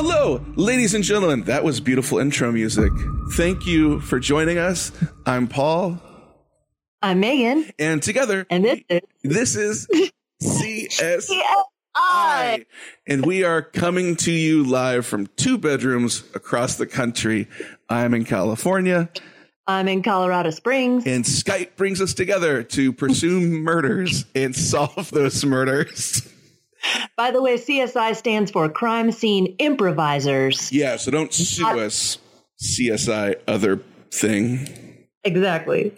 Hello, 0.00 0.40
ladies 0.54 0.94
and 0.94 1.02
gentlemen. 1.02 1.42
That 1.42 1.64
was 1.64 1.80
beautiful 1.80 2.20
intro 2.20 2.52
music. 2.52 2.92
Thank 3.32 3.66
you 3.66 3.98
for 3.98 4.20
joining 4.20 4.56
us. 4.56 4.92
I'm 5.26 5.48
Paul, 5.48 6.00
I'm 7.02 7.18
Meggan, 7.18 7.68
and 7.80 8.00
together, 8.00 8.46
and 8.48 8.64
this 9.24 9.56
is 9.56 9.88
this 9.88 10.62
is 10.62 11.26
CS. 11.26 11.32
I. 11.96 12.64
And 13.08 13.26
we 13.26 13.42
are 13.42 13.60
coming 13.60 14.14
to 14.18 14.30
you 14.30 14.62
live 14.62 15.04
from 15.04 15.26
two 15.34 15.58
bedrooms 15.58 16.22
across 16.32 16.76
the 16.76 16.86
country. 16.86 17.48
I'm 17.88 18.14
in 18.14 18.24
California, 18.24 19.10
I'm 19.66 19.88
in 19.88 20.04
Colorado 20.04 20.50
Springs. 20.50 21.08
and 21.08 21.24
Skype 21.24 21.74
brings 21.74 22.00
us 22.00 22.14
together 22.14 22.62
to 22.62 22.92
pursue 22.92 23.40
murders 23.64 24.26
and 24.36 24.54
solve 24.54 25.10
those 25.10 25.44
murders. 25.44 26.22
By 27.16 27.30
the 27.30 27.42
way, 27.42 27.56
CSI 27.56 28.14
stands 28.16 28.50
for 28.50 28.68
Crime 28.68 29.12
Scene 29.12 29.56
Improvisers. 29.58 30.72
Yeah, 30.72 30.96
so 30.96 31.10
don't 31.10 31.32
sue 31.32 31.66
us, 31.66 32.18
CSI 32.62 33.36
other 33.46 33.82
thing. 34.10 35.06
Exactly. 35.24 35.92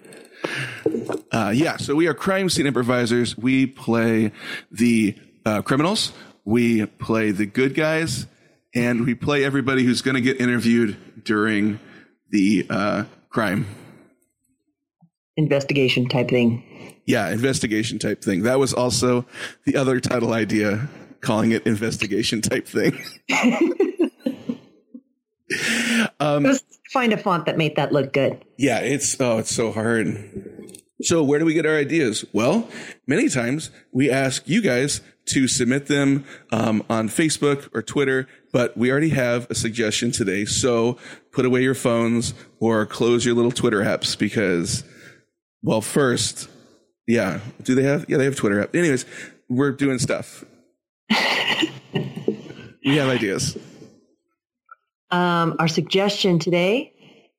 Uh, 1.32 1.52
yeah, 1.54 1.76
so 1.76 1.94
we 1.94 2.06
are 2.06 2.14
crime 2.14 2.48
scene 2.48 2.66
improvisers. 2.66 3.36
We 3.36 3.66
play 3.66 4.32
the 4.70 5.16
uh, 5.44 5.62
criminals, 5.62 6.12
we 6.44 6.86
play 6.86 7.30
the 7.30 7.46
good 7.46 7.74
guys, 7.74 8.26
and 8.74 9.04
we 9.04 9.14
play 9.14 9.44
everybody 9.44 9.84
who's 9.84 10.02
going 10.02 10.14
to 10.14 10.20
get 10.20 10.40
interviewed 10.40 10.96
during 11.24 11.78
the 12.30 12.66
uh, 12.70 13.04
crime. 13.28 13.66
Investigation 15.36 16.08
type 16.08 16.28
thing. 16.28 16.89
Yeah, 17.06 17.30
investigation 17.30 17.98
type 17.98 18.22
thing. 18.22 18.42
That 18.42 18.58
was 18.58 18.72
also 18.72 19.26
the 19.64 19.76
other 19.76 20.00
title 20.00 20.32
idea, 20.32 20.88
calling 21.20 21.52
it 21.52 21.66
investigation 21.66 22.40
type 22.40 22.66
thing. 22.66 23.00
um, 26.20 26.46
find 26.92 27.12
a 27.12 27.16
font 27.16 27.46
that 27.46 27.56
made 27.56 27.76
that 27.76 27.92
look 27.92 28.12
good. 28.12 28.44
Yeah, 28.56 28.80
it's 28.80 29.20
oh, 29.20 29.38
it's 29.38 29.54
so 29.54 29.72
hard. 29.72 30.66
So 31.02 31.22
where 31.22 31.38
do 31.38 31.46
we 31.46 31.54
get 31.54 31.64
our 31.64 31.76
ideas? 31.76 32.24
Well, 32.32 32.68
many 33.06 33.28
times 33.28 33.70
we 33.90 34.10
ask 34.10 34.46
you 34.46 34.60
guys 34.60 35.00
to 35.26 35.48
submit 35.48 35.86
them 35.86 36.24
um, 36.52 36.84
on 36.90 37.08
Facebook 37.08 37.68
or 37.74 37.82
Twitter, 37.82 38.28
but 38.52 38.76
we 38.76 38.90
already 38.90 39.10
have 39.10 39.46
a 39.50 39.54
suggestion 39.54 40.12
today. 40.12 40.44
So 40.44 40.98
put 41.32 41.46
away 41.46 41.62
your 41.62 41.74
phones 41.74 42.34
or 42.58 42.84
close 42.84 43.24
your 43.24 43.34
little 43.34 43.52
Twitter 43.52 43.80
apps 43.80 44.18
because, 44.18 44.84
well, 45.62 45.80
first, 45.80 46.48
yeah, 47.10 47.40
do 47.62 47.74
they 47.74 47.82
have? 47.82 48.06
Yeah, 48.08 48.16
they 48.16 48.24
have 48.24 48.36
Twitter 48.36 48.62
app. 48.62 48.74
Anyways, 48.74 49.04
we're 49.48 49.72
doing 49.72 49.98
stuff. 49.98 50.44
we 52.84 52.96
have 52.96 53.08
ideas. 53.08 53.58
Um, 55.10 55.56
our 55.58 55.68
suggestion 55.68 56.38
today 56.38 56.92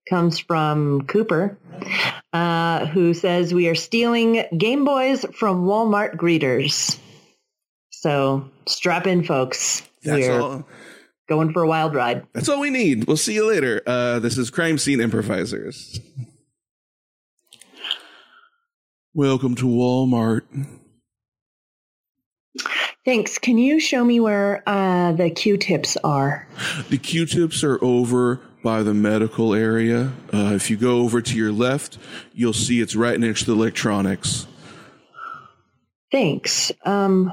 comes 0.09 0.39
from 0.39 1.03
Cooper, 1.07 1.57
uh, 2.33 2.85
who 2.87 3.13
says 3.13 3.53
we 3.53 3.67
are 3.69 3.75
stealing 3.75 4.43
Game 4.57 4.83
Boys 4.83 5.25
from 5.33 5.65
Walmart 5.65 6.17
greeters. 6.17 6.99
So 7.91 8.49
strap 8.67 9.07
in, 9.07 9.23
folks. 9.23 9.83
That's 10.03 10.27
We're 10.27 10.41
all. 10.41 10.67
going 11.29 11.53
for 11.53 11.61
a 11.61 11.67
wild 11.67 11.95
ride. 11.95 12.25
That's 12.33 12.49
all 12.49 12.59
we 12.59 12.71
need. 12.71 13.05
We'll 13.05 13.15
see 13.15 13.35
you 13.35 13.47
later. 13.47 13.81
Uh, 13.87 14.19
this 14.19 14.37
is 14.37 14.49
Crime 14.49 14.77
Scene 14.77 14.99
Improvisers. 14.99 15.99
Welcome 19.13 19.55
to 19.55 19.65
Walmart. 19.65 20.43
Thanks. 23.03 23.37
Can 23.37 23.57
you 23.57 23.79
show 23.81 24.05
me 24.05 24.21
where 24.21 24.63
uh, 24.65 25.11
the 25.11 25.29
Q-tips 25.29 25.97
are? 25.97 26.47
The 26.89 26.97
Q-tips 26.97 27.61
are 27.63 27.83
over 27.83 28.39
by 28.63 28.83
the 28.83 28.93
medical 28.93 29.53
area. 29.53 30.13
Uh, 30.33 30.53
if 30.53 30.69
you 30.69 30.77
go 30.77 30.99
over 30.99 31.21
to 31.21 31.35
your 31.35 31.51
left, 31.51 31.97
you'll 32.33 32.53
see 32.53 32.79
it's 32.79 32.95
right 32.95 33.19
next 33.19 33.41
to 33.41 33.45
the 33.47 33.53
electronics. 33.53 34.47
Thanks. 36.09 36.71
Um, 36.85 37.31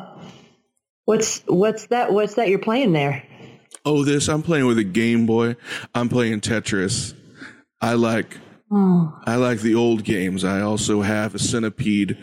what's 1.05 1.43
what's 1.47 1.87
that? 1.88 2.12
What's 2.12 2.34
that 2.34 2.49
you're 2.49 2.59
playing 2.59 2.93
there? 2.93 3.22
Oh, 3.84 4.05
this 4.05 4.28
I'm 4.28 4.43
playing 4.43 4.67
with 4.67 4.78
a 4.78 4.84
Game 4.84 5.27
Boy. 5.27 5.55
I'm 5.94 6.09
playing 6.09 6.41
Tetris. 6.41 7.15
I 7.81 7.94
like 7.94 8.37
Oh, 8.71 9.19
I 9.25 9.37
like 9.37 9.61
the 9.61 9.75
old 9.75 10.05
games. 10.05 10.45
I 10.45 10.61
also 10.61 11.03
have 11.03 11.34
a 11.34 11.39
Centipede 11.39 12.19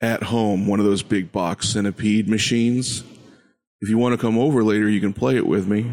at 0.00 0.22
home, 0.22 0.66
one 0.66 0.78
of 0.78 0.86
those 0.86 1.02
big 1.02 1.32
box 1.32 1.68
Centipede 1.68 2.28
machines. 2.28 3.02
If 3.80 3.88
you 3.88 3.98
want 3.98 4.12
to 4.12 4.18
come 4.18 4.38
over 4.38 4.62
later, 4.62 4.88
you 4.88 5.00
can 5.00 5.12
play 5.12 5.36
it 5.36 5.46
with 5.46 5.66
me. 5.66 5.90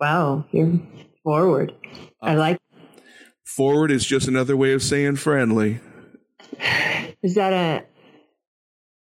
wow, 0.00 0.46
you're 0.52 0.80
forward. 1.22 1.74
I 2.22 2.34
uh, 2.34 2.38
like. 2.38 2.58
Forward 3.44 3.90
is 3.90 4.04
just 4.04 4.28
another 4.28 4.56
way 4.56 4.72
of 4.72 4.82
saying 4.82 5.16
friendly. 5.16 5.80
Is 7.22 7.34
that 7.34 7.52
a? 7.52 7.84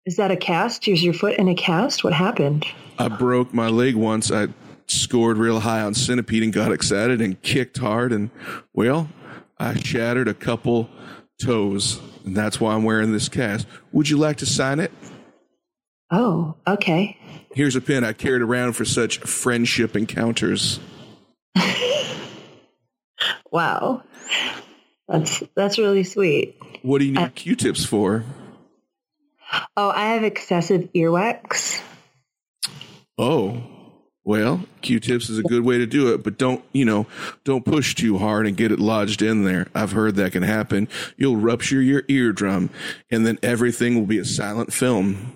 Is 0.05 0.17
that 0.17 0.31
a 0.31 0.37
cast? 0.37 0.87
Is 0.87 1.03
your 1.03 1.13
foot 1.13 1.37
in 1.37 1.47
a 1.47 1.55
cast? 1.55 2.03
What 2.03 2.13
happened? 2.13 2.65
I 2.99 3.07
broke 3.07 3.53
my 3.53 3.69
leg 3.69 3.95
once. 3.95 4.31
I 4.31 4.49
scored 4.87 5.37
real 5.37 5.61
high 5.61 5.81
on 5.81 5.93
Centipede 5.93 6.43
and 6.43 6.53
got 6.53 6.71
excited 6.71 7.21
and 7.21 7.41
kicked 7.41 7.77
hard. 7.77 8.11
And, 8.11 8.29
well, 8.73 9.09
I 9.57 9.75
shattered 9.75 10.27
a 10.27 10.33
couple 10.33 10.89
toes. 11.41 11.99
And 12.25 12.35
that's 12.35 12.59
why 12.59 12.73
I'm 12.73 12.83
wearing 12.83 13.11
this 13.11 13.29
cast. 13.29 13.67
Would 13.91 14.09
you 14.09 14.17
like 14.17 14.37
to 14.37 14.45
sign 14.45 14.79
it? 14.79 14.91
Oh, 16.11 16.55
okay. 16.67 17.17
Here's 17.53 17.75
a 17.75 17.81
pin 17.81 18.03
I 18.03 18.13
carried 18.13 18.41
around 18.41 18.73
for 18.73 18.85
such 18.85 19.19
friendship 19.19 19.95
encounters. 19.95 20.79
Wow, 23.53 24.01
that's 25.07 25.43
that's 25.55 25.77
really 25.77 26.03
sweet. 26.03 26.57
What 26.81 26.97
do 26.97 27.05
you 27.05 27.11
need 27.11 27.35
Q-tips 27.35 27.85
for? 27.85 28.25
Oh, 29.77 29.91
I 29.91 30.13
have 30.13 30.23
excessive 30.23 30.89
earwax. 30.95 31.79
Oh, 33.19 33.61
well, 34.25 34.65
Q-tips 34.81 35.29
is 35.29 35.37
a 35.37 35.43
good 35.43 35.63
way 35.63 35.77
to 35.77 35.85
do 35.85 36.13
it, 36.13 36.23
but 36.23 36.37
don't, 36.37 36.63
you 36.71 36.85
know, 36.85 37.07
don't 37.43 37.65
push 37.65 37.93
too 37.93 38.17
hard 38.17 38.47
and 38.47 38.55
get 38.55 38.71
it 38.71 38.79
lodged 38.79 39.21
in 39.21 39.43
there. 39.43 39.67
I've 39.75 39.91
heard 39.91 40.15
that 40.15 40.31
can 40.31 40.43
happen. 40.43 40.87
You'll 41.17 41.35
rupture 41.35 41.81
your 41.81 42.03
eardrum 42.07 42.69
and 43.11 43.25
then 43.25 43.37
everything 43.43 43.95
will 43.95 44.05
be 44.05 44.19
a 44.19 44.25
silent 44.25 44.71
film. 44.71 45.35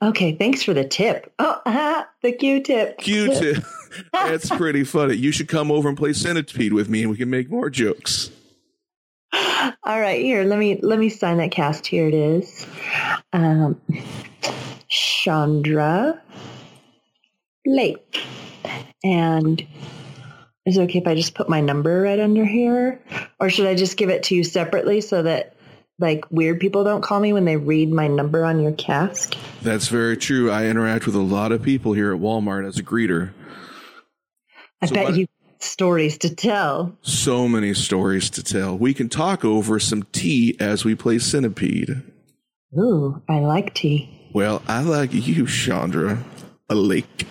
Okay, 0.00 0.36
thanks 0.36 0.62
for 0.62 0.74
the 0.74 0.84
tip. 0.84 1.32
Oh, 1.38 1.60
aha, 1.64 2.06
the 2.22 2.32
Q-tip. 2.32 2.98
Q-tip. 2.98 3.64
That's 4.12 4.48
pretty 4.50 4.84
funny. 4.84 5.14
You 5.14 5.32
should 5.32 5.48
come 5.48 5.72
over 5.72 5.88
and 5.88 5.96
play 5.96 6.12
Centipede 6.12 6.74
with 6.74 6.88
me 6.88 7.02
and 7.02 7.10
we 7.10 7.16
can 7.16 7.30
make 7.30 7.50
more 7.50 7.70
jokes. 7.70 8.30
All 9.32 10.00
right, 10.00 10.20
here. 10.20 10.44
Let 10.44 10.58
me 10.58 10.78
let 10.82 10.98
me 10.98 11.08
sign 11.08 11.38
that 11.38 11.50
cast. 11.50 11.86
Here 11.86 12.08
it 12.08 12.14
is. 12.14 12.66
Um, 13.32 13.80
Chandra 14.88 16.20
Lake, 17.68 18.22
and 19.04 19.60
is 20.64 20.78
it 20.78 20.82
okay 20.84 20.98
if 21.00 21.06
I 21.06 21.14
just 21.14 21.34
put 21.34 21.48
my 21.50 21.60
number 21.60 22.00
right 22.02 22.18
under 22.18 22.44
here, 22.44 23.00
or 23.38 23.50
should 23.50 23.66
I 23.66 23.74
just 23.74 23.96
give 23.98 24.08
it 24.08 24.22
to 24.24 24.34
you 24.34 24.42
separately 24.42 25.02
so 25.02 25.22
that 25.22 25.54
like 25.98 26.24
weird 26.30 26.60
people 26.60 26.82
don't 26.84 27.02
call 27.02 27.20
me 27.20 27.32
when 27.34 27.44
they 27.44 27.56
read 27.56 27.92
my 27.92 28.06
number 28.08 28.44
on 28.44 28.60
your 28.60 28.72
cast? 28.72 29.36
That's 29.62 29.88
very 29.88 30.16
true. 30.16 30.50
I 30.50 30.66
interact 30.66 31.04
with 31.06 31.14
a 31.14 31.20
lot 31.20 31.52
of 31.52 31.60
people 31.62 31.92
here 31.92 32.14
at 32.14 32.20
Walmart 32.20 32.66
as 32.66 32.78
a 32.78 32.82
greeter. 32.82 33.32
I 34.80 34.86
So 34.86 34.94
bet 34.94 35.04
what- 35.04 35.16
you 35.16 35.26
stories 35.60 36.16
to 36.18 36.34
tell. 36.34 36.96
So 37.02 37.48
many 37.48 37.74
stories 37.74 38.30
to 38.30 38.42
tell. 38.44 38.78
We 38.78 38.94
can 38.94 39.08
talk 39.08 39.44
over 39.44 39.78
some 39.80 40.04
tea 40.12 40.56
as 40.60 40.84
we 40.84 40.94
play 40.94 41.18
Centipede. 41.18 42.00
Ooh, 42.78 43.20
I 43.28 43.40
like 43.40 43.74
tea. 43.74 44.08
Well, 44.32 44.62
I 44.68 44.82
like 44.82 45.12
you, 45.12 45.46
Chandra. 45.46 46.24
A 46.70 46.74
lake. 46.76 47.26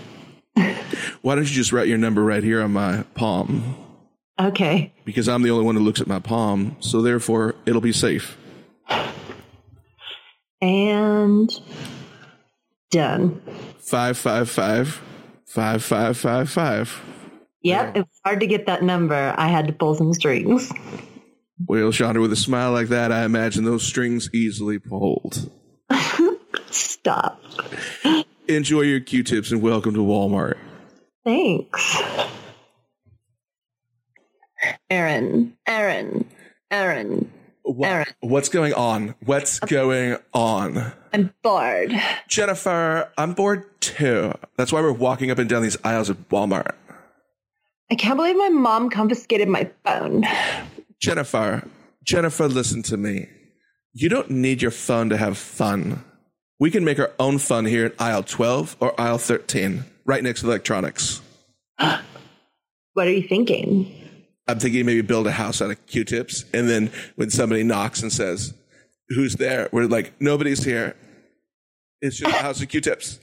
Why 1.21 1.35
don't 1.35 1.47
you 1.47 1.53
just 1.53 1.71
write 1.71 1.87
your 1.87 1.97
number 1.97 2.23
right 2.23 2.43
here 2.43 2.61
on 2.61 2.73
my 2.73 3.03
palm? 3.15 3.75
Okay. 4.39 4.93
Because 5.05 5.27
I'm 5.27 5.41
the 5.41 5.49
only 5.49 5.65
one 5.65 5.75
who 5.75 5.81
looks 5.81 6.01
at 6.01 6.07
my 6.07 6.19
palm, 6.19 6.77
so 6.79 7.01
therefore 7.01 7.55
it'll 7.65 7.81
be 7.81 7.91
safe. 7.93 8.37
And 10.61 11.49
done. 12.91 13.41
Five 13.79 14.17
five 14.17 14.49
five 14.49 15.01
five 15.45 15.83
five 15.83 16.17
five 16.17 16.49
five. 16.49 17.01
Yep, 17.61 17.97
it 17.97 17.99
was 17.99 18.21
hard 18.23 18.39
to 18.39 18.47
get 18.47 18.67
that 18.67 18.83
number. 18.83 19.33
I 19.37 19.47
had 19.47 19.67
to 19.67 19.73
pull 19.73 19.95
some 19.95 20.13
strings. 20.13 20.71
Well, 21.65 21.91
Chandra, 21.91 22.21
with 22.21 22.31
a 22.31 22.37
smile 22.37 22.71
like 22.71 22.89
that, 22.89 23.11
I 23.11 23.23
imagine 23.25 23.63
those 23.63 23.83
strings 23.83 24.29
easily 24.33 24.79
pulled. 24.79 25.49
Stop. 26.69 27.41
Enjoy 28.47 28.81
your 28.81 29.01
Q-tips 29.01 29.51
and 29.51 29.61
welcome 29.61 29.93
to 29.93 29.99
Walmart. 29.99 30.57
Thanks. 31.25 32.01
Aaron, 34.89 35.57
Aaron, 35.67 36.25
Aaron. 36.71 37.31
What, 37.63 37.89
right. 37.89 38.13
What's 38.21 38.47
going 38.47 38.73
on? 38.73 39.15
What's 39.25 39.59
going 39.59 40.17
on? 40.33 40.93
I'm 41.11 41.33
bored. 41.43 41.93
Jennifer, 42.29 43.11
I'm 43.17 43.33
bored 43.33 43.65
too. 43.81 44.33
That's 44.55 44.71
why 44.71 44.79
we're 44.79 44.93
walking 44.93 45.29
up 45.29 45.39
and 45.39 45.49
down 45.49 45.63
these 45.63 45.77
aisles 45.83 46.09
of 46.09 46.17
Walmart. 46.29 46.71
I 47.91 47.95
can't 47.95 48.15
believe 48.15 48.37
my 48.37 48.49
mom 48.49 48.89
confiscated 48.89 49.49
my 49.49 49.69
phone. 49.83 50.25
Jennifer, 51.01 51.67
Jennifer, 52.03 52.47
listen 52.47 52.81
to 52.83 52.95
me. 52.95 53.27
You 53.91 54.07
don't 54.07 54.29
need 54.29 54.61
your 54.61 54.71
phone 54.71 55.09
to 55.09 55.17
have 55.17 55.37
fun. 55.37 56.03
We 56.59 56.71
can 56.71 56.83
make 56.83 56.99
our 56.99 57.11
own 57.19 57.37
fun 57.37 57.65
here 57.65 57.85
in 57.85 57.93
aisle 57.99 58.23
12 58.23 58.77
or 58.79 58.99
aisle 58.99 59.19
13, 59.19 59.85
right 60.05 60.23
next 60.23 60.41
to 60.41 60.47
electronics. 60.47 61.21
What 62.93 63.05
are 63.05 63.11
you 63.11 63.27
thinking? 63.27 63.93
I'm 64.47 64.57
thinking 64.57 64.83
maybe 64.83 65.01
build 65.01 65.27
a 65.27 65.31
house 65.31 65.61
out 65.61 65.69
of 65.69 65.85
Q-tips, 65.85 66.45
and 66.51 66.67
then 66.67 66.89
when 67.15 67.29
somebody 67.29 67.61
knocks 67.61 68.01
and 68.01 68.11
says, 68.11 68.55
"Who's 69.09 69.35
there?" 69.35 69.69
We're 69.71 69.85
like, 69.85 70.13
"Nobody's 70.19 70.63
here. 70.63 70.95
It's 72.01 72.17
just 72.17 72.33
a 72.33 72.41
house 72.41 72.59
of 72.59 72.69
Q-tips." 72.69 73.19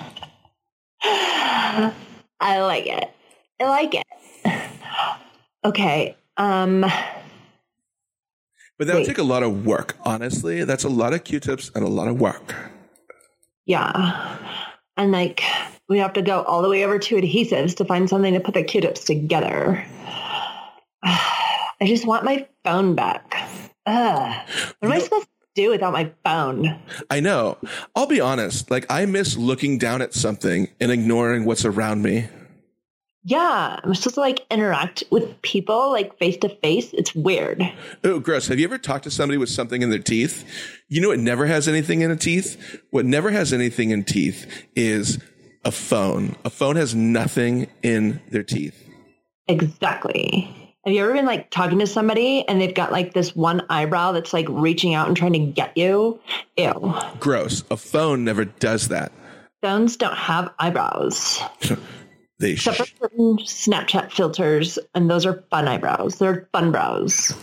I 1.02 1.92
like 2.40 2.86
it. 2.86 3.10
I 3.60 3.64
like 3.64 3.94
it. 3.94 4.06
Okay. 5.64 6.16
Um 6.38 6.80
But 8.78 8.86
that 8.86 8.94
would 8.94 9.04
take 9.04 9.18
a 9.18 9.22
lot 9.22 9.42
of 9.42 9.66
work. 9.66 9.96
Honestly, 10.06 10.64
that's 10.64 10.84
a 10.84 10.88
lot 10.88 11.12
of 11.12 11.24
Q-tips 11.24 11.70
and 11.74 11.84
a 11.84 11.88
lot 11.88 12.08
of 12.08 12.18
work. 12.18 12.54
Yeah. 13.68 14.36
And 14.96 15.12
like 15.12 15.42
we 15.88 15.98
have 15.98 16.14
to 16.14 16.22
go 16.22 16.42
all 16.42 16.60
the 16.62 16.68
way 16.68 16.84
over 16.84 16.98
to 16.98 17.14
adhesives 17.14 17.76
to 17.76 17.84
find 17.84 18.08
something 18.10 18.34
to 18.34 18.40
put 18.40 18.54
the 18.54 18.64
Q-tips 18.64 19.04
together. 19.04 19.84
I 21.04 21.84
just 21.86 22.06
want 22.06 22.24
my 22.24 22.46
phone 22.64 22.94
back. 22.96 23.48
Ugh. 23.86 24.36
What 24.80 24.86
am 24.88 24.92
I 24.92 24.94
You 24.96 24.98
know- 24.98 25.04
supposed 25.04 25.26
to 25.26 25.30
do 25.62 25.70
without 25.70 25.92
my 25.92 26.10
phone? 26.24 26.78
I 27.10 27.20
know. 27.20 27.56
I'll 27.94 28.06
be 28.06 28.20
honest. 28.20 28.70
Like 28.70 28.86
I 28.90 29.06
miss 29.06 29.36
looking 29.36 29.78
down 29.78 30.02
at 30.02 30.12
something 30.14 30.68
and 30.80 30.90
ignoring 30.90 31.44
what's 31.44 31.64
around 31.64 32.02
me. 32.02 32.26
Yeah, 33.24 33.80
I'm 33.82 33.94
supposed 33.94 34.14
to 34.14 34.20
like 34.20 34.46
interact 34.50 35.04
with 35.10 35.42
people 35.42 35.90
like 35.90 36.18
face 36.18 36.36
to 36.38 36.48
face. 36.48 36.92
It's 36.92 37.14
weird. 37.14 37.62
Oh, 38.04 38.20
gross. 38.20 38.48
Have 38.48 38.58
you 38.58 38.64
ever 38.64 38.78
talked 38.78 39.04
to 39.04 39.10
somebody 39.10 39.38
with 39.38 39.48
something 39.48 39.82
in 39.82 39.90
their 39.90 39.98
teeth? 39.98 40.48
You 40.88 41.00
know, 41.00 41.10
it 41.10 41.20
never 41.20 41.46
has 41.46 41.68
anything 41.68 42.00
in 42.00 42.10
a 42.10 42.16
teeth. 42.16 42.80
What 42.90 43.04
never 43.04 43.30
has 43.30 43.52
anything 43.52 43.90
in 43.90 44.04
teeth 44.04 44.66
is 44.74 45.18
a 45.64 45.72
phone. 45.72 46.36
A 46.44 46.50
phone 46.50 46.76
has 46.76 46.94
nothing 46.94 47.68
in 47.82 48.20
their 48.30 48.44
teeth. 48.44 48.88
Exactly. 49.48 50.54
Have 50.84 50.94
you 50.94 51.02
ever 51.02 51.12
been 51.12 51.26
like 51.26 51.50
talking 51.50 51.80
to 51.80 51.86
somebody 51.86 52.46
and 52.48 52.60
they've 52.60 52.74
got 52.74 52.92
like 52.92 53.12
this 53.12 53.34
one 53.34 53.62
eyebrow 53.68 54.12
that's 54.12 54.32
like 54.32 54.46
reaching 54.48 54.94
out 54.94 55.08
and 55.08 55.16
trying 55.16 55.32
to 55.34 55.38
get 55.38 55.76
you? 55.76 56.20
Ew. 56.56 56.94
Gross. 57.18 57.62
A 57.70 57.76
phone 57.76 58.24
never 58.24 58.44
does 58.46 58.88
that. 58.88 59.12
Phones 59.60 59.96
don't 59.96 60.16
have 60.16 60.52
eyebrows. 60.58 61.42
They 62.38 62.54
sh- 62.54 62.64
certain 62.64 63.38
Snapchat 63.38 64.12
filters, 64.12 64.78
and 64.94 65.10
those 65.10 65.26
are 65.26 65.42
fun 65.50 65.66
eyebrows. 65.66 66.18
They're 66.18 66.48
fun 66.52 66.70
brows. 66.70 67.34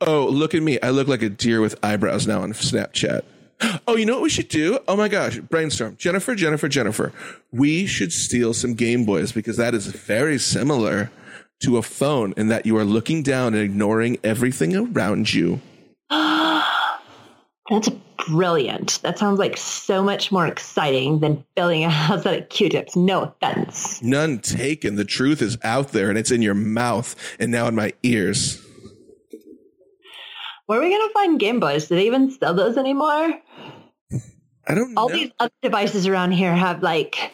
Oh, 0.00 0.26
look 0.26 0.54
at 0.54 0.62
me. 0.62 0.80
I 0.80 0.90
look 0.90 1.06
like 1.06 1.22
a 1.22 1.28
deer 1.28 1.60
with 1.60 1.78
eyebrows 1.84 2.26
now 2.26 2.42
on 2.42 2.52
Snapchat. 2.52 3.22
Oh, 3.86 3.96
you 3.96 4.06
know 4.06 4.14
what 4.14 4.22
we 4.22 4.30
should 4.30 4.48
do? 4.48 4.78
Oh 4.88 4.96
my 4.96 5.08
gosh, 5.08 5.38
brainstorm. 5.38 5.96
Jennifer, 5.98 6.34
Jennifer, 6.34 6.68
Jennifer. 6.68 7.12
We 7.52 7.86
should 7.86 8.12
steal 8.12 8.54
some 8.54 8.74
Game 8.74 9.04
Boys 9.04 9.32
because 9.32 9.56
that 9.58 9.74
is 9.74 9.86
very 9.86 10.38
similar 10.38 11.10
to 11.60 11.76
a 11.76 11.82
phone 11.82 12.32
in 12.36 12.48
that 12.48 12.64
you 12.66 12.76
are 12.78 12.84
looking 12.84 13.22
down 13.22 13.54
and 13.54 13.62
ignoring 13.62 14.18
everything 14.24 14.74
around 14.74 15.32
you. 15.32 15.60
That's 17.70 17.88
brilliant. 18.26 19.00
That 19.02 19.18
sounds 19.18 19.38
like 19.38 19.56
so 19.56 20.02
much 20.02 20.32
more 20.32 20.46
exciting 20.46 21.20
than 21.20 21.44
building 21.54 21.84
a 21.84 21.90
house 21.90 22.26
out 22.26 22.34
of 22.34 22.48
Q-tips. 22.48 22.96
No 22.96 23.22
offense. 23.22 24.02
None 24.02 24.40
taken. 24.40 24.96
The 24.96 25.04
truth 25.04 25.40
is 25.40 25.56
out 25.62 25.92
there 25.92 26.08
and 26.08 26.18
it's 26.18 26.32
in 26.32 26.42
your 26.42 26.54
mouth 26.54 27.14
and 27.38 27.52
now 27.52 27.68
in 27.68 27.76
my 27.76 27.92
ears. 28.02 28.60
Where 30.66 30.80
are 30.80 30.82
we 30.82 30.90
going 30.90 31.08
to 31.08 31.12
find 31.12 31.40
Game 31.40 31.60
Boys? 31.60 31.88
Do 31.88 31.94
they 31.94 32.06
even 32.06 32.30
sell 32.30 32.54
those 32.54 32.76
anymore? 32.76 33.34
I 34.66 34.74
don't 34.74 34.96
all 34.96 35.08
know. 35.08 35.14
these 35.14 35.30
other 35.38 35.52
devices 35.62 36.06
around 36.06 36.32
here 36.32 36.54
have 36.54 36.82
like 36.82 37.32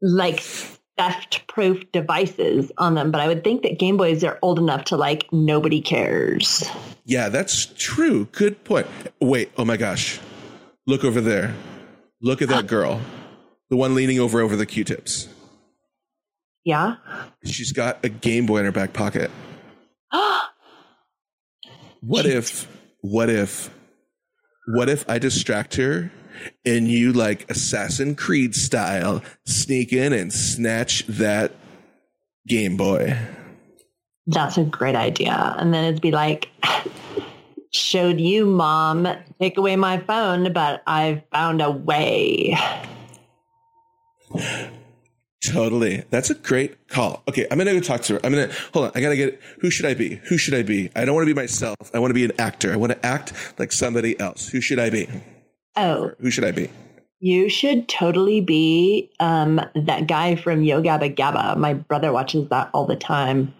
like 0.00 0.42
theft 1.00 1.46
proof 1.46 1.90
devices 1.92 2.70
on 2.76 2.94
them 2.94 3.10
but 3.10 3.20
i 3.20 3.26
would 3.26 3.42
think 3.42 3.62
that 3.62 3.78
game 3.78 3.96
boys 3.96 4.22
are 4.22 4.38
old 4.42 4.58
enough 4.58 4.84
to 4.84 4.96
like 4.96 5.26
nobody 5.32 5.80
cares 5.80 6.68
Yeah, 7.10 7.28
that's 7.28 7.66
true. 7.66 8.26
Good 8.26 8.62
point. 8.62 8.86
Wait, 9.20 9.50
oh 9.56 9.64
my 9.64 9.76
gosh. 9.76 10.20
Look 10.86 11.02
over 11.02 11.20
there. 11.20 11.54
Look 12.22 12.40
at 12.40 12.48
that 12.50 12.58
uh. 12.58 12.62
girl. 12.62 13.00
The 13.68 13.76
one 13.76 13.96
leaning 13.96 14.20
over 14.20 14.40
over 14.40 14.54
the 14.54 14.66
Q-tips. 14.66 15.28
yeah 16.64 16.96
She's 17.44 17.72
got 17.72 18.04
a 18.04 18.08
Game 18.08 18.46
Boy 18.46 18.58
in 18.58 18.64
her 18.64 18.72
back 18.72 18.92
pocket. 18.92 19.30
What 22.02 22.24
if 22.26 22.66
what 23.02 23.28
if 23.28 23.70
what 24.68 24.88
if 24.88 25.08
I 25.10 25.18
distract 25.18 25.76
her 25.76 26.10
and 26.64 26.88
you 26.88 27.12
like 27.12 27.50
Assassin 27.50 28.14
Creed 28.14 28.54
style 28.54 29.22
sneak 29.46 29.92
in 29.92 30.12
and 30.12 30.32
snatch 30.32 31.06
that 31.06 31.52
Game 32.46 32.76
Boy? 32.76 33.16
that's 34.30 34.56
a 34.56 34.64
great 34.64 34.94
idea 34.94 35.54
and 35.58 35.74
then 35.74 35.84
it'd 35.84 36.00
be 36.00 36.10
like 36.10 36.48
showed 37.72 38.20
you 38.20 38.46
mom 38.46 39.08
take 39.40 39.58
away 39.58 39.76
my 39.76 39.98
phone 39.98 40.52
but 40.52 40.82
i've 40.86 41.22
found 41.32 41.60
a 41.60 41.70
way 41.70 42.56
Totally. 45.42 46.04
That's 46.10 46.28
a 46.28 46.34
great 46.34 46.86
call. 46.88 47.22
Okay, 47.26 47.46
I'm 47.50 47.56
gonna 47.56 47.72
go 47.72 47.80
talk 47.80 48.02
to 48.02 48.12
her. 48.14 48.20
I'm 48.22 48.30
gonna 48.30 48.52
hold 48.74 48.84
on. 48.86 48.92
I 48.94 49.00
gotta 49.00 49.16
get 49.16 49.40
who 49.60 49.70
should 49.70 49.86
I 49.86 49.94
be? 49.94 50.16
Who 50.28 50.36
should 50.36 50.52
I 50.52 50.62
be? 50.62 50.90
I 50.94 51.06
don't 51.06 51.14
want 51.14 51.26
to 51.26 51.34
be 51.34 51.40
myself. 51.40 51.76
I 51.94 51.98
want 51.98 52.10
to 52.10 52.14
be 52.14 52.26
an 52.26 52.32
actor. 52.38 52.70
I 52.70 52.76
want 52.76 52.92
to 52.92 53.06
act 53.06 53.32
like 53.58 53.72
somebody 53.72 54.20
else. 54.20 54.48
Who 54.50 54.60
should 54.60 54.78
I 54.78 54.90
be? 54.90 55.08
Oh 55.76 56.12
Who 56.20 56.30
should 56.30 56.44
I 56.44 56.52
be? 56.52 56.70
you 57.22 57.48
should 57.50 57.86
totally 57.88 58.40
be 58.40 59.10
um, 59.20 59.60
that 59.74 60.06
guy 60.06 60.36
from 60.36 60.62
Yo 60.62 60.82
Gabba 60.82 61.14
Gabba. 61.14 61.56
My 61.56 61.74
brother 61.74 62.12
watches 62.12 62.48
that 62.48 62.70
all 62.72 62.86
the 62.86 62.96
time. 62.96 63.52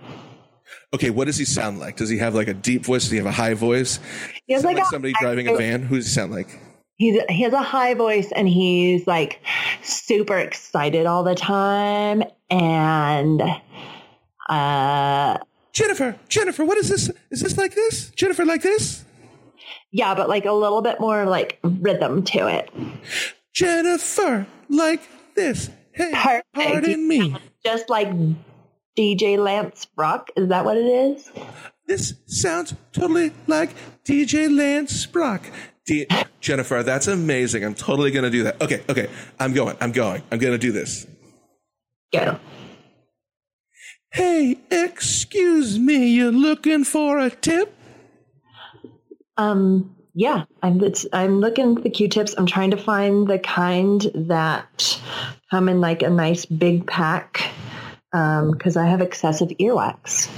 Okay, 0.95 1.11
what 1.11 1.27
does 1.27 1.37
he 1.37 1.45
sound 1.45 1.79
like? 1.79 1.97
Does 1.97 2.09
he 2.09 2.19
have 2.19 2.35
like 2.35 2.49
a 2.49 2.55
deep 2.55 2.85
voice? 2.85 3.03
Does 3.03 3.11
he 3.11 3.19
have 3.19 3.27
a 3.27 3.33
high 3.33 3.55
voice? 3.55 4.01
He 4.47 4.55
has 4.55 4.65
like 4.65 4.77
like 4.77 4.87
a 4.87 4.89
somebody 4.89 5.15
driving 5.21 5.47
a 5.47 5.57
van. 5.57 5.83
Who 5.83 5.97
does 5.97 6.07
he 6.07 6.13
sound 6.13 6.33
like? 6.33 6.59
he's 7.01 7.19
he 7.31 7.43
has 7.43 7.55
a 7.55 7.63
high 7.63 7.95
voice 7.95 8.31
and 8.33 8.47
he's 8.47 9.07
like 9.07 9.41
super 9.83 10.37
excited 10.39 11.07
all 11.07 11.25
the 11.25 11.35
time 11.35 12.23
and 12.51 13.43
uh 14.51 15.39
Jennifer, 15.73 16.17
Jennifer, 16.29 16.65
what 16.65 16.77
is 16.77 16.89
this? 16.89 17.11
Is 17.31 17.41
this 17.41 17.57
like 17.57 17.75
this? 17.75 18.11
Jennifer, 18.11 18.45
like 18.45 18.61
this? 18.63 19.05
Yeah 19.93 20.15
but 20.15 20.29
like 20.29 20.45
a 20.45 20.53
little 20.53 20.83
bit 20.83 21.01
more 21.01 21.25
like 21.27 21.59
rhythm 21.63 22.23
to 22.25 22.47
it 22.49 22.71
Jennifer, 23.53 24.47
like 24.69 25.03
this. 25.35 25.71
Hey, 25.93 26.13
Perfect. 26.15 26.47
pardon 26.55 27.09
me. 27.09 27.37
just 27.65 27.91
like 27.91 28.09
dj 28.99 29.39
lance 29.39 29.85
brock 29.87 30.31
is 30.37 30.49
that 30.49 30.65
what 30.65 30.77
it 30.77 30.87
is 30.87 31.31
This 31.87 32.15
sounds 32.27 32.75
totally 32.93 33.33
like 33.49 33.71
DJ 34.05 34.49
Lance 34.57 35.07
Brock. 35.07 35.43
D- 35.87 36.07
Jennifer, 36.41 36.83
that's 36.85 37.09
amazing. 37.09 37.65
I'm 37.65 37.75
totally 37.75 38.13
going 38.13 38.23
to 38.23 38.31
do 38.31 38.45
that. 38.45 38.61
Okay, 38.63 38.83
okay. 38.89 39.09
I'm 39.41 39.53
going. 39.53 39.77
I'm 39.81 39.91
going. 39.91 40.23
I'm 40.31 40.39
going 40.39 40.53
to 40.53 40.59
do 40.59 40.71
this. 40.71 41.07
go 42.13 42.39
Hey, 44.13 44.57
excuse 44.71 45.79
me. 45.81 46.09
You're 46.11 46.31
looking 46.33 46.85
for 46.85 47.19
a 47.19 47.31
tip? 47.31 47.75
Um 49.41 49.95
yeah 50.15 50.45
i'm 50.63 50.81
i'm 51.13 51.41
looking 51.41 51.77
at 51.77 51.83
the 51.83 51.91
q-tips 51.91 52.35
i'm 52.37 52.47
trying 52.47 52.71
to 52.71 52.77
find 52.77 53.29
the 53.29 53.39
kind 53.39 54.11
that 54.15 55.01
come 55.51 55.69
in 55.69 55.81
like 55.81 56.03
a 56.03 56.11
nice 56.11 56.45
big 56.45 56.87
pack 56.87 57.51
um 58.13 58.51
because 58.51 58.77
i 58.77 58.87
have 58.87 59.01
excessive 59.01 59.49
earwax 59.61 60.29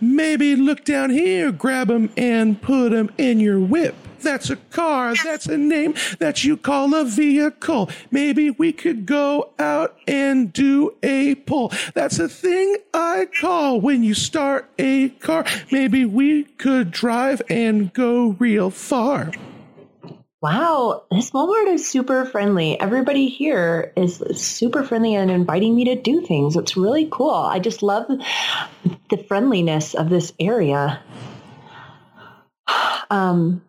Maybe 0.00 0.56
look 0.56 0.84
down 0.84 1.10
here, 1.10 1.52
grab 1.52 1.90
'em 1.90 2.10
and 2.16 2.60
put 2.60 2.92
'em 2.92 3.10
in 3.18 3.40
your 3.40 3.60
whip. 3.60 3.94
That's 4.22 4.50
a 4.50 4.56
car. 4.56 5.14
That's 5.24 5.46
a 5.46 5.58
name 5.58 5.94
that 6.18 6.44
you 6.44 6.56
call 6.56 6.94
a 6.94 7.04
vehicle. 7.04 7.90
Maybe 8.10 8.50
we 8.50 8.72
could 8.72 9.06
go 9.06 9.50
out 9.58 9.96
and 10.06 10.52
do 10.52 10.94
a 11.02 11.34
pull. 11.34 11.72
That's 11.94 12.18
a 12.18 12.28
thing 12.28 12.76
I 12.94 13.28
call 13.40 13.80
when 13.80 14.02
you 14.02 14.14
start 14.14 14.68
a 14.78 15.10
car. 15.10 15.44
Maybe 15.70 16.04
we 16.04 16.44
could 16.44 16.90
drive 16.90 17.42
and 17.48 17.92
go 17.92 18.36
real 18.38 18.70
far. 18.70 19.32
Wow, 20.42 21.04
this 21.10 21.32
Walmart 21.32 21.66
is 21.66 21.86
super 21.86 22.24
friendly. 22.24 22.80
Everybody 22.80 23.28
here 23.28 23.92
is 23.94 24.22
super 24.34 24.82
friendly 24.82 25.14
and 25.14 25.30
inviting 25.30 25.76
me 25.76 25.84
to 25.84 25.96
do 25.96 26.22
things. 26.22 26.56
It's 26.56 26.78
really 26.78 27.08
cool. 27.10 27.34
I 27.34 27.58
just 27.58 27.82
love 27.82 28.06
the 29.10 29.18
friendliness 29.28 29.94
of 29.94 30.08
this 30.08 30.32
area. 30.40 31.02
Um, 33.12 33.60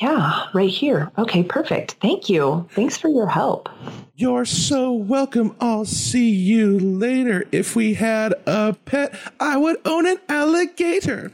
yeah, 0.00 0.46
right 0.52 0.70
here. 0.70 1.10
Okay, 1.18 1.42
perfect. 1.42 1.96
Thank 2.00 2.28
you. 2.28 2.68
Thanks 2.72 2.96
for 2.96 3.08
your 3.08 3.26
help. 3.26 3.68
You're 4.14 4.44
so 4.44 4.92
welcome. 4.92 5.56
I'll 5.60 5.84
see 5.84 6.30
you 6.30 6.78
later. 6.78 7.46
If 7.52 7.76
we 7.76 7.94
had 7.94 8.34
a 8.46 8.74
pet, 8.84 9.14
I 9.40 9.56
would 9.56 9.76
own 9.84 10.06
an 10.06 10.18
alligator. 10.28 11.32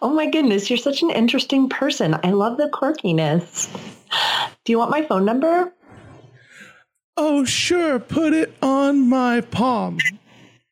Oh 0.00 0.14
my 0.14 0.30
goodness, 0.30 0.70
you're 0.70 0.76
such 0.76 1.02
an 1.02 1.10
interesting 1.10 1.68
person. 1.68 2.18
I 2.22 2.30
love 2.30 2.56
the 2.56 2.68
quirkiness. 2.68 3.68
Do 4.64 4.72
you 4.72 4.78
want 4.78 4.90
my 4.90 5.02
phone 5.02 5.24
number? 5.24 5.72
Oh, 7.16 7.44
sure. 7.44 7.98
Put 7.98 8.34
it 8.34 8.54
on 8.62 9.08
my 9.08 9.40
palm. 9.40 9.98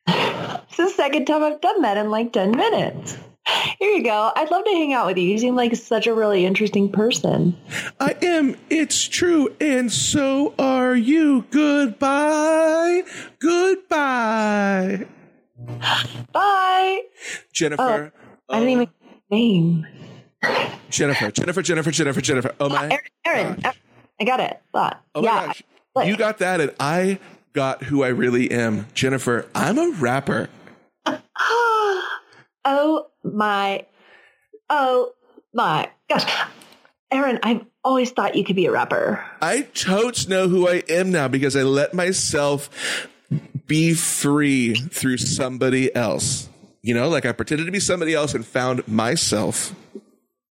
It's 0.77 0.77
the 0.77 1.03
second 1.03 1.25
time 1.25 1.41
I've 1.41 1.61
done 1.61 1.83
that 1.83 1.95
in 1.95 2.09
like 2.09 2.33
10 2.33 2.51
minutes. 2.51 3.17
Here 3.79 3.91
you 3.91 4.03
go. 4.03 4.31
I'd 4.35 4.51
love 4.51 4.63
to 4.65 4.71
hang 4.71 4.93
out 4.93 5.07
with 5.07 5.17
you. 5.17 5.23
You 5.23 5.37
seem 5.37 5.55
like 5.55 5.75
such 5.75 6.07
a 6.07 6.13
really 6.13 6.45
interesting 6.45 6.91
person. 6.91 7.57
I 7.99 8.15
am. 8.21 8.55
It's 8.69 9.07
true. 9.07 9.53
And 9.59 9.91
so 9.91 10.53
are 10.59 10.95
you. 10.95 11.45
Goodbye. 11.51 13.03
Goodbye. 13.39 15.05
Bye. 16.31 17.01
Jennifer. 17.51 18.13
Oh, 18.49 18.55
I 18.55 18.59
didn't 18.59 18.79
uh, 18.79 18.81
even 18.81 18.87
name. 19.31 19.87
Jennifer, 20.89 21.31
Jennifer, 21.31 21.61
Jennifer, 21.61 21.91
Jennifer, 21.91 22.21
Jennifer. 22.21 22.55
Oh 22.59 22.69
my. 22.69 22.99
Aaron, 23.25 23.59
Aaron. 23.63 23.73
I 24.19 24.23
got 24.23 24.39
it. 24.39 24.61
Thought. 24.71 25.03
Oh 25.15 25.21
my 25.21 25.27
yeah. 25.27 25.45
gosh. 25.47 25.63
Look. 25.95 26.07
You 26.07 26.17
got 26.17 26.37
that, 26.39 26.61
and 26.61 26.73
I 26.79 27.19
got 27.53 27.83
who 27.83 28.03
I 28.03 28.09
really 28.09 28.51
am. 28.51 28.87
Jennifer, 28.93 29.47
I'm 29.55 29.77
a 29.77 29.91
rapper. 29.97 30.49
oh 32.65 33.07
my. 33.23 33.85
Oh 34.69 35.13
my 35.53 35.89
gosh. 36.09 36.25
Aaron, 37.11 37.39
I've 37.43 37.65
always 37.83 38.11
thought 38.11 38.35
you 38.35 38.43
could 38.43 38.55
be 38.55 38.65
a 38.65 38.71
rapper. 38.71 39.23
I 39.41 39.61
totes 39.61 40.27
know 40.27 40.49
who 40.49 40.67
I 40.67 40.83
am 40.89 41.11
now 41.11 41.27
because 41.27 41.55
I 41.55 41.63
let 41.63 41.93
myself 41.93 43.07
be 43.67 43.93
free 43.93 44.75
through 44.75 45.17
somebody 45.17 45.95
else. 45.95 46.49
You 46.81 46.93
know, 46.93 47.09
like 47.09 47.25
I 47.25 47.31
pretended 47.31 47.65
to 47.65 47.71
be 47.71 47.79
somebody 47.79 48.13
else 48.13 48.33
and 48.33 48.45
found 48.45 48.87
myself. 48.87 49.73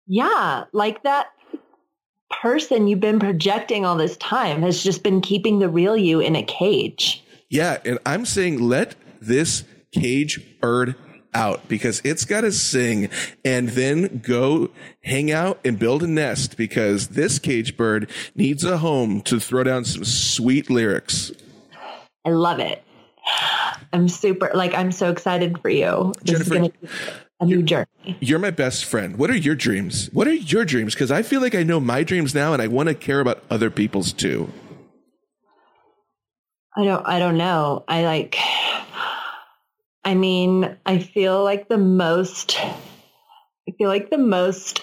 Yeah, 0.05 0.65
like 0.73 1.03
that 1.03 1.27
person 2.41 2.87
you've 2.87 2.99
been 2.99 3.19
projecting 3.19 3.85
all 3.85 3.95
this 3.95 4.17
time 4.17 4.61
has 4.61 4.83
just 4.83 5.03
been 5.03 5.21
keeping 5.21 5.59
the 5.59 5.69
real 5.69 5.97
you 5.97 6.19
in 6.19 6.35
a 6.35 6.43
cage. 6.43 7.23
Yeah, 7.49 7.77
and 7.85 7.99
I'm 8.05 8.25
saying 8.25 8.59
let 8.59 8.95
this 9.21 9.63
cage 9.91 10.59
bird 10.59 10.95
out 11.33 11.67
because 11.67 12.01
it's 12.03 12.25
got 12.25 12.41
to 12.41 12.51
sing 12.51 13.09
and 13.45 13.69
then 13.69 14.19
go 14.19 14.69
hang 15.03 15.31
out 15.31 15.59
and 15.63 15.77
build 15.77 16.03
a 16.03 16.07
nest 16.07 16.57
because 16.57 17.09
this 17.09 17.39
cage 17.39 17.77
bird 17.77 18.09
needs 18.35 18.63
a 18.63 18.77
home 18.77 19.21
to 19.21 19.39
throw 19.39 19.63
down 19.63 19.85
some 19.85 20.03
sweet 20.03 20.69
lyrics. 20.69 21.31
I 22.25 22.31
love 22.31 22.59
it. 22.59 22.83
I'm 23.93 24.07
super 24.07 24.51
like 24.53 24.73
I'm 24.73 24.91
so 24.91 25.11
excited 25.11 25.59
for 25.61 25.69
you. 25.69 26.13
This 26.21 26.39
Jennifer, 26.39 26.53
is 26.53 26.59
gonna 26.59 26.69
be 26.69 26.89
a 27.39 27.45
new 27.45 27.63
journey. 27.63 27.87
You're 28.19 28.39
my 28.39 28.51
best 28.51 28.85
friend. 28.85 29.17
What 29.17 29.29
are 29.29 29.35
your 29.35 29.55
dreams? 29.55 30.09
What 30.13 30.27
are 30.27 30.33
your 30.33 30.65
dreams? 30.65 30.93
Because 30.93 31.11
I 31.11 31.21
feel 31.23 31.41
like 31.41 31.55
I 31.55 31.63
know 31.63 31.79
my 31.79 32.03
dreams 32.03 32.35
now 32.35 32.53
and 32.53 32.61
I 32.61 32.67
want 32.67 32.89
to 32.89 32.95
care 32.95 33.19
about 33.19 33.43
other 33.49 33.69
people's 33.69 34.13
too. 34.13 34.51
I 36.77 36.83
don't 36.85 37.05
I 37.05 37.19
don't 37.19 37.37
know. 37.37 37.83
I 37.87 38.03
like 38.03 38.37
I 40.03 40.15
mean, 40.15 40.77
I 40.85 40.99
feel 40.99 41.43
like 41.43 41.67
the 41.69 41.77
most 41.77 42.57
I 42.59 43.71
feel 43.77 43.89
like 43.89 44.09
the 44.09 44.17
most 44.17 44.81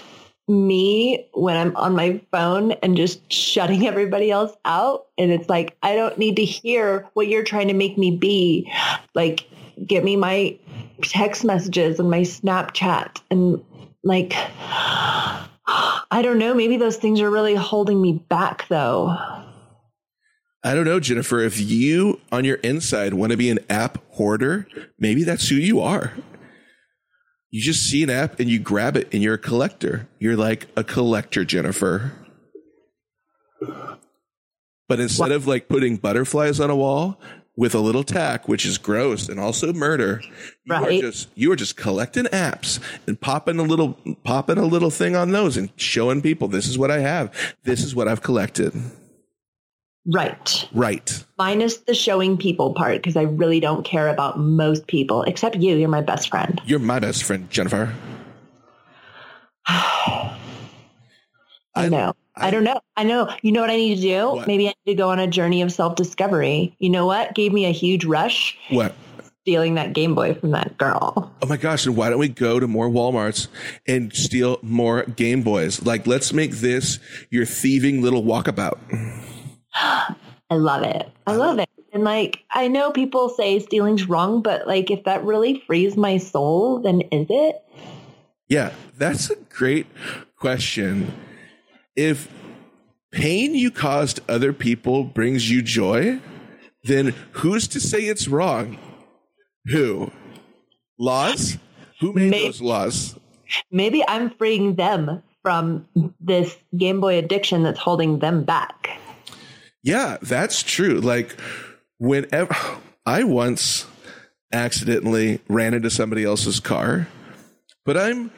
me 0.48 1.28
when 1.34 1.56
I'm 1.56 1.76
on 1.76 1.96
my 1.96 2.20
phone 2.30 2.72
and 2.72 2.96
just 2.96 3.32
shutting 3.32 3.86
everybody 3.86 4.30
else 4.30 4.56
out 4.64 5.06
and 5.18 5.32
it's 5.32 5.48
like 5.48 5.76
I 5.82 5.96
don't 5.96 6.18
need 6.18 6.36
to 6.36 6.44
hear 6.44 7.08
what 7.14 7.28
you're 7.28 7.42
trying 7.42 7.68
to 7.68 7.74
make 7.74 7.98
me 7.98 8.16
be. 8.16 8.70
Like 9.14 9.48
get 9.84 10.04
me 10.04 10.16
my 10.16 10.56
text 11.02 11.44
messages 11.44 11.98
and 11.98 12.10
my 12.10 12.20
Snapchat 12.20 13.20
and 13.30 13.62
like 14.04 14.34
I 15.66 16.22
don't 16.22 16.38
know, 16.38 16.54
maybe 16.54 16.76
those 16.76 16.96
things 16.96 17.20
are 17.20 17.30
really 17.30 17.56
holding 17.56 18.00
me 18.00 18.12
back 18.28 18.68
though. 18.68 19.16
I 20.62 20.74
don't 20.74 20.84
know, 20.84 21.00
Jennifer. 21.00 21.40
If 21.40 21.60
you 21.60 22.20
on 22.32 22.44
your 22.44 22.56
inside 22.56 23.14
want 23.14 23.32
to 23.32 23.36
be 23.36 23.50
an 23.50 23.58
app 23.68 23.98
hoarder, 24.16 24.66
maybe 24.98 25.24
that's 25.24 25.48
who 25.48 25.56
you 25.56 25.80
are. 25.80 26.12
You 27.50 27.62
just 27.62 27.84
see 27.84 28.02
an 28.02 28.10
app 28.10 28.40
and 28.40 28.50
you 28.50 28.58
grab 28.58 28.96
it 28.96 29.08
and 29.12 29.22
you're 29.22 29.34
a 29.34 29.38
collector. 29.38 30.08
You're 30.18 30.36
like 30.36 30.66
a 30.76 30.84
collector, 30.84 31.44
Jennifer. 31.44 32.12
But 34.88 35.00
instead 35.00 35.32
of 35.32 35.46
like 35.46 35.68
putting 35.68 35.96
butterflies 35.96 36.60
on 36.60 36.70
a 36.70 36.76
wall 36.76 37.18
with 37.56 37.74
a 37.74 37.78
little 37.80 38.04
tack, 38.04 38.46
which 38.48 38.66
is 38.66 38.78
gross 38.78 39.28
and 39.28 39.40
also 39.40 39.72
murder, 39.72 40.20
you 40.66 40.74
are 40.74 40.90
just 41.00 41.28
you 41.34 41.50
are 41.50 41.56
just 41.56 41.76
collecting 41.76 42.24
apps 42.26 42.78
and 43.06 43.20
popping 43.20 43.58
a 43.58 43.62
little 43.62 43.98
popping 44.22 44.58
a 44.58 44.66
little 44.66 44.90
thing 44.90 45.16
on 45.16 45.30
those 45.32 45.56
and 45.56 45.70
showing 45.76 46.20
people 46.22 46.48
this 46.48 46.68
is 46.68 46.78
what 46.78 46.90
I 46.90 46.98
have. 46.98 47.32
This 47.64 47.82
is 47.82 47.94
what 47.94 48.06
I've 48.06 48.22
collected. 48.22 48.74
Right. 50.08 50.68
Right. 50.72 51.24
minus 51.36 51.78
the 51.78 51.94
showing 51.94 52.36
people 52.38 52.74
part 52.74 52.96
because 52.98 53.16
I 53.16 53.22
really 53.22 53.58
don't 53.60 53.84
care 53.84 54.08
about 54.08 54.38
most 54.38 54.86
people 54.86 55.22
except 55.22 55.56
you. 55.56 55.74
You're 55.76 55.88
my 55.88 56.00
best 56.00 56.28
friend. 56.30 56.60
You're 56.64 56.78
my 56.78 57.00
best 57.00 57.24
friend, 57.24 57.50
Jennifer. 57.50 57.92
I, 59.66 60.36
I- 61.74 61.88
know. 61.88 62.14
I, 62.36 62.48
I- 62.48 62.50
don't 62.50 62.64
know. 62.64 62.80
I 62.96 63.02
know. 63.04 63.30
You 63.42 63.52
know 63.52 63.60
what 63.62 63.70
I 63.70 63.76
need 63.76 63.96
to 63.96 64.00
do? 64.02 64.30
What? 64.30 64.46
Maybe 64.46 64.68
I 64.68 64.74
need 64.84 64.92
to 64.92 64.96
go 64.96 65.10
on 65.10 65.18
a 65.18 65.26
journey 65.26 65.62
of 65.62 65.72
self 65.72 65.96
discovery. 65.96 66.76
You 66.78 66.90
know 66.90 67.06
what? 67.06 67.34
Gave 67.34 67.52
me 67.52 67.64
a 67.66 67.70
huge 67.72 68.04
rush 68.04 68.56
What? 68.70 68.94
stealing 69.42 69.74
that 69.76 69.92
Game 69.92 70.14
Boy 70.14 70.34
from 70.34 70.50
that 70.50 70.76
girl. 70.76 71.32
Oh 71.40 71.46
my 71.46 71.56
gosh, 71.56 71.86
and 71.86 71.96
why 71.96 72.10
don't 72.10 72.18
we 72.18 72.28
go 72.28 72.58
to 72.60 72.66
more 72.66 72.88
Walmarts 72.90 73.46
and 73.86 74.12
steal 74.12 74.58
more 74.62 75.04
Game 75.04 75.42
Boys? 75.42 75.82
Like, 75.82 76.06
let's 76.06 76.32
make 76.32 76.50
this 76.52 76.98
your 77.30 77.46
thieving 77.46 78.02
little 78.02 78.22
walkabout. 78.24 78.78
I 80.50 80.54
love 80.54 80.82
it. 80.82 81.08
I 81.26 81.34
love 81.34 81.58
it. 81.58 81.68
And 81.92 82.04
like, 82.04 82.44
I 82.50 82.68
know 82.68 82.90
people 82.90 83.28
say 83.30 83.58
stealing's 83.58 84.08
wrong, 84.08 84.42
but 84.42 84.66
like, 84.66 84.90
if 84.90 85.04
that 85.04 85.24
really 85.24 85.62
frees 85.66 85.96
my 85.96 86.18
soul, 86.18 86.80
then 86.80 87.00
is 87.12 87.26
it? 87.30 87.56
Yeah, 88.48 88.72
that's 88.96 89.30
a 89.30 89.36
great 89.36 89.86
question. 90.36 91.12
If 91.96 92.28
pain 93.12 93.54
you 93.54 93.70
caused 93.70 94.20
other 94.28 94.52
people 94.52 95.04
brings 95.04 95.50
you 95.50 95.62
joy, 95.62 96.20
then 96.84 97.14
who's 97.32 97.66
to 97.68 97.80
say 97.80 98.02
it's 98.02 98.28
wrong? 98.28 98.78
Who? 99.66 100.12
Laws? 100.98 101.58
Who 102.00 102.12
made 102.12 102.30
Maybe- 102.30 102.46
those 102.46 102.60
laws? 102.60 103.16
Maybe 103.70 104.04
I'm 104.06 104.30
freeing 104.30 104.74
them 104.74 105.22
from 105.42 105.86
this 106.20 106.56
Game 106.76 107.00
Boy 107.00 107.16
addiction 107.16 107.62
that's 107.62 107.78
holding 107.78 108.18
them 108.18 108.42
back. 108.44 108.98
Yeah, 109.86 110.16
that's 110.20 110.64
true. 110.64 111.00
Like 111.00 111.36
whenever 111.98 112.56
I 113.06 113.22
once 113.22 113.86
accidentally 114.52 115.40
ran 115.48 115.74
into 115.74 115.90
somebody 115.90 116.24
else's 116.24 116.58
car, 116.58 117.06
but 117.84 117.96
I'm 117.96 118.32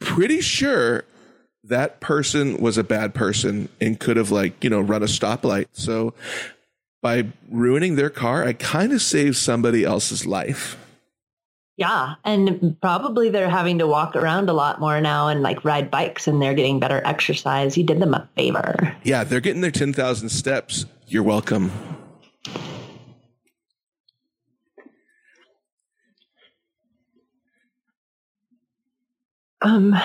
pretty 0.00 0.42
sure 0.42 1.04
that 1.64 2.00
person 2.00 2.58
was 2.58 2.76
a 2.76 2.84
bad 2.84 3.14
person 3.14 3.70
and 3.80 3.98
could 3.98 4.18
have 4.18 4.30
like, 4.30 4.62
you 4.62 4.68
know, 4.68 4.80
run 4.80 5.02
a 5.02 5.06
stoplight. 5.06 5.68
So 5.72 6.12
by 7.00 7.28
ruining 7.50 7.96
their 7.96 8.10
car, 8.10 8.44
I 8.44 8.52
kind 8.52 8.92
of 8.92 9.00
saved 9.00 9.36
somebody 9.36 9.84
else's 9.84 10.26
life. 10.26 10.76
Yeah. 11.76 12.14
And 12.24 12.76
probably 12.80 13.30
they're 13.30 13.48
having 13.48 13.78
to 13.78 13.86
walk 13.86 14.14
around 14.14 14.48
a 14.50 14.52
lot 14.52 14.80
more 14.80 15.00
now 15.00 15.28
and 15.28 15.42
like 15.42 15.64
ride 15.64 15.90
bikes 15.90 16.28
and 16.28 16.40
they're 16.40 16.54
getting 16.54 16.78
better 16.78 17.00
exercise. 17.04 17.76
You 17.76 17.84
did 17.84 18.00
them 18.00 18.14
a 18.14 18.28
favor. 18.36 18.94
Yeah, 19.04 19.24
they're 19.24 19.40
getting 19.40 19.62
their 19.62 19.70
10,000 19.70 20.28
steps. 20.28 20.84
You're 21.06 21.22
welcome. 21.22 21.70
Um, 29.62 29.96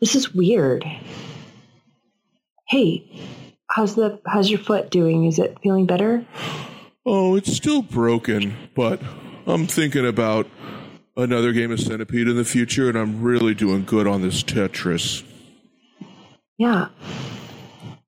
this 0.00 0.14
is 0.14 0.34
weird. 0.34 0.84
Hey, 2.68 3.22
how's 3.68 3.94
the 3.94 4.20
how's 4.26 4.50
your 4.50 4.58
foot 4.58 4.90
doing? 4.90 5.24
Is 5.24 5.38
it 5.38 5.56
feeling 5.62 5.86
better? 5.86 6.24
Oh, 7.06 7.36
it's 7.36 7.52
still 7.52 7.80
broken, 7.82 8.54
but 8.74 9.00
I'm 9.46 9.66
thinking 9.66 10.06
about 10.06 10.46
another 11.16 11.52
game 11.52 11.70
of 11.70 11.80
Centipede 11.80 12.28
in 12.28 12.36
the 12.36 12.44
future, 12.44 12.88
and 12.88 12.98
I'm 12.98 13.22
really 13.22 13.54
doing 13.54 13.84
good 13.84 14.06
on 14.06 14.22
this 14.22 14.42
Tetris. 14.42 15.22
Yeah. 16.58 16.88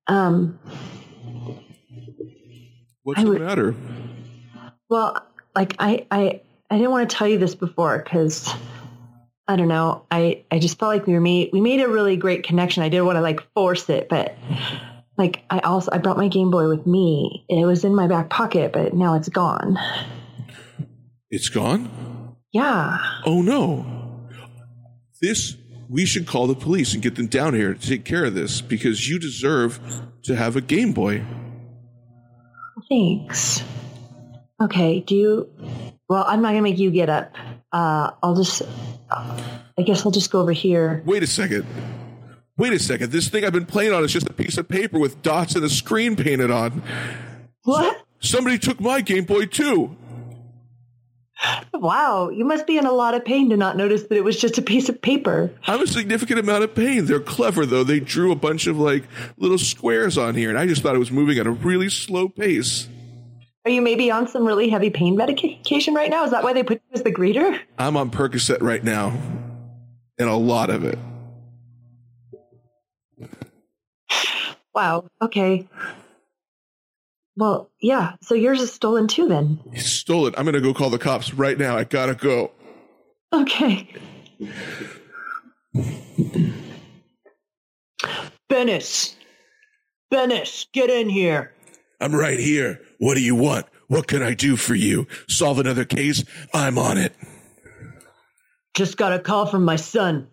Um, 0.07 0.59
What's 3.02 3.21
I 3.21 3.25
the 3.25 3.30
would- 3.30 3.40
matter? 3.40 3.75
well, 4.88 5.23
like 5.54 5.76
I 5.78 6.07
I 6.11 6.40
I 6.71 6.76
didn't 6.76 6.90
want 6.90 7.09
to 7.09 7.16
tell 7.16 7.28
you 7.28 7.38
this 7.38 7.54
before 7.54 7.99
because 7.99 8.52
I 9.47 9.57
don't 9.57 9.68
know. 9.68 10.04
I, 10.11 10.45
I 10.50 10.59
just 10.59 10.78
felt 10.78 10.90
like 10.92 11.07
we 11.07 11.14
were 11.14 11.21
made, 11.23 11.49
we 11.54 11.62
made 11.62 11.80
a 11.80 11.88
really 11.88 12.16
great 12.18 12.42
connection. 12.45 12.83
I 12.83 12.90
didn't 12.90 13.07
want 13.07 13.16
to 13.16 13.23
like 13.23 13.40
force 13.54 13.88
it, 13.88 14.11
but 14.11 14.37
like 15.16 15.42
I 15.49 15.61
also, 15.61 15.90
I 15.90 15.97
brought 15.99 16.18
my 16.18 16.28
Game 16.28 16.50
Boy 16.50 16.68
with 16.68 16.87
me. 16.87 17.47
It 17.49 17.64
was 17.64 17.85
in 17.85 17.95
my 17.95 18.09
back 18.09 18.28
pocket, 18.28 18.73
but 18.75 18.92
now 18.92 19.14
it's 19.14 19.30
gone. 19.30 19.78
It's 21.30 21.49
gone? 21.49 22.37
Yeah. 22.52 22.99
Oh 23.26 23.42
no. 23.42 23.85
This, 25.20 25.56
we 25.88 26.06
should 26.06 26.26
call 26.26 26.47
the 26.47 26.54
police 26.54 26.94
and 26.94 27.02
get 27.02 27.16
them 27.16 27.26
down 27.26 27.54
here 27.54 27.75
to 27.75 27.88
take 27.88 28.04
care 28.04 28.25
of 28.25 28.35
this 28.35 28.61
because 28.61 29.08
you 29.08 29.18
deserve 29.18 29.80
to 30.23 30.37
have 30.37 30.56
a 30.56 30.61
Game 30.61 30.92
Boy. 30.92 31.25
Thanks. 32.88 33.62
Okay. 34.61 35.00
Do 35.00 35.14
you, 35.14 35.50
well, 36.08 36.25
I'm 36.26 36.40
not 36.40 36.50
going 36.50 36.58
to 36.58 36.70
make 36.70 36.78
you 36.78 36.90
get 36.90 37.11
up. 37.11 37.35
Uh, 37.73 38.12
I'll 38.23 38.37
just, 38.37 38.62
I 39.11 39.82
guess 39.85 40.06
I'll 40.06 40.12
just 40.12 40.30
go 40.30 40.40
over 40.40 40.52
here. 40.52 41.02
Wait 41.04 41.23
a 41.23 41.26
second. 41.26 41.66
Wait 42.56 42.73
a 42.73 42.78
second. 42.78 43.12
This 43.12 43.28
thing 43.28 43.44
I've 43.44 43.52
been 43.52 43.66
playing 43.66 43.92
on 43.92 44.04
is 44.04 44.12
just 44.12 44.28
a 44.28 44.32
piece 44.32 44.56
of 44.56 44.68
paper 44.68 44.99
with 44.99 45.20
dots 45.23 45.54
and 45.54 45.64
a 45.64 45.68
screen 45.68 46.16
painted 46.16 46.50
on. 46.50 46.82
What? 47.64 48.04
Somebody 48.20 48.58
took 48.58 48.80
my 48.80 49.00
Game 49.00 49.25
Boy 49.25 49.47
too. 49.47 49.97
Wow, 51.73 52.30
you 52.30 52.45
must 52.45 52.66
be 52.66 52.78
in 52.78 52.87
a 52.87 52.92
lot 52.92 53.14
of 53.14 53.25
pain 53.25 53.50
to 53.50 53.57
not 53.57 53.76
notice 53.76 54.02
that 54.04 54.16
it 54.16 54.25
was 54.25 54.38
just 54.38 54.59
a 54.59 54.62
piece 54.62 54.88
of 54.88 55.00
paper. 55.00 55.52
I'm 55.66 55.80
a 55.80 55.87
significant 55.87 56.40
amount 56.40 56.64
of 56.64 56.75
pain. 56.75 57.07
They're 57.07 57.21
clever 57.21 57.64
though. 57.64 57.85
They 57.85 58.00
drew 58.00 58.33
a 58.33 58.37
bunch 58.37 58.66
of 58.66 58.78
like 58.78 59.04
little 59.37 59.59
squares 59.59 60.18
on 60.18 60.35
here, 60.35 60.49
and 60.49 60.59
I 60.59 60.66
just 60.66 60.83
thought 60.83 60.97
it 60.97 60.99
was 60.99 61.12
moving 61.12 61.38
at 61.38 61.47
a 61.47 61.52
really 61.52 61.88
slow 61.88 62.28
pace. 62.28 62.88
Are 63.64 63.71
you 63.71 63.83
maybe 63.83 64.11
on 64.11 64.26
some 64.26 64.47
really 64.47 64.68
heavy 64.68 64.90
pain 64.90 65.14
medication 65.14 65.95
right 65.95 66.11
now? 66.11 66.25
Is 66.25 66.30
that 66.30 66.42
why 66.42 66.52
they 66.54 66.62
put 66.62 66.80
you 66.88 66.95
as 66.95 67.02
the 67.02 67.12
greeter? 67.12 67.61
I'm 67.78 67.97
on 67.97 68.11
Percocet 68.11 68.61
right 68.61 68.83
now, 68.83 69.16
and 70.18 70.28
a 70.28 70.37
lot 70.37 70.71
of 70.71 70.85
it. 70.85 70.99
Wow. 74.75 75.09
Okay. 75.21 75.68
Well, 77.38 77.71
yeah. 77.80 78.14
So 78.21 78.35
yours 78.35 78.61
is 78.61 78.73
stolen 78.73 79.07
too, 79.07 79.28
then. 79.28 79.61
He 79.73 79.78
stole 79.78 80.26
it. 80.26 80.35
I'm 80.37 80.45
gonna 80.45 80.61
go 80.61 80.75
call 80.75 80.90
the 80.90 80.99
cops 80.99 81.33
right 81.33 81.57
now. 81.57 81.76
I 81.76 81.85
gotta 81.85 82.16
go. 82.16 82.50
Okay. 83.33 83.88
Bennis. 88.50 89.14
Bennis, 90.12 90.66
get 90.73 90.90
in 90.90 91.09
here. 91.09 91.54
I'm 92.00 92.12
right 92.12 92.40
here. 92.40 92.80
What 92.99 93.14
do 93.14 93.21
you 93.21 93.37
want? 93.37 93.66
What 93.87 94.09
can 94.09 94.21
I 94.21 94.35
do 94.35 94.57
for 94.57 94.75
you? 94.75 95.07
Solve 95.28 95.61
another 95.61 95.85
case? 95.85 96.25
I'm 96.52 96.76
on 96.76 96.99
it. 96.99 97.14
Just 98.75 98.97
got 98.97 99.12
a 99.12 99.18
call 99.21 99.47
from 99.47 99.64
my 99.64 99.76
son. 99.76 100.26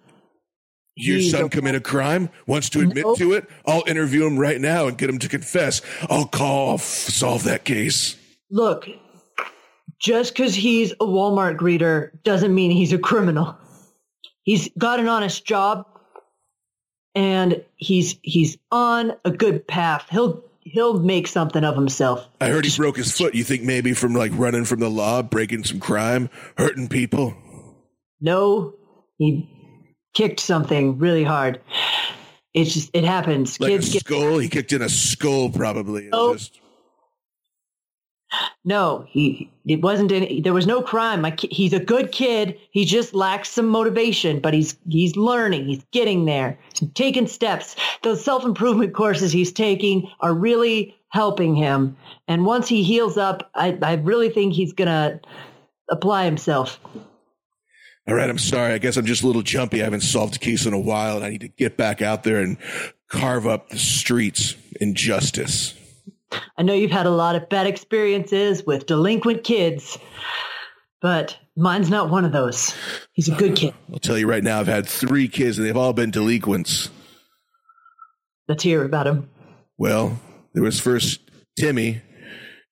Your 0.96 1.18
He's 1.18 1.32
son 1.32 1.44
a- 1.46 1.50
commit 1.50 1.76
a 1.76 1.82
crime? 1.82 2.30
Wants 2.48 2.70
to 2.70 2.80
admit 2.82 3.06
to 3.18 3.34
it? 3.34 3.50
I'll 3.66 3.84
interview 3.86 4.26
him 4.26 4.38
right 4.40 4.60
now 4.60 4.88
and 4.88 4.98
get 4.98 5.10
him 5.10 5.20
to 5.20 5.28
confess. 5.28 5.82
I'll 6.10 6.26
call, 6.28 6.78
solve 6.78 7.44
that 7.44 7.66
case. 7.66 8.16
Look, 8.50 8.88
just 10.00 10.34
because 10.34 10.56
he's 10.56 10.92
a 10.94 11.06
Walmart 11.06 11.58
greeter 11.58 12.12
doesn't 12.24 12.54
mean 12.56 12.72
he's 12.72 12.94
a 12.94 12.98
criminal. 12.98 13.58
He's 14.44 14.70
got 14.78 15.00
an 15.00 15.08
honest 15.08 15.46
job 15.46 15.86
and 17.14 17.64
he's 17.76 18.18
he's 18.22 18.58
on 18.72 19.14
a 19.26 19.32
good 19.32 19.68
path. 19.68 20.06
He'll 20.10 20.44
he'll 20.62 21.00
make 21.00 21.28
something 21.28 21.64
of 21.64 21.76
himself. 21.76 22.28
I 22.40 22.50
heard 22.50 22.66
he 22.66 22.76
broke 22.78 22.98
his 22.98 23.12
foot. 23.12 23.34
You 23.36 23.44
think 23.44 23.64
maybe 23.64 23.94
from 23.94 24.14
like 24.14 24.32
running 24.36 24.66
from 24.66 24.80
the 24.80 24.90
law, 24.90 25.22
breaking 25.24 25.64
some 25.64 25.80
crime, 25.80 26.30
hurting 26.58 26.88
people? 26.90 27.36
No, 28.22 28.76
he 29.18 29.50
kicked 30.16 30.40
something 30.40 30.98
really 30.98 31.24
hard. 31.24 31.62
It's 32.56 32.74
just 32.74 32.90
it 32.94 33.04
happens. 33.04 33.60
Like 33.60 33.70
Kids 33.72 33.90
a 33.90 33.94
get 33.94 34.00
skull? 34.06 34.38
He 34.40 34.50
kicked 34.50 34.74
in 34.74 34.82
a 34.82 34.90
skull 34.90 35.50
probably. 35.50 36.10
Oh. 36.12 36.34
just- 36.34 36.60
no. 38.64 39.06
He 39.08 39.50
it 39.66 39.82
wasn't 39.82 40.12
any. 40.12 40.42
There 40.42 40.54
was 40.54 40.66
no 40.68 40.82
crime. 40.82 41.22
My 41.22 41.32
ki- 41.32 41.50
he's 41.52 41.74
a 41.74 41.80
good 41.80 42.12
kid. 42.12 42.58
He 42.72 42.84
just 42.86 43.14
lacks 43.14 43.50
some 43.50 43.68
motivation, 43.68 44.40
but 44.40 44.54
he's 44.54 44.78
he's 44.90 45.16
learning. 45.16 45.68
He's 45.68 45.86
getting 45.92 46.26
there. 46.26 46.58
He's 46.80 46.90
taking 46.94 47.28
steps. 47.28 47.76
Those 48.04 48.24
self 48.24 48.44
improvement 48.44 48.94
courses 48.94 49.32
he's 49.32 49.52
taking 49.52 50.10
are 50.22 50.34
really 50.34 50.96
helping 51.10 51.56
him. 51.56 51.96
And 52.28 52.46
once 52.46 52.68
he 52.68 52.84
heals 52.84 53.18
up, 53.18 53.50
I 53.56 53.78
I 53.82 53.94
really 53.96 54.30
think 54.30 54.54
he's 54.54 54.74
gonna 54.74 55.20
apply 55.90 56.26
himself. 56.26 56.80
All 58.08 58.14
right, 58.14 58.30
I'm 58.30 58.38
sorry. 58.38 58.74
I 58.74 58.78
guess 58.78 58.98
I'm 58.98 59.06
just 59.06 59.24
a 59.24 59.28
little 59.28 59.42
jumpy. 59.42 59.82
I 59.82 59.86
haven't 59.86 60.02
solved 60.02 60.36
a 60.36 60.40
case 60.40 60.66
in 60.66 60.74
a 60.74 60.80
while, 60.80 61.16
and 61.18 61.26
I 61.26 61.30
need 61.30 61.42
to 61.42 61.48
get 61.48 61.76
back 61.76 62.02
out 62.02 62.24
there 62.24 62.40
and 62.40 62.58
carve 63.10 63.48
up 63.48 63.70
the 63.70 63.80
streets 63.80 64.56
in 64.80 64.94
justice. 64.94 65.74
I 66.58 66.64
know 66.64 66.74
you've 66.74 66.92
had 66.92 67.08
a 67.08 67.12
lot 67.12 67.36
of 67.36 67.50
bad 67.50 67.66
experiences 67.66 68.64
with 68.66 68.86
delinquent 68.86 69.44
kids, 69.44 69.98
but 71.02 71.38
mine's 71.56 71.90
not 71.90 72.10
one 72.12 72.26
of 72.26 72.32
those. 72.32 72.76
He's 73.14 73.28
a 73.28 73.36
good 73.36 73.56
kid. 73.56 73.74
I'll 73.92 74.00
tell 74.00 74.18
you 74.18 74.28
right 74.28 74.44
now, 74.44 74.60
I've 74.60 74.68
had 74.68 74.88
three 74.88 75.28
kids, 75.28 75.58
and 75.58 75.66
they've 75.66 75.78
all 75.78 75.94
been 75.94 76.12
delinquents. 76.12 76.90
Let's 78.48 78.64
hear 78.64 78.84
about 78.84 79.08
him. 79.08 79.30
Well, 79.80 80.20
there 80.54 80.64
was 80.64 80.80
first 80.80 81.22
Timmy. 81.58 82.02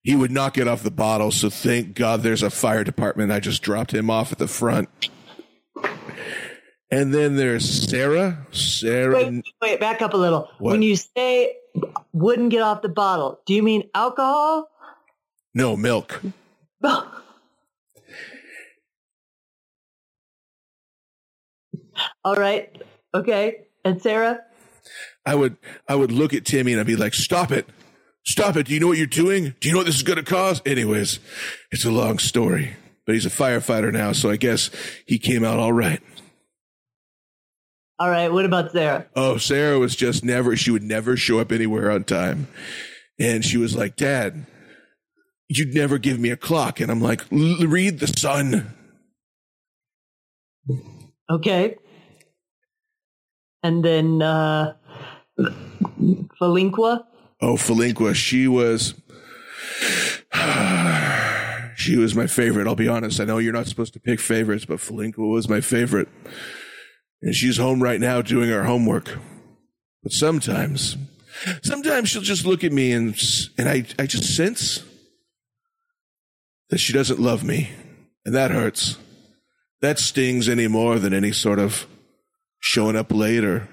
He 0.03 0.15
would 0.15 0.31
not 0.31 0.53
get 0.53 0.67
off 0.67 0.83
the 0.83 0.91
bottle, 0.91 1.31
so 1.31 1.49
thank 1.49 1.95
God 1.95 2.21
there's 2.21 2.43
a 2.43 2.49
fire 2.49 2.83
department. 2.83 3.31
I 3.31 3.39
just 3.39 3.63
dropped 3.63 3.93
him 3.93 4.09
off 4.09 4.31
at 4.31 4.37
the 4.37 4.47
front. 4.47 4.89
And 6.93 7.11
then 7.11 7.35
there's 7.35 7.89
Sarah. 7.89 8.45
Sarah. 8.51 9.15
Wait, 9.15 9.43
wait, 9.59 9.79
back 9.79 10.03
up 10.03 10.13
a 10.13 10.17
little. 10.17 10.47
What? 10.59 10.73
When 10.73 10.83
you 10.83 10.95
say 10.95 11.55
wouldn't 12.13 12.51
get 12.51 12.61
off 12.61 12.83
the 12.83 12.89
bottle, 12.89 13.39
do 13.47 13.55
you 13.55 13.63
mean 13.63 13.89
alcohol? 13.95 14.69
No, 15.55 15.75
milk. 15.75 16.21
All 16.83 17.15
right. 22.35 22.69
Okay. 23.15 23.65
And 23.83 23.99
Sarah? 23.99 24.41
I 25.25 25.33
would 25.33 25.57
I 25.87 25.95
would 25.95 26.11
look 26.11 26.35
at 26.35 26.45
Timmy 26.45 26.73
and 26.73 26.81
I'd 26.81 26.85
be 26.85 26.95
like, 26.95 27.15
"Stop 27.15 27.51
it, 27.51 27.67
stop 28.23 28.55
it! 28.55 28.67
Do 28.67 28.73
you 28.75 28.79
know 28.79 28.87
what 28.87 28.99
you're 28.99 29.07
doing? 29.07 29.55
Do 29.59 29.67
you 29.67 29.73
know 29.73 29.79
what 29.79 29.87
this 29.87 29.95
is 29.95 30.03
going 30.03 30.17
to 30.17 30.23
cause?" 30.23 30.61
Anyways, 30.63 31.19
it's 31.71 31.85
a 31.85 31.91
long 31.91 32.19
story, 32.19 32.75
but 33.07 33.15
he's 33.15 33.25
a 33.25 33.31
firefighter 33.31 33.91
now, 33.91 34.11
so 34.11 34.29
I 34.29 34.35
guess 34.35 34.69
he 35.07 35.17
came 35.17 35.43
out 35.43 35.57
all 35.57 35.73
right. 35.73 36.03
All 37.99 38.09
right. 38.09 38.31
What 38.31 38.45
about 38.45 38.71
Sarah? 38.71 39.07
Oh, 39.15 39.37
Sarah 39.37 39.79
was 39.79 39.95
just 39.95 40.23
never. 40.23 40.55
She 40.55 40.71
would 40.71 40.83
never 40.83 41.15
show 41.15 41.39
up 41.39 41.51
anywhere 41.51 41.91
on 41.91 42.03
time, 42.03 42.47
and 43.19 43.45
she 43.45 43.57
was 43.57 43.75
like, 43.75 43.95
"Dad, 43.95 44.45
you'd 45.47 45.73
never 45.75 45.97
give 45.97 46.19
me 46.19 46.29
a 46.29 46.37
clock," 46.37 46.79
and 46.79 46.91
I'm 46.91 47.01
like, 47.01 47.21
"Read 47.31 47.99
the 47.99 48.07
sun." 48.07 48.73
Okay. 51.29 51.77
And 53.61 53.83
then 53.83 54.21
uh 54.21 54.73
Felinqua? 56.41 57.05
Oh, 57.41 57.55
Falinqua. 57.55 58.13
she 58.15 58.47
was. 58.47 58.95
She 61.75 61.97
was 61.97 62.15
my 62.15 62.27
favorite. 62.27 62.65
I'll 62.65 62.75
be 62.75 62.87
honest. 62.87 63.19
I 63.19 63.25
know 63.25 63.39
you're 63.39 63.51
not 63.51 63.65
supposed 63.67 63.93
to 63.93 63.99
pick 63.99 64.21
favorites, 64.21 64.63
but 64.63 64.77
Falinqua 64.77 65.27
was 65.29 65.49
my 65.49 65.59
favorite. 65.59 66.07
And 67.23 67.33
she's 67.33 67.57
home 67.57 67.81
right 67.81 68.01
now 68.01 68.21
doing 68.21 68.49
her 68.49 68.65
homework. 68.65 69.17
But 70.03 70.11
sometimes, 70.11 70.97
sometimes 71.63 72.09
she'll 72.09 72.21
just 72.21 72.45
look 72.45 72.65
at 72.65 72.73
me 72.73 72.91
and, 72.91 73.17
and 73.57 73.69
I, 73.69 73.85
I 73.97 74.05
just 74.05 74.35
sense 74.35 74.83
that 76.69 76.79
she 76.79 76.91
doesn't 76.91 77.21
love 77.21 77.43
me. 77.43 77.69
And 78.25 78.35
that 78.35 78.51
hurts. 78.51 78.97
That 79.81 79.99
stings 79.99 80.49
any 80.49 80.67
more 80.67 80.99
than 80.99 81.13
any 81.13 81.31
sort 81.31 81.59
of 81.59 81.87
showing 82.59 82.97
up 82.97 83.11
late 83.11 83.45
or 83.45 83.69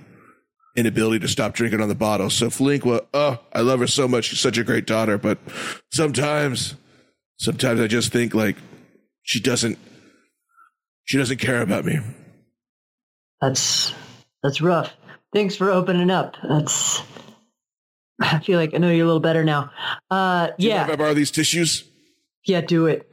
inability 0.77 1.19
to 1.21 1.29
stop 1.29 1.53
drinking 1.53 1.81
on 1.81 1.89
the 1.89 1.95
bottle. 1.97 2.31
So 2.31 2.51
Felinqua, 2.51 3.05
oh, 3.13 3.41
I 3.53 3.63
love 3.63 3.81
her 3.81 3.89
so 3.89 4.07
much. 4.07 4.27
She's 4.27 4.41
such 4.41 4.59
a 4.59 4.65
great 4.65 4.87
daughter. 4.87 5.19
But 5.19 5.39
sometimes, 5.91 6.77
sometimes 7.37 7.81
I 7.81 7.89
just 7.89 8.13
think 8.13 8.33
like 8.33 8.57
she 9.23 9.41
doesn't, 9.41 9.77
she 11.05 11.19
doesn't 11.19 11.39
care 11.39 11.63
about 11.63 11.85
me. 11.85 11.99
That's 13.41 13.95
that's 14.43 14.61
rough. 14.61 14.93
Thanks 15.33 15.57
for 15.57 15.71
opening 15.71 16.11
up. 16.11 16.37
That's 16.43 17.03
I 18.21 18.39
feel 18.41 18.59
like 18.59 18.75
I 18.75 18.79
know 18.79 18.91
you 18.91 19.05
a 19.05 19.07
little 19.07 19.21
better 19.21 19.45
now. 19.45 19.71
Uh 20.11 20.49
Do 20.59 20.67
yeah. 20.67 20.85
if 20.85 20.91
I 20.91 20.97
borrow 20.97 21.15
these 21.15 21.31
tissues? 21.31 21.85
Yeah, 22.45 22.61
do 22.61 22.87
it. 22.87 23.11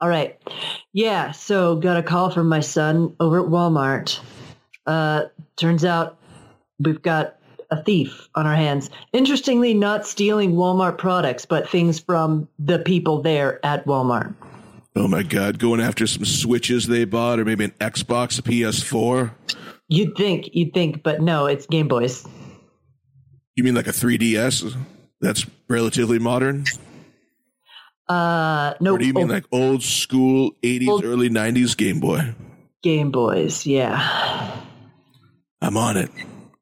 All 0.00 0.08
right. 0.08 0.40
Yeah, 0.92 1.32
so 1.32 1.76
got 1.76 1.98
a 1.98 2.02
call 2.02 2.30
from 2.30 2.48
my 2.48 2.60
son 2.60 3.14
over 3.20 3.40
at 3.40 3.48
Walmart. 3.50 4.18
Uh 4.86 5.24
turns 5.56 5.84
out 5.84 6.18
we've 6.78 7.02
got 7.02 7.36
a 7.70 7.82
thief 7.82 8.28
on 8.34 8.46
our 8.46 8.56
hands. 8.56 8.90
Interestingly, 9.12 9.74
not 9.74 10.06
stealing 10.06 10.54
Walmart 10.54 10.98
products, 10.98 11.46
but 11.46 11.68
things 11.68 12.00
from 12.00 12.48
the 12.58 12.80
people 12.80 13.22
there 13.22 13.64
at 13.64 13.86
Walmart. 13.86 14.34
Oh 14.96 15.06
my 15.06 15.22
God, 15.22 15.58
going 15.58 15.80
after 15.80 16.06
some 16.06 16.24
Switches 16.24 16.86
they 16.86 17.04
bought 17.04 17.38
or 17.38 17.44
maybe 17.44 17.64
an 17.64 17.70
Xbox, 17.80 18.38
a 18.38 18.42
PS4? 18.42 19.32
You'd 19.88 20.16
think, 20.16 20.50
you'd 20.52 20.72
think, 20.74 21.02
but 21.02 21.20
no, 21.20 21.46
it's 21.46 21.66
Game 21.66 21.88
Boys. 21.88 22.26
You 23.56 23.64
mean 23.64 23.74
like 23.74 23.86
a 23.86 23.92
3DS? 23.92 24.76
That's 25.20 25.46
relatively 25.68 26.18
modern? 26.18 26.64
Uh, 28.08 28.74
no, 28.80 28.94
Or 28.94 28.98
do 28.98 29.06
you 29.06 29.12
mean 29.14 29.24
old 29.24 29.30
like 29.30 29.44
old 29.52 29.82
school 29.82 30.52
80s, 30.62 30.88
Old- 30.88 31.04
early 31.04 31.28
90s 31.30 31.76
Game 31.76 32.00
Boy? 32.00 32.34
Game 32.82 33.10
Boys? 33.10 33.66
Yeah. 33.66 34.56
I'm 35.60 35.76
on 35.76 35.96
it. 35.96 36.10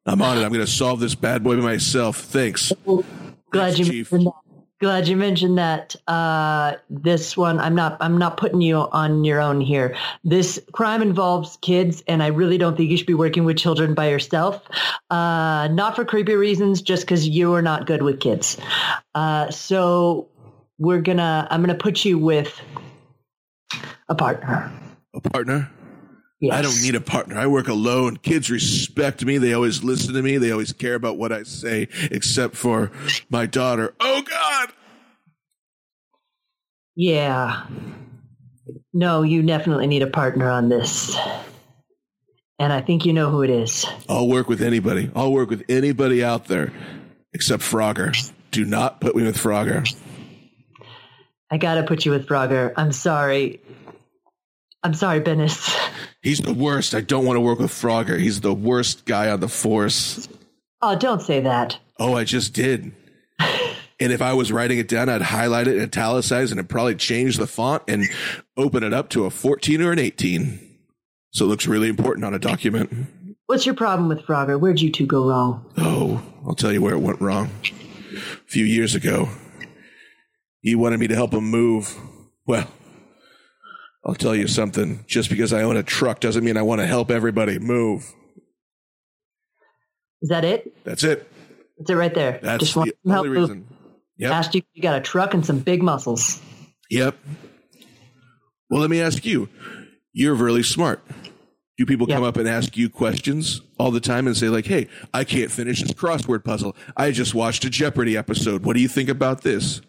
I'm 0.05 0.21
on 0.21 0.39
it. 0.39 0.43
I'm 0.43 0.53
going 0.53 0.65
to 0.65 0.71
solve 0.71 1.01
this 1.01 1.15
bad 1.15 1.43
boy 1.45 1.57
by 1.57 1.63
myself. 1.63 2.19
Thanks. 2.19 2.73
Glad 2.85 3.05
Thanks, 3.53 3.79
you 3.79 3.85
Chief. 3.85 4.13
mentioned 4.13 4.27
that. 4.33 4.48
Glad 4.81 5.09
you 5.09 5.17
mentioned 5.17 5.59
that. 5.59 5.97
Uh, 6.07 6.75
this 6.89 7.37
one, 7.37 7.59
I'm 7.59 7.75
not. 7.75 7.97
I'm 8.01 8.17
not 8.17 8.37
putting 8.37 8.61
you 8.61 8.77
on 8.77 9.25
your 9.25 9.41
own 9.41 9.61
here. 9.61 9.97
This 10.23 10.61
crime 10.73 11.03
involves 11.03 11.59
kids, 11.63 12.05
and 12.07 12.23
I 12.23 12.29
really 12.29 12.59
don't 12.59 12.77
think 12.77 12.89
you 12.89 12.97
should 12.97 13.07
be 13.07 13.15
working 13.15 13.45
with 13.45 13.57
children 13.57 13.95
by 13.95 14.09
yourself. 14.09 14.63
Uh, 15.11 15.69
not 15.73 15.97
for 15.97 16.05
creepy 16.05 16.37
reasons, 16.37 16.81
just 16.81 17.03
because 17.03 17.27
you 17.27 17.53
are 17.55 17.63
not 17.63 17.87
good 17.87 18.03
with 18.03 18.21
kids. 18.21 18.57
Uh, 19.17 19.51
so 19.51 20.29
we're 20.79 21.03
gonna. 21.03 21.49
I'm 21.51 21.61
gonna 21.61 21.75
put 21.75 22.05
you 22.05 22.17
with 22.17 22.61
a 24.09 24.15
partner. 24.15 24.71
A 25.15 25.21
partner? 25.21 25.69
Yes. 26.41 26.55
I 26.55 26.63
don't 26.63 26.81
need 26.83 26.95
a 26.95 27.01
partner. 27.01 27.37
I 27.37 27.49
work 27.49 27.67
alone. 27.67 28.17
Kids 28.17 28.49
respect 28.49 29.25
me. 29.25 29.39
They 29.39 29.55
always 29.55 29.83
listen 29.83 30.15
to 30.15 30.23
me. 30.23 30.39
They 30.39 30.53
always 30.53 30.73
care 30.73 30.95
about 30.95 31.19
what 31.19 31.33
I 31.33 31.43
say, 31.43 31.89
except 32.13 32.55
for 32.55 32.93
my 33.29 33.47
daughter. 33.47 33.95
Oh, 33.99 34.23
God. 34.23 34.73
Yeah. 36.95 37.67
No, 38.93 39.23
you 39.23 39.43
definitely 39.43 39.89
need 39.89 40.03
a 40.03 40.09
partner 40.09 40.49
on 40.49 40.69
this. 40.69 41.17
And 42.61 42.73
I 42.73 42.81
think 42.81 43.05
you 43.05 43.13
know 43.13 43.31
who 43.31 43.43
it 43.43 43.51
is. 43.51 43.87
I'll 44.09 44.29
work 44.29 44.49
with 44.49 44.63
anybody. 44.63 45.11
I'll 45.15 45.33
work 45.33 45.51
with 45.51 45.65
anybody 45.69 46.25
out 46.25 46.47
there 46.47 46.73
except 47.33 47.63
Frogger. 47.63 48.33
Do 48.51 48.65
not 48.65 49.01
put 49.01 49.15
me 49.15 49.25
with 49.25 49.37
Frogger. 49.37 49.89
I 51.51 51.57
gotta 51.57 51.83
put 51.85 52.05
you 52.05 52.11
with 52.11 52.27
Frogger. 52.27 52.73
I'm 52.77 52.93
sorry. 52.93 53.61
I'm 54.83 54.95
sorry, 54.95 55.21
Bennis. 55.21 55.77
He's 56.23 56.41
the 56.41 56.55
worst. 56.55 56.95
I 56.95 57.01
don't 57.01 57.25
want 57.25 57.37
to 57.37 57.41
work 57.41 57.59
with 57.59 57.71
Frogger. 57.71 58.19
He's 58.19 58.41
the 58.41 58.55
worst 58.55 59.05
guy 59.05 59.31
on 59.31 59.41
the 59.41 59.49
force. 59.49 60.29
Oh, 60.81 60.97
don't 60.97 61.21
say 61.21 61.41
that. 61.41 61.79
Oh, 61.99 62.15
I 62.15 62.25
just 62.25 62.55
did. 62.55 62.93
And 64.01 64.13
if 64.13 64.23
I 64.23 64.33
was 64.33 64.53
writing 64.53 64.79
it 64.79 64.87
down, 64.87 65.09
I'd 65.09 65.23
highlight 65.23 65.67
it, 65.67 65.83
italicize, 65.83 66.53
and 66.53 66.61
it'd 66.61 66.71
probably 66.71 66.95
change 66.95 67.37
the 67.37 67.49
font 67.49 67.83
and 67.89 68.05
open 68.57 68.85
it 68.85 68.93
up 68.93 69.09
to 69.11 69.25
a 69.25 69.31
14 69.31 69.83
or 69.83 69.91
an 69.91 69.99
18. 69.99 70.61
So 71.33 71.45
it 71.45 71.49
looks 71.49 71.67
really 71.67 71.89
important 71.89 72.25
on 72.25 72.33
a 72.33 72.39
document. 72.39 73.09
What's 73.47 73.67
your 73.67 73.75
problem 73.75 74.09
with 74.09 74.25
Frogger? 74.25 74.61
Where'd 74.61 74.81
you 74.81 74.93
two 74.93 75.07
go 75.07 75.29
wrong? 75.29 75.69
Oh, 75.77 76.23
I'll 76.47 76.55
tell 76.55 76.73
you 76.73 76.81
where 76.81 76.95
it 76.95 77.01
went 77.01 77.21
wrong. 77.21 77.51
A 77.65 78.47
few 78.47 78.65
years 78.65 78.95
ago, 78.95 79.29
he 80.61 80.77
wanted 80.77 81.01
me 81.01 81.09
to 81.09 81.15
help 81.17 81.33
him 81.33 81.45
move. 81.45 81.97
Well, 82.47 82.69
I'll 84.09 84.15
tell 84.15 84.35
you 84.35 84.49
something. 84.49 85.05
Just 85.07 85.29
because 85.29 85.53
I 85.53 85.63
own 85.63 85.77
a 85.77 85.83
truck 85.83 86.19
doesn't 86.21 86.43
mean 86.43 86.57
I 86.57 86.63
want 86.63 86.81
to 86.81 86.87
help 86.87 87.11
everybody 87.11 87.59
move. 87.59 88.11
Is 90.23 90.31
that 90.31 90.45
it? 90.45 90.73
That's 90.85 91.05
it. 91.05 91.31
That's 91.77 91.91
it 91.91 91.95
right 91.95 92.15
there. 92.15 92.41
That's 92.43 92.61
Just 92.65 92.75
want 92.77 92.89
the 92.91 92.97
some 93.05 93.13
help. 93.13 93.27
only 93.27 93.39
move. 93.39 93.51
reason. 93.51 93.69
Yep. 94.17 94.33
Asked 94.33 94.55
you. 94.55 94.63
You 94.73 94.83
got 94.83 94.97
a 94.97 95.01
truck 95.01 95.35
and 95.35 95.45
some 95.47 95.59
big 95.61 95.83
muscles. 95.83 96.41
Yep. 96.91 97.17
Well, 98.71 98.81
let 98.81 98.91
me 98.91 99.01
ask 99.01 99.25
you. 99.25 99.49
You're 100.13 100.35
really 100.35 100.63
smart. 100.65 101.05
Do 101.77 101.87
people 101.87 102.09
Yeah. 102.09 102.17
come 102.17 102.25
up 102.25 102.37
and 102.37 102.49
ask 102.49 102.77
you 102.77 102.89
questions 102.89 103.61
all 103.79 103.93
the 103.93 104.01
time 104.01 104.27
and 104.27 104.37
say, 104.37 104.49
like, 104.49 104.67
hey, 104.67 104.89
I 105.15 105.23
can't 105.23 105.51
finish 105.53 105.81
this 105.83 105.93
crossword 105.93 106.43
puzzle. 106.45 106.75
I 106.97 107.13
just 107.13 107.35
watched 107.35 107.65
a 107.65 107.71
Jeopardy 107.71 108.17
episode. 108.17 108.65
What 108.65 108.75
do 108.75 108.81
you 108.83 108.89
think 108.89 109.09
about 109.09 109.43
this? 109.43 109.81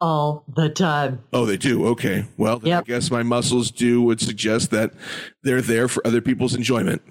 All 0.00 0.44
the 0.56 0.68
time. 0.70 1.22
Oh, 1.32 1.44
they 1.44 1.56
do. 1.58 1.86
Okay. 1.88 2.24
Well, 2.38 2.58
then 2.58 2.68
Yep. 2.68 2.84
I 2.84 2.86
guess 2.86 3.10
my 3.10 3.22
muscles 3.22 3.70
do 3.70 4.00
would 4.02 4.20
suggest 4.20 4.70
that 4.70 4.92
they're 5.42 5.60
there 5.60 5.88
for 5.88 6.06
other 6.06 6.20
people's 6.22 6.54
enjoyment. 6.54 7.02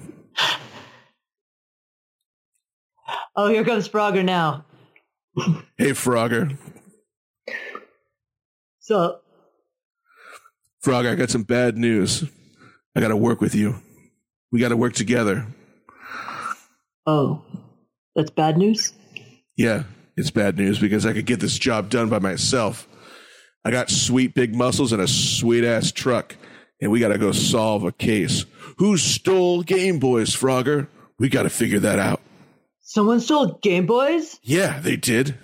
Oh, 3.35 3.47
here 3.47 3.63
comes 3.63 3.87
Frogger 3.87 4.23
now. 4.25 4.65
Hey, 5.77 5.91
Frogger. 5.91 6.57
So, 8.79 9.19
Frogger, 10.83 11.11
I 11.11 11.15
got 11.15 11.29
some 11.29 11.43
bad 11.43 11.77
news. 11.77 12.23
I 12.95 12.99
got 13.01 13.09
to 13.09 13.15
work 13.17 13.39
with 13.39 13.55
you. 13.55 13.75
We 14.51 14.59
got 14.59 14.69
to 14.69 14.77
work 14.77 14.93
together. 14.93 15.45
oh, 17.05 17.43
that's 18.15 18.31
bad 18.31 18.57
news. 18.57 18.93
Yeah, 19.55 19.83
it's 20.19 20.31
bad 20.31 20.57
news 20.57 20.77
because 20.79 21.05
I 21.05 21.13
could 21.13 21.25
get 21.25 21.39
this 21.39 21.57
job 21.57 21.89
done 21.89 22.09
by 22.09 22.19
myself. 22.19 22.87
I 23.65 23.71
got 23.71 23.89
sweet 23.89 24.33
big 24.33 24.53
muscles 24.55 24.91
and 24.93 25.01
a 25.01 25.07
sweet 25.07 25.63
ass 25.65 25.91
truck, 25.91 26.35
and 26.81 26.91
we 26.91 26.99
got 26.99 27.09
to 27.09 27.17
go 27.17 27.31
solve 27.31 27.83
a 27.83 27.91
case. 27.91 28.45
Who 28.77 28.97
stole 28.97 29.63
Game 29.63 29.99
Boys, 29.99 30.29
Frogger? 30.35 30.87
We 31.17 31.29
got 31.29 31.43
to 31.43 31.49
figure 31.49 31.79
that 31.79 31.99
out. 31.99 32.21
Someone 32.81 33.19
stole 33.19 33.59
Game 33.61 33.85
Boys? 33.85 34.39
Yeah, 34.43 34.79
they 34.79 34.95
did. 34.95 35.35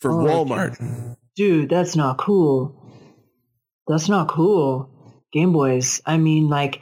From 0.00 0.20
Oh, 0.20 0.44
Walmart. 0.44 1.16
Dude, 1.36 1.68
that's 1.68 1.96
not 1.96 2.18
cool. 2.18 2.80
That's 3.86 4.08
not 4.08 4.28
cool. 4.28 4.90
Game 5.32 5.52
Boys. 5.52 6.00
I 6.06 6.16
mean, 6.16 6.48
like, 6.48 6.80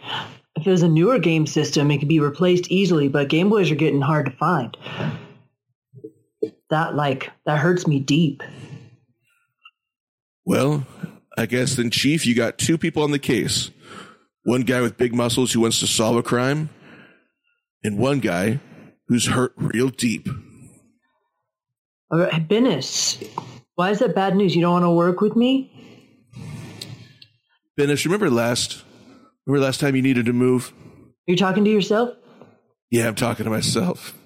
if 0.57 0.66
it 0.66 0.71
was 0.71 0.83
a 0.83 0.88
newer 0.88 1.18
game 1.18 1.47
system, 1.47 1.90
it 1.90 1.99
could 1.99 2.09
be 2.09 2.21
replaced 2.21 2.71
easily, 2.71 3.09
but 3.09 3.29
Game 3.29 3.49
Boys 3.49 3.71
are 3.71 3.75
getting 3.77 4.01
hard 4.01 4.27
to 4.27 4.33
find. 4.33 4.77
That, 6.72 6.94
like, 6.94 7.30
that 7.44 7.58
hurts 7.58 7.87
me 7.87 8.00
deep. 8.00 8.42
Well, 10.46 10.87
I 11.37 11.44
guess 11.44 11.76
then, 11.76 11.90
Chief, 11.90 12.24
you 12.24 12.35
got 12.35 12.56
two 12.56 12.78
people 12.78 13.02
on 13.02 13.11
the 13.11 13.18
case. 13.18 13.70
One 14.44 14.62
guy 14.62 14.80
with 14.80 14.96
big 14.96 15.14
muscles 15.14 15.52
who 15.52 15.61
wants 15.61 15.80
to 15.80 15.87
solve 15.87 16.16
a 16.16 16.22
crime, 16.22 16.70
and 17.85 17.98
one 17.98 18.20
guy 18.20 18.58
who's 19.06 19.26
hurt 19.26 19.52
real 19.58 19.90
deep. 19.90 20.30
All 22.11 22.20
right, 22.20 22.48
Bennis, 22.48 23.22
why 23.74 23.90
is 23.90 23.98
that 23.98 24.14
bad 24.14 24.35
news? 24.35 24.56
You 24.56 24.62
don't 24.62 24.72
want 24.72 24.85
to 24.85 24.90
work 24.92 25.20
with 25.20 25.37
me? 25.37 25.70
Bennis, 27.78 28.06
remember 28.06 28.30
last 28.30 28.82
remember 29.46 29.62
last 29.62 29.78
time 29.78 29.94
you 29.94 30.00
needed 30.00 30.24
to 30.24 30.32
move? 30.32 30.72
Are 31.28 31.32
you 31.32 31.37
talking 31.37 31.66
to 31.66 31.70
yourself? 31.70 32.14
Yeah, 32.90 33.08
I'm 33.08 33.14
talking 33.14 33.44
to 33.44 33.50
myself. 33.50 34.16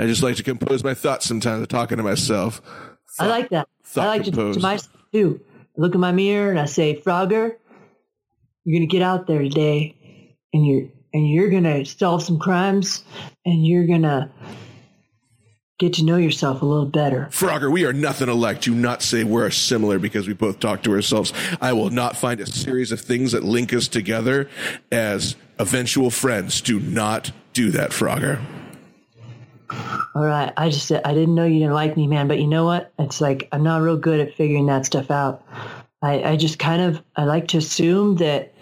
I 0.00 0.06
just 0.06 0.22
like 0.22 0.36
to 0.36 0.42
compose 0.42 0.82
my 0.82 0.94
thoughts 0.94 1.26
sometimes. 1.26 1.66
Talking 1.68 1.98
to 1.98 2.02
myself. 2.02 2.62
I 3.18 3.26
like 3.26 3.50
that. 3.50 3.68
thought 3.84 4.04
I 4.04 4.08
like 4.08 4.24
to, 4.24 4.30
to 4.30 4.58
myself 4.58 4.96
too. 5.12 5.40
I 5.76 5.80
look 5.80 5.94
in 5.94 6.00
my 6.00 6.12
mirror 6.12 6.50
and 6.50 6.58
I 6.58 6.64
say, 6.64 6.98
Frogger, 6.98 7.56
you're 8.64 8.78
gonna 8.78 8.86
get 8.86 9.02
out 9.02 9.26
there 9.26 9.42
today, 9.42 10.36
and 10.54 10.66
you're 10.66 10.88
and 11.12 11.28
you're 11.28 11.50
gonna 11.50 11.84
solve 11.84 12.22
some 12.22 12.38
crimes, 12.38 13.04
and 13.44 13.66
you're 13.66 13.86
gonna 13.86 14.32
get 15.78 15.92
to 15.94 16.04
know 16.04 16.16
yourself 16.16 16.62
a 16.62 16.64
little 16.64 16.86
better. 16.86 17.28
Frogger, 17.30 17.70
we 17.70 17.84
are 17.84 17.92
nothing 17.92 18.30
alike. 18.30 18.62
Do 18.62 18.74
not 18.74 19.02
say 19.02 19.22
we're 19.22 19.50
similar 19.50 19.98
because 19.98 20.26
we 20.26 20.32
both 20.32 20.60
talk 20.60 20.82
to 20.84 20.92
ourselves. 20.92 21.34
I 21.60 21.74
will 21.74 21.90
not 21.90 22.16
find 22.16 22.40
a 22.40 22.46
series 22.46 22.90
of 22.90 23.02
things 23.02 23.32
that 23.32 23.44
link 23.44 23.74
us 23.74 23.86
together 23.86 24.48
as 24.90 25.36
eventual 25.58 26.10
friends. 26.10 26.62
Do 26.62 26.80
not 26.80 27.32
do 27.52 27.70
that, 27.72 27.90
Frogger. 27.90 28.40
All 30.14 30.24
right, 30.24 30.52
I 30.56 30.68
just 30.70 30.90
I 30.90 31.14
didn't 31.14 31.34
know 31.34 31.44
you 31.44 31.60
didn't 31.60 31.74
like 31.74 31.96
me, 31.96 32.06
man. 32.06 32.28
But 32.28 32.40
you 32.40 32.46
know 32.46 32.64
what? 32.64 32.92
It's 32.98 33.20
like 33.20 33.48
I'm 33.52 33.62
not 33.62 33.82
real 33.82 33.96
good 33.96 34.20
at 34.20 34.34
figuring 34.34 34.66
that 34.66 34.86
stuff 34.86 35.10
out. 35.10 35.46
I, 36.02 36.22
I 36.30 36.36
just 36.36 36.58
kind 36.58 36.82
of 36.82 37.02
I 37.16 37.24
like 37.24 37.48
to 37.48 37.58
assume 37.58 38.16
that 38.16 38.54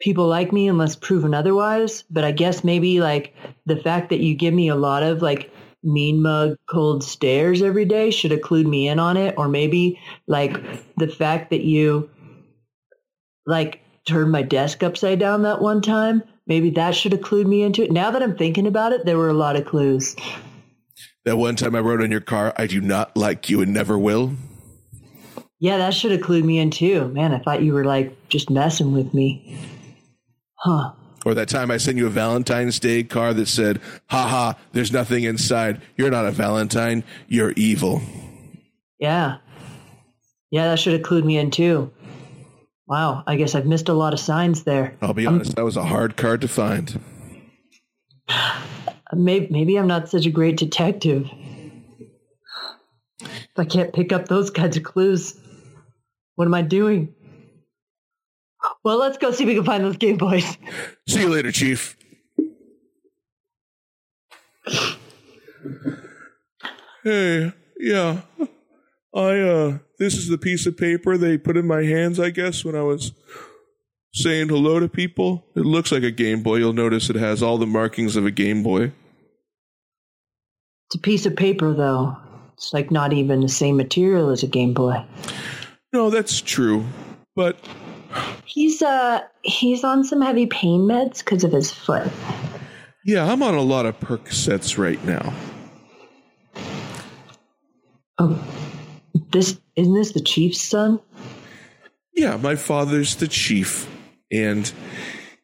people 0.00 0.26
like 0.26 0.52
me 0.52 0.68
unless 0.68 0.96
proven 0.96 1.34
otherwise. 1.34 2.04
But 2.10 2.24
I 2.24 2.32
guess 2.32 2.64
maybe 2.64 3.00
like 3.00 3.34
the 3.66 3.76
fact 3.76 4.10
that 4.10 4.20
you 4.20 4.34
give 4.34 4.54
me 4.54 4.68
a 4.68 4.76
lot 4.76 5.02
of 5.02 5.20
like 5.22 5.50
mean 5.82 6.22
mug 6.22 6.56
cold 6.70 7.04
stares 7.04 7.60
every 7.60 7.84
day 7.84 8.10
should 8.10 8.30
have 8.30 8.40
clued 8.40 8.66
me 8.66 8.88
in 8.88 8.98
on 8.98 9.16
it, 9.16 9.34
or 9.36 9.48
maybe 9.48 9.98
like 10.26 10.56
the 10.96 11.08
fact 11.08 11.50
that 11.50 11.62
you 11.62 12.08
like 13.46 13.80
turned 14.08 14.32
my 14.32 14.42
desk 14.42 14.82
upside 14.82 15.18
down 15.18 15.42
that 15.42 15.60
one 15.60 15.82
time. 15.82 16.22
Maybe 16.46 16.70
that 16.70 16.94
should 16.94 17.12
have 17.12 17.22
clued 17.22 17.46
me 17.46 17.62
into 17.62 17.82
it. 17.82 17.90
Now 17.90 18.10
that 18.10 18.22
I'm 18.22 18.36
thinking 18.36 18.66
about 18.66 18.92
it, 18.92 19.06
there 19.06 19.16
were 19.16 19.30
a 19.30 19.34
lot 19.34 19.56
of 19.56 19.64
clues. 19.64 20.14
That 21.24 21.38
one 21.38 21.56
time 21.56 21.74
I 21.74 21.80
wrote 21.80 22.02
on 22.02 22.10
your 22.10 22.20
car, 22.20 22.52
I 22.56 22.66
do 22.66 22.80
not 22.80 23.16
like 23.16 23.48
you 23.48 23.62
and 23.62 23.72
never 23.72 23.98
will. 23.98 24.34
Yeah, 25.58 25.78
that 25.78 25.94
should 25.94 26.10
have 26.10 26.20
clued 26.20 26.44
me 26.44 26.58
in 26.58 26.70
too. 26.70 27.08
Man, 27.08 27.32
I 27.32 27.38
thought 27.38 27.62
you 27.62 27.72
were 27.72 27.84
like 27.84 28.28
just 28.28 28.50
messing 28.50 28.92
with 28.92 29.14
me. 29.14 29.58
Huh. 30.56 30.92
Or 31.24 31.32
that 31.32 31.48
time 31.48 31.70
I 31.70 31.78
sent 31.78 31.96
you 31.96 32.06
a 32.06 32.10
Valentine's 32.10 32.78
Day 32.78 33.02
card 33.02 33.36
that 33.36 33.48
said, 33.48 33.80
haha, 34.08 34.52
there's 34.72 34.92
nothing 34.92 35.24
inside. 35.24 35.80
You're 35.96 36.10
not 36.10 36.26
a 36.26 36.30
Valentine. 36.30 37.02
You're 37.28 37.52
evil. 37.52 38.02
Yeah. 38.98 39.38
Yeah, 40.50 40.68
that 40.68 40.78
should 40.78 40.92
have 40.92 41.02
clued 41.02 41.24
me 41.24 41.38
in 41.38 41.50
too. 41.50 41.90
Wow, 42.86 43.24
I 43.26 43.36
guess 43.36 43.54
I've 43.54 43.66
missed 43.66 43.88
a 43.88 43.94
lot 43.94 44.12
of 44.12 44.20
signs 44.20 44.64
there. 44.64 44.96
I'll 45.00 45.14
be 45.14 45.26
honest, 45.26 45.56
that 45.56 45.64
was 45.64 45.76
a 45.76 45.84
hard 45.84 46.16
card 46.16 46.40
to 46.42 46.48
find. 46.48 47.00
Maybe, 49.12 49.46
maybe 49.50 49.76
I'm 49.78 49.86
not 49.86 50.08
such 50.08 50.26
a 50.26 50.30
great 50.30 50.56
detective. 50.56 51.30
If 53.20 53.56
I 53.56 53.64
can't 53.64 53.92
pick 53.92 54.12
up 54.12 54.26
those 54.26 54.50
kinds 54.50 54.76
of 54.76 54.82
clues, 54.82 55.38
what 56.34 56.46
am 56.46 56.54
I 56.54 56.62
doing? 56.62 57.14
Well, 58.82 58.98
let's 58.98 59.18
go 59.18 59.30
see 59.30 59.44
if 59.44 59.48
we 59.48 59.54
can 59.54 59.64
find 59.64 59.84
those 59.84 59.98
Game 59.98 60.16
Boys. 60.16 60.56
See 61.08 61.20
you 61.20 61.28
later, 61.28 61.52
Chief. 61.52 61.96
Hey, 67.04 67.52
yeah. 67.78 68.22
I 69.14 69.38
uh 69.40 69.78
this 69.98 70.14
is 70.14 70.28
the 70.28 70.38
piece 70.38 70.66
of 70.66 70.76
paper 70.76 71.16
they 71.16 71.38
put 71.38 71.56
in 71.56 71.66
my 71.66 71.84
hands, 71.84 72.18
I 72.18 72.30
guess, 72.30 72.64
when 72.64 72.74
I 72.74 72.82
was 72.82 73.12
saying 74.12 74.48
hello 74.48 74.80
to 74.80 74.88
people. 74.88 75.44
It 75.54 75.60
looks 75.64 75.92
like 75.92 76.02
a 76.02 76.10
Game 76.10 76.42
Boy. 76.42 76.56
You'll 76.56 76.72
notice 76.72 77.10
it 77.10 77.16
has 77.16 77.42
all 77.42 77.58
the 77.58 77.66
markings 77.66 78.16
of 78.16 78.26
a 78.26 78.30
Game 78.30 78.62
Boy. 78.62 78.92
It's 80.88 80.96
a 80.96 80.98
piece 80.98 81.26
of 81.26 81.36
paper, 81.36 81.72
though. 81.72 82.16
It's 82.54 82.72
like 82.72 82.90
not 82.90 83.12
even 83.12 83.40
the 83.40 83.48
same 83.48 83.76
material 83.76 84.30
as 84.30 84.42
a 84.42 84.46
Game 84.48 84.74
Boy. 84.74 85.04
No, 85.92 86.10
that's 86.10 86.40
true. 86.40 86.84
But 87.36 87.56
He's 88.44 88.82
uh 88.82 89.20
he's 89.42 89.82
on 89.82 90.04
some 90.04 90.20
heavy 90.20 90.46
pain 90.46 90.82
meds 90.82 91.18
because 91.18 91.42
of 91.42 91.50
his 91.52 91.72
foot. 91.72 92.08
yeah, 93.04 93.24
I'm 93.30 93.42
on 93.42 93.54
a 93.54 93.60
lot 93.62 93.86
of 93.86 93.98
Percocets 93.98 94.78
right 94.78 95.02
now. 95.04 95.32
Oh, 98.18 98.40
this 99.34 99.60
isn't 99.76 99.94
this 99.94 100.12
the 100.12 100.20
chief's 100.20 100.62
son? 100.62 100.98
Yeah, 102.14 102.36
my 102.38 102.54
father's 102.56 103.16
the 103.16 103.28
chief, 103.28 103.90
and 104.32 104.72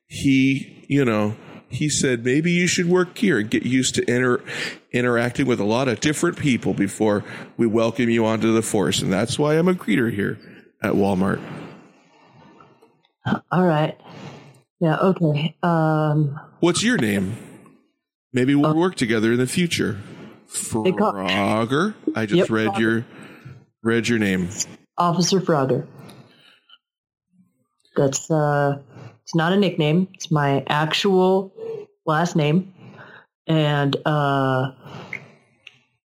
he, 0.07 0.85
you 0.89 1.05
know, 1.05 1.35
he 1.69 1.89
said 1.89 2.25
maybe 2.25 2.53
you 2.53 2.67
should 2.67 2.87
work 2.87 3.19
here 3.19 3.39
and 3.39 3.51
get 3.51 3.65
used 3.65 3.97
to 3.97 4.03
inter- 4.11 4.43
interacting 4.93 5.47
with 5.47 5.61
a 5.61 5.65
lot 5.65 5.89
of 5.89 6.01
different 6.01 6.39
people 6.39 6.73
before 6.73 7.25
we 7.57 7.67
welcome 7.67 8.09
you 8.09 8.25
onto 8.25 8.53
the 8.55 8.63
force, 8.63 9.03
and 9.03 9.13
that's 9.13 9.39
why 9.39 9.55
I'm 9.59 9.69
a 9.69 9.75
greeter 9.75 10.13
here 10.13 10.39
at 10.83 10.93
Walmart. 10.95 11.41
All 13.53 13.65
right. 13.67 13.99
Yeah. 14.81 14.97
Okay. 14.99 15.57
Um. 15.63 16.39
What's 16.61 16.83
your 16.83 16.97
name? 16.97 17.37
Maybe 18.33 18.55
we'll 18.55 18.77
work 18.77 18.95
together 18.95 19.33
in 19.33 19.39
the 19.39 19.47
future. 19.47 20.01
Frogger. 20.49 21.95
I 22.15 22.27
just 22.27 22.39
Yep, 22.39 22.51
read 22.51 22.69
Frogger. 22.69 22.79
your 22.81 23.05
read 23.83 24.09
your 24.09 24.19
name. 24.19 24.49
Officer 24.97 25.41
Frogger. 25.41 25.87
That's 27.97 28.31
uh 28.31 28.79
it's 29.23 29.35
not 29.35 29.53
a 29.53 29.57
nickname. 29.57 30.09
It's 30.15 30.31
my 30.31 30.65
actual 30.69 31.53
last 32.07 32.37
name. 32.37 32.73
And 33.47 33.97
uh 34.07 34.73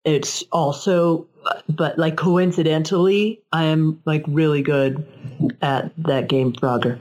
it's 0.05 0.45
also 0.53 1.27
but 1.69 1.99
like 1.99 2.17
coincidentally, 2.17 3.43
I 3.53 3.65
am 3.65 4.03
like 4.05 4.25
really 4.29 4.63
good 4.63 5.07
at 5.63 5.93
that 5.99 6.29
game 6.29 6.53
Frogger. 6.53 6.99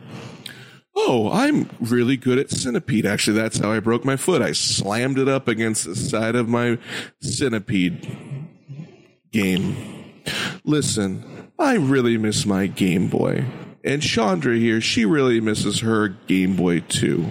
Oh, 0.96 1.30
I'm 1.32 1.70
really 1.80 2.18
good 2.18 2.38
at 2.38 2.50
centipede. 2.50 3.06
Actually, 3.06 3.38
that's 3.38 3.60
how 3.60 3.72
I 3.72 3.80
broke 3.80 4.04
my 4.04 4.18
foot. 4.18 4.42
I 4.42 4.52
slammed 4.52 5.18
it 5.18 5.30
up 5.30 5.48
against 5.48 5.86
the 5.86 5.96
side 5.96 6.36
of 6.36 6.50
my 6.50 6.78
centipede 7.22 8.06
game. 9.32 9.99
Listen, 10.64 11.52
I 11.58 11.76
really 11.76 12.18
miss 12.18 12.46
my 12.46 12.68
Game 12.68 13.08
Boy. 13.08 13.46
And 13.84 14.02
Chandra 14.02 14.56
here, 14.56 14.82
she 14.82 15.06
really 15.06 15.40
misses 15.40 15.80
her 15.80 16.10
Game 16.10 16.56
Boy 16.56 16.82
too. 16.82 17.28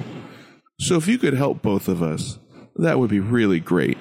So 0.81 0.97
if 0.97 1.07
you 1.07 1.19
could 1.19 1.35
help 1.35 1.63
both 1.63 1.89
of 1.89 2.03
us, 2.03 2.39
that 2.77 2.99
would 2.99 3.11
be 3.11 3.21
really 3.21 3.61
great. 3.61 3.99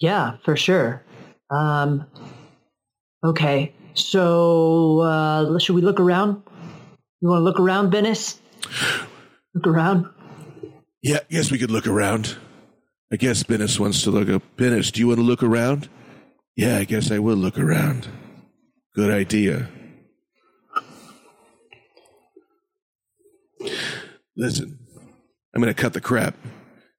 Yeah, 0.00 0.36
for 0.44 0.56
sure. 0.56 1.02
Um 1.50 2.06
okay. 3.24 3.74
So 3.94 5.00
uh 5.00 5.58
should 5.58 5.76
we 5.76 5.82
look 5.82 6.00
around? 6.00 6.42
You 7.20 7.28
want 7.30 7.40
to 7.40 7.44
look 7.44 7.60
around, 7.60 7.90
Bennis? 7.90 8.38
Look 9.54 9.66
around. 9.66 10.06
Yeah, 11.02 11.18
I 11.18 11.32
guess 11.32 11.50
we 11.50 11.58
could 11.58 11.70
look 11.70 11.86
around. 11.86 12.36
I 13.12 13.16
guess 13.16 13.42
Bennis 13.44 13.78
wants 13.78 14.02
to 14.02 14.10
look 14.10 14.28
up. 14.28 14.42
Bennis, 14.56 14.92
do 14.92 15.00
you 15.00 15.08
want 15.08 15.20
to 15.20 15.24
look 15.24 15.42
around? 15.42 15.88
Yeah, 16.56 16.78
I 16.78 16.84
guess 16.84 17.10
I 17.10 17.18
will 17.18 17.36
look 17.36 17.58
around. 17.58 18.06
Good 18.94 19.10
idea. 19.10 19.68
Listen, 24.36 24.78
I'm 25.54 25.62
going 25.62 25.74
to 25.74 25.80
cut 25.80 25.92
the 25.94 26.00
crap. 26.00 26.36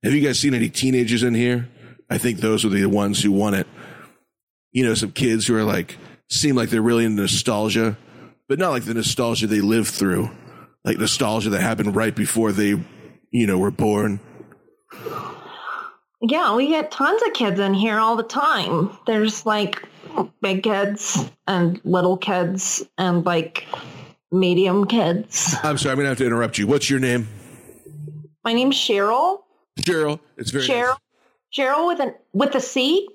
Have 0.04 0.13
you 0.13 0.22
guys 0.22 0.39
seen 0.39 0.54
any 0.54 0.70
teenagers 0.70 1.24
in 1.24 1.34
here? 1.34 1.70
I 2.10 2.18
think 2.18 2.39
those 2.39 2.65
are 2.65 2.70
the 2.70 2.86
ones 2.86 3.24
who 3.24 3.32
want 3.32 3.56
it. 3.56 3.68
You 4.72 4.86
know, 4.86 4.94
some 4.94 5.12
kids 5.12 5.48
who 5.48 5.56
are 5.56 5.63
like, 5.63 5.98
seem 6.30 6.56
like 6.56 6.70
they're 6.70 6.82
really 6.82 7.06
into 7.06 7.22
nostalgia, 7.22 7.98
but 8.50 8.60
not 8.60 8.72
like 8.72 8.84
the 8.84 8.94
nostalgia 8.94 9.48
they 9.48 9.62
lived 9.62 9.89
through, 9.89 10.30
like 10.84 10.98
nostalgia 10.98 11.50
that 11.52 11.62
happened 11.62 11.96
right 11.96 12.15
before 12.15 12.52
they, 12.52 12.76
you 13.32 13.48
know, 13.48 13.58
were 13.58 13.72
born. 13.72 14.20
Yeah, 16.21 16.56
we 16.56 16.67
get 16.67 16.91
tons 16.91 17.21
of 17.23 17.34
kids 17.34 17.60
in 17.60 17.73
here 17.73 17.99
all 17.99 18.15
the 18.15 18.23
time. 18.23 18.97
There's 19.06 19.45
like 19.45 19.84
big 20.41 20.63
kids 20.63 21.30
and 21.47 21.80
little 21.84 22.17
kids 22.17 22.84
and 22.97 23.25
like 23.25 23.67
medium 24.32 24.86
kids. 24.86 25.56
I'm 25.63 25.78
sorry, 25.78 25.93
I'm 25.93 25.99
to 25.99 26.06
have 26.08 26.17
to 26.19 26.25
interrupt 26.25 26.58
you. 26.58 26.67
What's 26.67 26.89
your 26.89 26.99
name? 26.99 27.28
My 28.43 28.54
name's 28.54 28.78
Cheryl. 28.78 29.39
Cheryl. 29.80 30.19
It's 30.38 30.51
very 30.51 30.65
Cheryl. 30.65 30.89
nice. 30.89 30.97
Cheryl 31.58 31.88
with 31.88 31.99
an 31.99 32.13
with 32.34 32.56
a 32.56 32.62
C. 32.62 33.08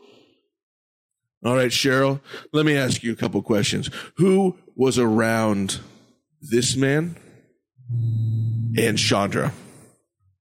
All 1.44 1.54
right, 1.54 1.70
Cheryl, 1.70 2.20
let 2.52 2.66
me 2.66 2.76
ask 2.76 3.02
you 3.02 3.12
a 3.12 3.16
couple 3.16 3.40
questions. 3.42 3.88
Who 4.16 4.58
was 4.76 4.98
around 4.98 5.80
this 6.42 6.76
man 6.76 7.16
and 8.76 8.98
Chandra? 8.98 9.52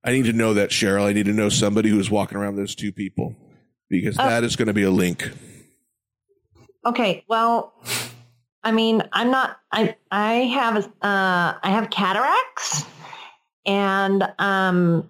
I 0.03 0.11
need 0.11 0.25
to 0.25 0.33
know 0.33 0.53
that, 0.53 0.69
Cheryl. 0.69 1.03
I 1.03 1.13
need 1.13 1.25
to 1.25 1.33
know 1.33 1.49
somebody 1.49 1.89
who's 1.89 2.09
walking 2.09 2.37
around 2.37 2.55
those 2.55 2.75
two 2.75 2.91
people 2.91 3.35
because 3.89 4.15
that 4.15 4.43
is 4.43 4.55
going 4.55 4.67
to 4.67 4.73
be 4.73 4.83
a 4.83 4.91
link. 4.91 5.29
Okay, 6.85 7.25
well, 7.27 7.73
I 8.63 8.71
mean, 8.71 9.03
I'm 9.11 9.31
not. 9.31 9.57
I 9.71 9.95
I 10.11 10.33
have 10.33 10.77
uh 10.77 10.89
I 11.01 11.69
have 11.69 11.89
cataracts 11.89 12.85
and 13.65 14.23
um 14.39 15.09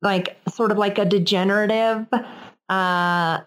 like 0.00 0.38
sort 0.48 0.70
of 0.70 0.78
like 0.78 0.98
a 0.98 1.04
degenerative 1.04 2.06
uh 2.68 3.40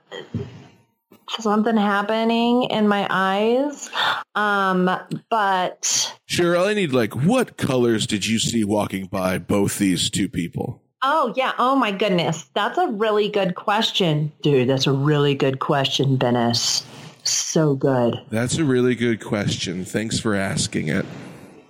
something 1.39 1.75
happening 1.75 2.65
in 2.65 2.87
my 2.87 3.07
eyes 3.09 3.89
um 4.35 4.85
but 5.31 6.13
Cheryl, 6.29 6.67
I 6.67 6.75
need 6.75 6.93
like 6.93 7.15
what 7.15 7.57
colors 7.57 8.05
did 8.05 8.27
you 8.27 8.37
see 8.37 8.63
walking 8.63 9.07
by 9.07 9.39
both 9.39 9.79
these 9.79 10.11
two 10.11 10.29
people? 10.29 10.82
Oh 11.03 11.33
yeah 11.35 11.53
oh 11.59 11.75
my 11.75 11.91
goodness 11.91 12.45
that's 12.53 12.77
a 12.77 12.87
really 12.87 13.29
good 13.29 13.55
question 13.55 14.31
dude 14.41 14.69
that's 14.69 14.87
a 14.87 14.93
really 14.93 15.35
good 15.35 15.59
question 15.59 16.17
Bennis 16.17 16.83
so 17.23 17.75
good 17.75 18.21
That's 18.29 18.57
a 18.57 18.65
really 18.65 18.95
good 18.95 19.23
question. 19.23 19.85
Thanks 19.85 20.19
for 20.19 20.35
asking 20.35 20.89
it. 20.89 21.05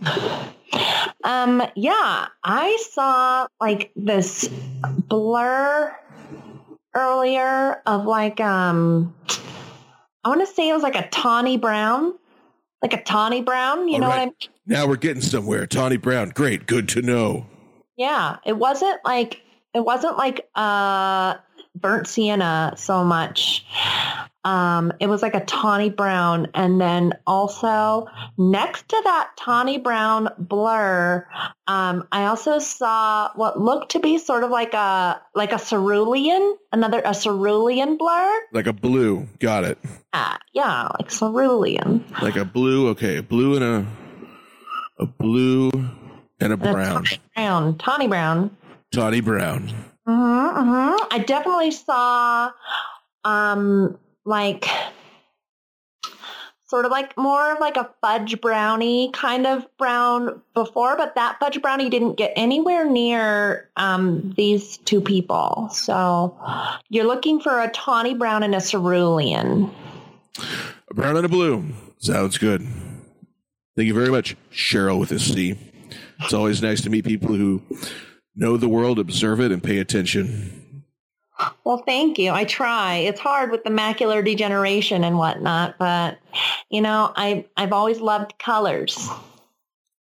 Um, 1.25 1.63
yeah, 1.75 2.27
I 2.43 2.77
saw 2.91 3.47
like 3.61 3.91
this 3.95 4.49
blur 5.07 5.95
earlier 6.93 7.81
of 7.85 8.05
like 8.05 8.41
um 8.41 9.13
I 10.25 10.29
want 10.29 10.41
to 10.41 10.53
say 10.53 10.67
it 10.67 10.73
was 10.73 10.83
like 10.83 10.95
a 10.95 11.07
tawny 11.09 11.55
brown, 11.55 12.13
like 12.81 12.93
a 12.93 13.01
tawny 13.03 13.41
brown. 13.41 13.87
You 13.87 13.95
All 13.95 13.99
know 14.01 14.07
right. 14.07 14.15
what 14.15 14.21
I 14.21 14.25
mean? 14.25 14.33
Now 14.65 14.87
we're 14.87 14.97
getting 14.97 15.21
somewhere. 15.21 15.65
Tawny 15.65 15.95
Brown, 15.97 16.29
great, 16.29 16.65
good 16.65 16.89
to 16.89 17.01
know. 17.01 17.45
Yeah, 18.03 18.35
it 18.45 18.57
wasn't 18.57 18.99
like 19.05 19.41
it 19.73 19.79
wasn't 19.79 20.17
like 20.17 20.49
uh 20.55 21.35
burnt 21.73 22.05
sienna 22.05 22.73
so 22.75 23.01
much. 23.05 23.65
Um, 24.43 24.91
it 24.99 25.07
was 25.07 25.21
like 25.21 25.35
a 25.35 25.45
tawny 25.45 25.89
brown, 25.89 26.49
and 26.53 26.81
then 26.81 27.13
also 27.25 28.07
next 28.37 28.89
to 28.89 29.01
that 29.05 29.29
tawny 29.37 29.77
brown 29.77 30.27
blur, 30.37 31.25
um, 31.65 32.05
I 32.11 32.25
also 32.25 32.59
saw 32.59 33.29
what 33.35 33.61
looked 33.61 33.93
to 33.93 33.99
be 33.99 34.17
sort 34.17 34.43
of 34.43 34.51
like 34.51 34.73
a 34.73 35.21
like 35.33 35.53
a 35.53 35.57
cerulean, 35.57 36.57
another 36.73 37.01
a 37.05 37.13
cerulean 37.13 37.95
blur. 37.95 38.41
Like 38.51 38.67
a 38.67 38.73
blue, 38.73 39.29
got 39.39 39.63
it. 39.63 39.77
Ah, 40.11 40.37
yeah, 40.51 40.89
like 40.99 41.09
cerulean. 41.09 42.03
Like 42.21 42.35
a 42.35 42.43
blue, 42.43 42.89
okay, 42.89 43.15
a 43.15 43.23
blue 43.23 43.55
and 43.55 43.63
a 43.63 43.87
a 44.99 45.05
blue 45.05 45.71
and 46.43 46.53
a 46.53 46.57
brown. 46.57 47.05
tawny 47.05 47.19
brown, 47.35 47.77
tawny 47.77 48.07
brown. 48.07 48.57
Tawny 48.91 49.21
brown. 49.21 49.69
Mm-hmm, 50.07 50.59
mm-hmm. 50.59 51.07
I 51.11 51.19
definitely 51.19 51.71
saw, 51.71 52.51
um, 53.23 53.97
like 54.25 54.67
sort 56.67 56.85
of 56.85 56.91
like 56.91 57.15
more 57.17 57.53
of 57.53 57.59
like 57.59 57.77
a 57.77 57.87
fudge 58.01 58.41
brownie 58.41 59.11
kind 59.11 59.45
of 59.45 59.65
brown 59.77 60.41
before, 60.53 60.97
but 60.97 61.13
that 61.15 61.39
fudge 61.39 61.61
brownie 61.61 61.89
didn't 61.89 62.15
get 62.15 62.33
anywhere 62.35 62.89
near 62.89 63.69
um, 63.75 64.33
these 64.35 64.77
two 64.77 64.99
people. 64.99 65.69
So 65.71 66.35
you're 66.89 67.05
looking 67.05 67.39
for 67.39 67.61
a 67.61 67.69
tawny 67.69 68.15
brown 68.15 68.43
and 68.43 68.55
a 68.55 68.59
cerulean. 68.59 69.71
A 70.89 70.93
brown 70.93 71.15
and 71.15 71.25
a 71.25 71.29
blue. 71.29 71.63
Sounds 71.99 72.37
good. 72.37 72.67
Thank 73.75 73.87
you 73.87 73.93
very 73.93 74.09
much, 74.09 74.35
Cheryl 74.51 74.99
with 74.99 75.11
a 75.11 75.19
C. 75.19 75.55
It's 76.23 76.33
always 76.33 76.61
nice 76.61 76.81
to 76.81 76.89
meet 76.89 77.05
people 77.05 77.35
who 77.35 77.61
know 78.35 78.57
the 78.57 78.69
world, 78.69 78.99
observe 78.99 79.39
it, 79.39 79.51
and 79.51 79.63
pay 79.63 79.79
attention. 79.79 80.83
Well, 81.63 81.83
thank 81.85 82.19
you. 82.19 82.31
I 82.31 82.45
try. 82.45 82.95
It's 82.95 83.19
hard 83.19 83.51
with 83.51 83.63
the 83.63 83.69
macular 83.69 84.23
degeneration 84.23 85.03
and 85.03 85.17
whatnot, 85.17 85.77
but 85.77 86.19
you 86.69 86.81
know, 86.81 87.11
I 87.15 87.45
I've 87.57 87.73
always 87.73 87.99
loved 87.99 88.37
colors. 88.39 89.09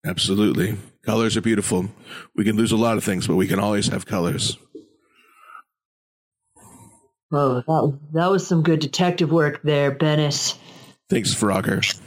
Absolutely. 0.04 0.76
Colors 1.02 1.36
are 1.36 1.40
beautiful. 1.40 1.86
We 2.34 2.44
can 2.44 2.56
lose 2.56 2.72
a 2.72 2.76
lot 2.76 2.96
of 2.96 3.04
things, 3.04 3.26
but 3.26 3.36
we 3.36 3.46
can 3.46 3.58
always 3.58 3.88
have 3.88 4.06
colors. 4.06 4.58
Oh, 7.32 7.54
that 7.54 7.66
was, 7.68 7.94
that 8.12 8.30
was 8.30 8.46
some 8.46 8.62
good 8.62 8.80
detective 8.80 9.30
work 9.30 9.62
there, 9.62 9.92
Bennis. 9.92 10.58
Thanks, 11.08 11.34
Frogger. 11.34 11.98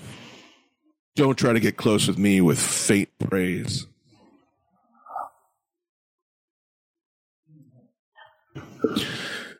Don't 1.16 1.38
try 1.38 1.54
to 1.54 1.60
get 1.60 1.78
close 1.78 2.08
with 2.08 2.18
me 2.18 2.42
with 2.42 2.60
faint 2.60 3.10
praise. 3.20 3.88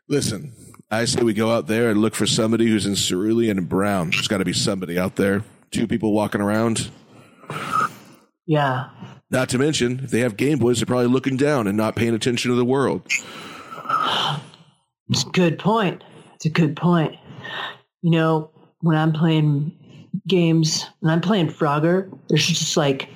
Listen, 0.08 0.52
I 0.90 1.06
say 1.06 1.22
we 1.22 1.34
go 1.34 1.50
out 1.50 1.66
there 1.66 1.90
and 1.90 2.00
look 2.00 2.14
for 2.14 2.26
somebody 2.26 2.66
who's 2.66 2.86
in 2.86 2.94
cerulean 2.94 3.58
and 3.58 3.68
brown. 3.68 4.10
There's 4.10 4.28
got 4.28 4.38
to 4.38 4.44
be 4.44 4.52
somebody 4.52 4.98
out 4.98 5.16
there. 5.16 5.42
Two 5.70 5.86
people 5.86 6.12
walking 6.12 6.40
around. 6.40 6.90
Yeah. 8.46 8.90
Not 9.30 9.48
to 9.50 9.58
mention, 9.58 10.00
if 10.04 10.10
they 10.10 10.20
have 10.20 10.36
Game 10.36 10.58
Boys, 10.58 10.78
they're 10.78 10.86
probably 10.86 11.08
looking 11.08 11.36
down 11.36 11.66
and 11.66 11.76
not 11.76 11.96
paying 11.96 12.14
attention 12.14 12.50
to 12.50 12.56
the 12.56 12.64
world. 12.64 13.02
It's 15.08 15.24
a 15.24 15.30
good 15.30 15.58
point. 15.58 16.04
It's 16.34 16.46
a 16.46 16.50
good 16.50 16.76
point. 16.76 17.16
You 18.02 18.10
know, 18.10 18.50
when 18.80 18.96
I'm 18.96 19.12
playing 19.12 19.76
games, 20.26 20.86
when 21.00 21.12
I'm 21.12 21.20
playing 21.20 21.48
Frogger, 21.48 22.16
there's 22.28 22.46
just 22.46 22.76
like 22.76 23.08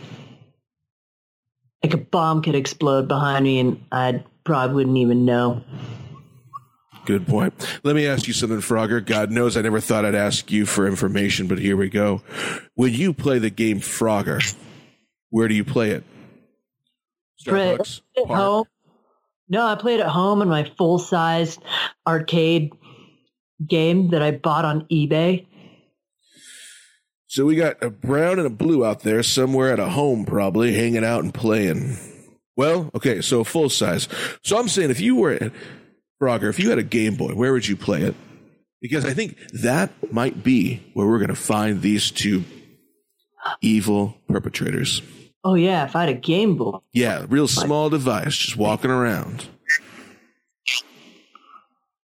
like 1.82 1.94
a 1.94 1.98
bomb 1.98 2.42
could 2.42 2.56
explode 2.56 3.06
behind 3.06 3.44
me 3.44 3.60
and 3.60 3.84
I 3.92 4.24
probably 4.48 4.74
wouldn't 4.74 4.96
even 4.96 5.24
know. 5.24 5.62
Good 7.04 7.26
point. 7.26 7.54
Let 7.84 7.94
me 7.94 8.06
ask 8.06 8.26
you 8.26 8.32
something, 8.34 8.58
Frogger. 8.58 9.04
God 9.04 9.30
knows 9.30 9.56
I 9.56 9.62
never 9.62 9.80
thought 9.80 10.04
I'd 10.04 10.14
ask 10.14 10.50
you 10.50 10.66
for 10.66 10.86
information, 10.86 11.46
but 11.46 11.58
here 11.58 11.76
we 11.76 11.88
go. 11.88 12.22
When 12.74 12.92
you 12.92 13.14
play 13.14 13.38
the 13.38 13.50
game 13.50 13.80
Frogger, 13.80 14.54
where 15.30 15.48
do 15.48 15.54
you 15.54 15.64
play 15.64 15.90
it? 15.90 16.04
Play 17.44 17.76
Starbucks? 17.76 18.00
at 18.16 18.26
home. 18.26 18.64
No, 19.48 19.66
I 19.66 19.76
played 19.76 20.00
it 20.00 20.04
at 20.04 20.08
home 20.08 20.42
in 20.42 20.48
my 20.48 20.70
full 20.76 20.98
sized 20.98 21.62
arcade 22.06 22.72
game 23.66 24.10
that 24.10 24.22
I 24.22 24.32
bought 24.32 24.64
on 24.64 24.86
eBay. 24.90 25.46
So 27.26 27.44
we 27.44 27.56
got 27.56 27.82
a 27.82 27.90
brown 27.90 28.38
and 28.38 28.46
a 28.46 28.50
blue 28.50 28.84
out 28.84 29.00
there 29.00 29.22
somewhere 29.22 29.72
at 29.72 29.78
a 29.78 29.90
home, 29.90 30.24
probably 30.24 30.74
hanging 30.74 31.04
out 31.04 31.22
and 31.22 31.32
playing. 31.32 31.96
Well, 32.58 32.90
okay, 32.92 33.20
so 33.20 33.44
full 33.44 33.70
size. 33.70 34.08
So 34.42 34.58
I'm 34.58 34.66
saying 34.66 34.90
if 34.90 35.00
you 35.00 35.14
were 35.14 35.52
Frogger, 36.20 36.50
if 36.50 36.58
you 36.58 36.70
had 36.70 36.78
a 36.78 36.82
Game 36.82 37.14
Boy, 37.14 37.32
where 37.34 37.52
would 37.52 37.68
you 37.68 37.76
play 37.76 38.02
it? 38.02 38.16
Because 38.82 39.04
I 39.04 39.14
think 39.14 39.38
that 39.62 39.92
might 40.12 40.42
be 40.42 40.82
where 40.92 41.06
we're 41.06 41.18
going 41.18 41.28
to 41.28 41.36
find 41.36 41.80
these 41.80 42.10
two 42.10 42.42
evil 43.60 44.16
perpetrators. 44.28 45.02
Oh 45.44 45.54
yeah, 45.54 45.84
if 45.84 45.94
I 45.94 46.00
had 46.00 46.08
a 46.08 46.18
Game 46.18 46.56
Boy. 46.56 46.78
Yeah, 46.92 47.26
real 47.28 47.46
small 47.46 47.90
device, 47.90 48.36
just 48.36 48.56
walking 48.56 48.90
around. 48.90 49.46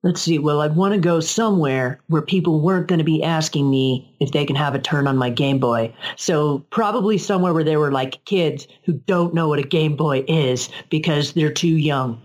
Let's 0.05 0.23
see. 0.23 0.39
Well, 0.39 0.61
I'd 0.61 0.77
want 0.77 0.95
to 0.95 1.01
go 1.01 1.19
somewhere 1.19 1.99
where 2.07 2.23
people 2.23 2.61
weren't 2.61 2.87
going 2.87 3.01
to 3.01 3.05
be 3.05 3.23
asking 3.23 3.69
me 3.69 4.15
if 4.21 4.31
they 4.31 4.45
can 4.45 4.55
have 4.55 4.77
a 4.77 4.79
turn 4.79 5.09
on 5.09 5.17
my 5.17 5.29
Game 5.29 5.59
Boy. 5.59 5.93
So 6.17 6.61
probably 6.71 7.19
somewhere 7.19 7.53
where 7.53 7.65
there 7.65 7.81
were 7.81 7.91
like 7.91 8.25
kids 8.25 8.69
who 8.85 8.93
don't 8.93 9.35
know 9.35 9.49
what 9.49 9.59
a 9.59 9.65
Game 9.65 9.97
Boy 9.97 10.25
is 10.29 10.69
because 10.89 11.33
they're 11.33 11.53
too 11.53 11.77
young. 11.77 12.21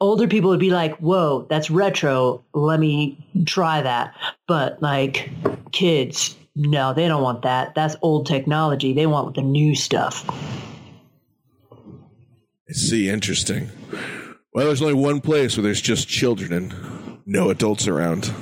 Older 0.00 0.26
people 0.26 0.48
would 0.48 0.60
be 0.60 0.70
like, 0.70 0.96
whoa, 0.96 1.46
that's 1.50 1.70
retro. 1.70 2.42
Let 2.54 2.80
me 2.80 3.18
try 3.44 3.82
that. 3.82 4.14
But 4.48 4.80
like 4.80 5.30
kids, 5.72 6.34
no, 6.56 6.94
they 6.94 7.06
don't 7.06 7.22
want 7.22 7.42
that. 7.42 7.74
That's 7.74 7.96
old 8.00 8.26
technology. 8.26 8.94
They 8.94 9.06
want 9.06 9.34
the 9.34 9.42
new 9.42 9.74
stuff. 9.74 10.24
I 11.70 12.72
see, 12.72 13.10
interesting. 13.10 13.68
Well, 14.54 14.66
there's 14.66 14.82
only 14.82 14.94
one 14.94 15.20
place 15.20 15.56
where 15.56 15.62
there's 15.62 15.80
just 15.80 16.08
children 16.08 16.52
and 16.52 17.20
no 17.24 17.50
adults 17.50 17.88
around. 17.88 18.32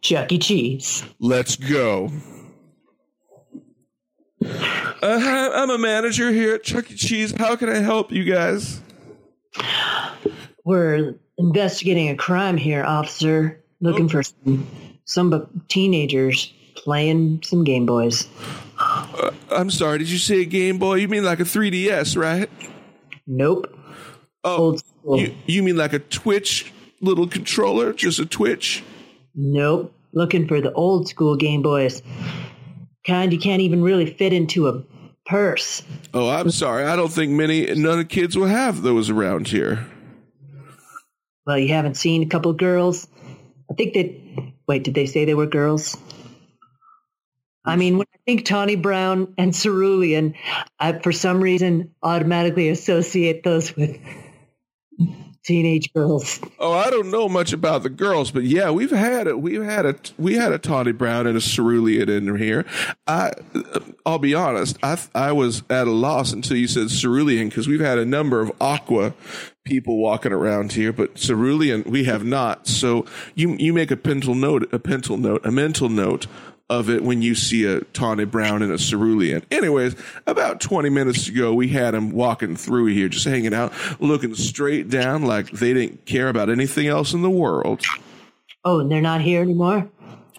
Chuck 0.00 0.32
E. 0.32 0.38
Cheese. 0.38 1.04
Let's 1.20 1.56
go. 1.56 2.10
Uh, 4.42 5.18
hi, 5.20 5.48
I'm 5.54 5.70
a 5.70 5.78
manager 5.78 6.30
here 6.30 6.54
at 6.54 6.64
Chuck 6.64 6.90
E. 6.90 6.94
Cheese. 6.94 7.32
How 7.36 7.56
can 7.56 7.68
I 7.68 7.78
help 7.78 8.10
you 8.10 8.24
guys? 8.24 8.80
We're 10.64 11.14
investigating 11.38 12.08
a 12.08 12.16
crime 12.16 12.56
here, 12.56 12.84
officer. 12.84 13.62
Looking 13.80 14.08
for 14.08 14.22
some, 14.22 14.66
some 15.04 15.62
teenagers 15.68 16.52
playing 16.74 17.42
some 17.44 17.64
Game 17.64 17.86
Boys. 17.86 18.26
I'm 19.50 19.70
sorry, 19.70 19.98
did 19.98 20.10
you 20.10 20.18
say 20.18 20.40
a 20.40 20.44
Game 20.44 20.78
Boy? 20.78 20.96
You 20.96 21.08
mean 21.08 21.24
like 21.24 21.40
a 21.40 21.44
3DS, 21.44 22.16
right? 22.16 22.50
Nope. 23.26 23.78
Oh, 24.42 24.56
Old 24.56 24.82
school. 25.04 25.20
you, 25.20 25.34
you 25.46 25.62
mean 25.62 25.76
like 25.76 25.92
a 25.92 26.02
Switch 26.10 26.72
little 27.00 27.26
controller? 27.26 27.92
Just 27.92 28.18
a 28.18 28.28
Switch? 28.30 28.82
Nope. 29.34 29.94
Looking 30.12 30.46
for 30.46 30.60
the 30.60 30.72
old 30.72 31.08
school 31.08 31.36
Game 31.36 31.62
Boys. 31.62 32.02
Kind 33.06 33.32
you 33.32 33.38
can't 33.38 33.62
even 33.62 33.82
really 33.82 34.06
fit 34.06 34.32
into 34.32 34.68
a 34.68 34.82
purse. 35.26 35.82
Oh, 36.12 36.28
I'm 36.28 36.50
sorry. 36.50 36.84
I 36.84 36.96
don't 36.96 37.12
think 37.12 37.32
many, 37.32 37.66
none 37.74 37.92
of 37.92 37.98
the 37.98 38.04
kids 38.04 38.36
will 38.36 38.46
have 38.46 38.82
those 38.82 39.10
around 39.10 39.48
here. 39.48 39.86
Well, 41.46 41.58
you 41.58 41.68
haven't 41.68 41.96
seen 41.96 42.22
a 42.22 42.26
couple 42.26 42.52
girls? 42.54 43.06
I 43.70 43.74
think 43.74 43.94
that. 43.94 44.52
Wait, 44.66 44.84
did 44.84 44.94
they 44.94 45.04
say 45.04 45.26
they 45.26 45.34
were 45.34 45.46
girls? 45.46 45.94
I 47.66 47.76
mean, 47.76 47.98
when 47.98 48.06
I 48.14 48.18
think 48.24 48.44
Tawny 48.46 48.76
Brown 48.76 49.34
and 49.36 49.54
Cerulean, 49.54 50.34
I, 50.78 50.98
for 50.98 51.12
some 51.12 51.42
reason, 51.42 51.94
automatically 52.02 52.70
associate 52.70 53.42
those 53.42 53.74
with 53.76 53.98
teenage 55.44 55.92
girls. 55.92 56.40
Oh, 56.58 56.72
I 56.72 56.90
don't 56.90 57.10
know 57.10 57.28
much 57.28 57.52
about 57.52 57.82
the 57.82 57.90
girls, 57.90 58.30
but 58.30 58.44
yeah, 58.44 58.70
we've 58.70 58.90
had 58.90 59.28
a 59.28 59.36
we've 59.36 59.62
had 59.62 59.86
a 59.86 59.94
we 60.18 60.34
had 60.34 60.52
a 60.52 60.58
Tawny 60.58 60.92
Brown 60.92 61.26
and 61.26 61.36
a 61.36 61.40
Cerulean 61.40 62.08
in 62.08 62.36
here. 62.36 62.64
I 63.06 63.32
I'll 64.04 64.18
be 64.18 64.34
honest, 64.34 64.78
I 64.82 64.98
I 65.14 65.32
was 65.32 65.62
at 65.70 65.86
a 65.86 65.92
loss 65.92 66.32
until 66.32 66.56
you 66.56 66.66
said 66.66 66.88
Cerulean 66.88 67.48
because 67.48 67.68
we've 67.68 67.80
had 67.80 67.98
a 67.98 68.04
number 68.04 68.40
of 68.40 68.50
Aqua 68.60 69.14
people 69.64 69.98
walking 69.98 70.32
around 70.32 70.72
here, 70.72 70.92
but 70.92 71.14
Cerulean 71.14 71.84
we 71.84 72.04
have 72.04 72.24
not. 72.24 72.66
So 72.66 73.04
you 73.34 73.56
you 73.58 73.72
make 73.72 73.90
a 73.90 73.98
mental 74.02 74.34
note, 74.34 74.72
a 74.72 74.80
mental 74.86 75.16
note, 75.16 75.44
a 75.44 75.50
mental 75.50 75.88
note 75.88 76.26
of 76.74 76.90
it 76.90 77.02
when 77.02 77.22
you 77.22 77.34
see 77.34 77.64
a 77.64 77.80
Tawny 77.80 78.24
Brown 78.24 78.62
and 78.62 78.72
a 78.72 78.78
Cerulean. 78.78 79.42
Anyways, 79.50 79.94
about 80.26 80.60
20 80.60 80.90
minutes 80.90 81.28
ago, 81.28 81.54
we 81.54 81.68
had 81.68 81.94
them 81.94 82.10
walking 82.10 82.56
through 82.56 82.86
here, 82.86 83.08
just 83.08 83.24
hanging 83.24 83.54
out, 83.54 83.72
looking 84.00 84.34
straight 84.34 84.90
down 84.90 85.22
like 85.24 85.50
they 85.50 85.72
didn't 85.72 86.04
care 86.04 86.28
about 86.28 86.50
anything 86.50 86.86
else 86.86 87.12
in 87.12 87.22
the 87.22 87.30
world. 87.30 87.82
Oh, 88.64 88.80
and 88.80 88.90
they're 88.90 89.00
not 89.00 89.20
here 89.20 89.42
anymore? 89.42 89.88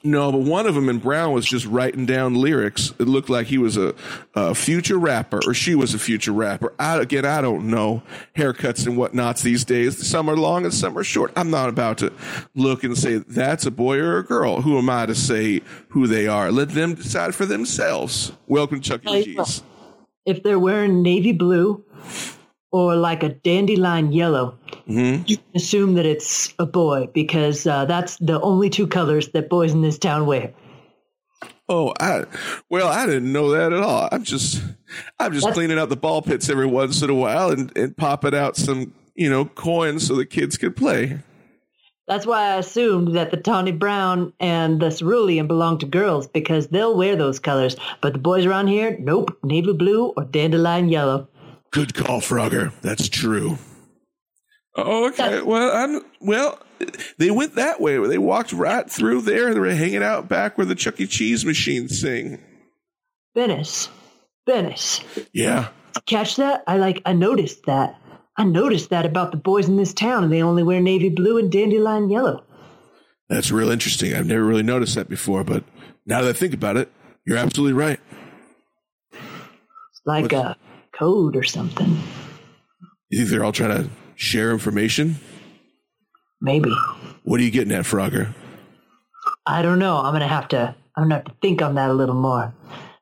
No, 0.06 0.32
but 0.32 0.42
one 0.42 0.68
of 0.68 0.76
them 0.76 0.88
in 0.88 1.00
Brown 1.00 1.34
was 1.34 1.48
just 1.48 1.66
writing 1.66 2.06
down 2.06 2.36
lyrics. 2.36 2.94
It 3.00 3.08
looked 3.08 3.28
like 3.28 3.48
he 3.48 3.58
was 3.58 3.76
a, 3.76 3.96
a 4.36 4.54
future 4.54 5.00
rapper, 5.00 5.40
or 5.48 5.56
she 5.56 5.74
was 5.74 5.96
a 5.96 6.00
future 6.00 6.32
rapper. 6.32 6.74
I, 6.78 6.98
again, 6.98 7.26
I 7.26 7.42
don't 7.42 7.72
know 7.72 8.04
haircuts 8.38 8.86
and 8.86 8.98
whatnots 8.98 9.42
these 9.42 9.66
days. 9.66 10.08
Some 10.08 10.30
are 10.30 10.38
long 10.38 10.64
and 10.64 10.72
some 10.72 10.96
are 10.96 11.04
short. 11.04 11.34
I'm 11.36 11.50
not 11.50 11.70
about 11.70 11.98
to 11.98 12.14
look 12.54 12.84
and 12.84 12.96
say 12.96 13.18
that's 13.18 13.66
a 13.66 13.72
boy 13.72 13.98
or 13.98 14.20
a 14.20 14.24
girl. 14.24 14.62
Who 14.62 14.78
am 14.78 14.92
I 14.92 15.08
to 15.08 15.16
say 15.16 15.62
who 15.90 16.06
they 16.06 16.28
are? 16.28 16.52
Let 16.52 16.70
them 16.70 16.94
decide 16.94 17.34
for 17.34 17.48
themselves. 17.48 18.32
Welcome, 18.46 18.82
Chuck 18.82 19.02
E. 19.10 19.24
Cheese. 19.24 19.64
If 20.24 20.44
they're 20.44 20.60
wearing 20.60 21.02
navy 21.02 21.32
blue 21.32 21.84
or 22.72 22.96
like 22.96 23.24
a 23.24 23.30
dandelion 23.30 24.12
yellow, 24.12 24.60
Mm-hmm. 24.88 25.24
you 25.26 25.38
can 25.38 25.46
assume 25.56 25.94
that 25.96 26.06
it's 26.06 26.54
a 26.60 26.66
boy 26.66 27.10
because 27.14 27.66
uh, 27.66 27.86
that's 27.86 28.18
the 28.18 28.40
only 28.42 28.70
two 28.70 28.86
colors 28.86 29.30
that 29.30 29.50
boys 29.50 29.74
in 29.74 29.82
this 29.82 29.98
town 29.98 30.28
wear. 30.28 30.54
Oh, 31.68 31.94
I 32.00 32.26
well, 32.70 32.88
I 32.88 33.08
didn't 33.08 33.32
know 33.32 33.50
that 33.52 33.74
at 33.74 33.80
all. 33.82 34.08
I'm 34.12 34.24
just 34.24 34.62
I'm 35.20 35.34
just 35.34 35.46
That's- 35.46 35.56
cleaning 35.56 35.80
out 35.80 35.90
the 35.90 35.96
ball 35.96 36.22
pits 36.22 36.50
every 36.50 36.68
once 36.68 37.02
in 37.02 37.10
a 37.10 37.16
while 37.16 37.50
and, 37.50 37.76
and 37.76 37.98
popping 37.98 38.36
out 38.36 38.56
some, 38.56 38.94
you 39.16 39.30
know, 39.30 39.46
coins 39.46 40.08
so 40.08 40.16
the 40.16 40.26
kids 40.26 40.58
could 40.58 40.76
play. 40.76 41.18
That's 42.08 42.28
why 42.28 42.52
I 42.52 42.58
assumed 42.58 43.16
that 43.16 43.32
the 43.32 43.38
tawny 43.38 43.72
brown 43.72 44.32
and 44.40 44.80
the 44.80 44.92
cerulean 44.92 45.48
belong 45.48 45.80
to 45.80 45.88
girls 45.88 46.28
because 46.28 46.68
they'll 46.68 46.96
wear 46.96 47.16
those 47.16 47.40
colors. 47.40 47.76
But 48.00 48.14
the 48.14 48.20
boys 48.20 48.46
around 48.46 48.68
here, 48.68 48.96
nope, 49.00 49.36
navy 49.44 49.74
blue 49.74 50.14
or 50.16 50.24
dandelion 50.26 50.90
yellow. 50.90 51.28
Good 51.72 51.96
call, 51.96 52.22
Frogger. 52.22 52.72
That's 52.82 53.10
true. 53.10 53.58
Oh, 54.76 55.08
okay. 55.10 55.42
Well, 55.42 55.72
I'm 55.76 56.02
well. 56.20 56.60
They 57.18 57.32
went 57.32 57.56
that 57.56 57.80
way. 57.80 57.98
They 58.08 58.18
walked 58.18 58.52
right 58.52 58.90
through 58.90 59.22
there. 59.22 59.54
They 59.54 59.60
were 59.60 59.70
hanging 59.70 60.04
out 60.04 60.28
back 60.28 60.58
where 60.58 60.66
the 60.66 60.76
Chuck 60.76 61.00
E. 61.00 61.08
Cheese 61.08 61.46
machines 61.46 62.02
sing. 62.02 62.42
Bennis, 63.36 63.90
Bennis. 64.48 65.04
Yeah. 65.34 65.70
Catch 66.06 66.36
that? 66.36 66.64
I 66.68 66.78
like. 66.78 67.02
I 67.06 67.14
noticed 67.14 67.66
that. 67.68 68.00
I 68.38 68.44
noticed 68.44 68.90
that 68.90 69.06
about 69.06 69.32
the 69.32 69.38
boys 69.38 69.70
in 69.70 69.78
this 69.78 69.94
town, 69.94 70.26
and 70.26 70.34
they 70.34 70.44
only 70.44 70.64
wear 70.64 70.82
navy 70.82 71.10
blue 71.10 71.38
and 71.38 71.50
dandelion 71.50 72.10
yellow. 72.10 72.44
That's 73.30 73.52
real 73.52 73.72
interesting. 73.72 74.14
I've 74.14 74.28
never 74.28 74.44
really 74.44 74.64
noticed 74.64 74.96
that 74.96 75.08
before, 75.08 75.46
but 75.46 75.64
now 76.06 76.22
that 76.22 76.30
I 76.30 76.34
think 76.34 76.54
about 76.54 76.76
it, 76.76 76.92
you're 77.26 77.38
absolutely 77.38 77.74
right. 77.74 78.00
It's 79.14 80.02
like 80.06 80.24
What's, 80.24 80.34
a 80.34 80.58
code 80.92 81.38
or 81.38 81.44
something. 81.44 81.98
You 83.10 83.20
think 83.20 83.30
they're 83.30 83.46
all 83.46 83.54
trying 83.54 83.84
to 83.84 83.90
share 84.16 84.52
information? 84.52 85.18
Maybe. 86.42 86.74
What 87.24 87.40
are 87.40 87.44
you 87.44 87.52
getting 87.52 87.74
at, 87.74 87.86
Frogger? 87.86 88.34
I 89.46 89.62
don't 89.62 89.80
know. 89.80 89.98
I'm 89.98 90.14
gonna 90.14 90.28
have 90.28 90.48
to. 90.50 90.76
I'm 90.96 91.04
gonna 91.04 91.16
have 91.16 91.26
to 91.26 91.34
think 91.42 91.62
on 91.62 91.76
that 91.76 91.90
a 91.90 91.94
little 91.94 92.16
more. 92.16 92.54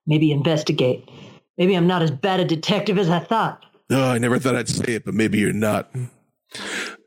Maybe 0.06 0.32
investigate. 0.32 1.10
Maybe 1.58 1.76
I'm 1.76 1.88
not 1.88 2.02
as 2.02 2.12
bad 2.12 2.40
a 2.40 2.46
detective 2.46 2.98
as 2.98 3.10
I 3.10 3.20
thought. 3.20 3.66
Oh, 3.90 4.12
I 4.12 4.18
never 4.18 4.40
thought 4.40 4.56
I'd 4.56 4.70
say 4.70 4.94
it, 4.96 5.06
but 5.06 5.14
maybe 5.14 5.40
you're 5.40 5.54
not. 5.54 5.90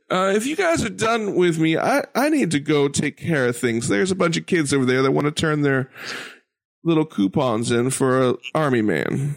Uh, 0.09 0.33
if 0.35 0.47
you 0.47 0.55
guys 0.55 0.85
are 0.85 0.91
done 0.91 1.35
with 1.35 1.59
me, 1.59 1.77
I, 1.77 2.05
I 2.15 2.29
need 2.29 2.53
to 2.53 2.61
go 2.61 2.89
take 2.89 3.17
care 3.17 3.49
of 3.49 3.57
things. 3.57 3.89
There's 3.89 4.13
a 4.13 4.17
bunch 4.17 4.37
of 4.37 4.47
kids 4.47 4.73
over 4.73 4.85
there 4.85 5.03
that 5.03 5.11
want 5.11 5.25
to 5.25 5.33
turn 5.33 5.63
their 5.63 5.91
little 6.85 7.05
coupons 7.05 7.73
in 7.73 7.91
for 7.91 8.23
an 8.23 8.37
army 8.55 8.83
man. 8.83 9.37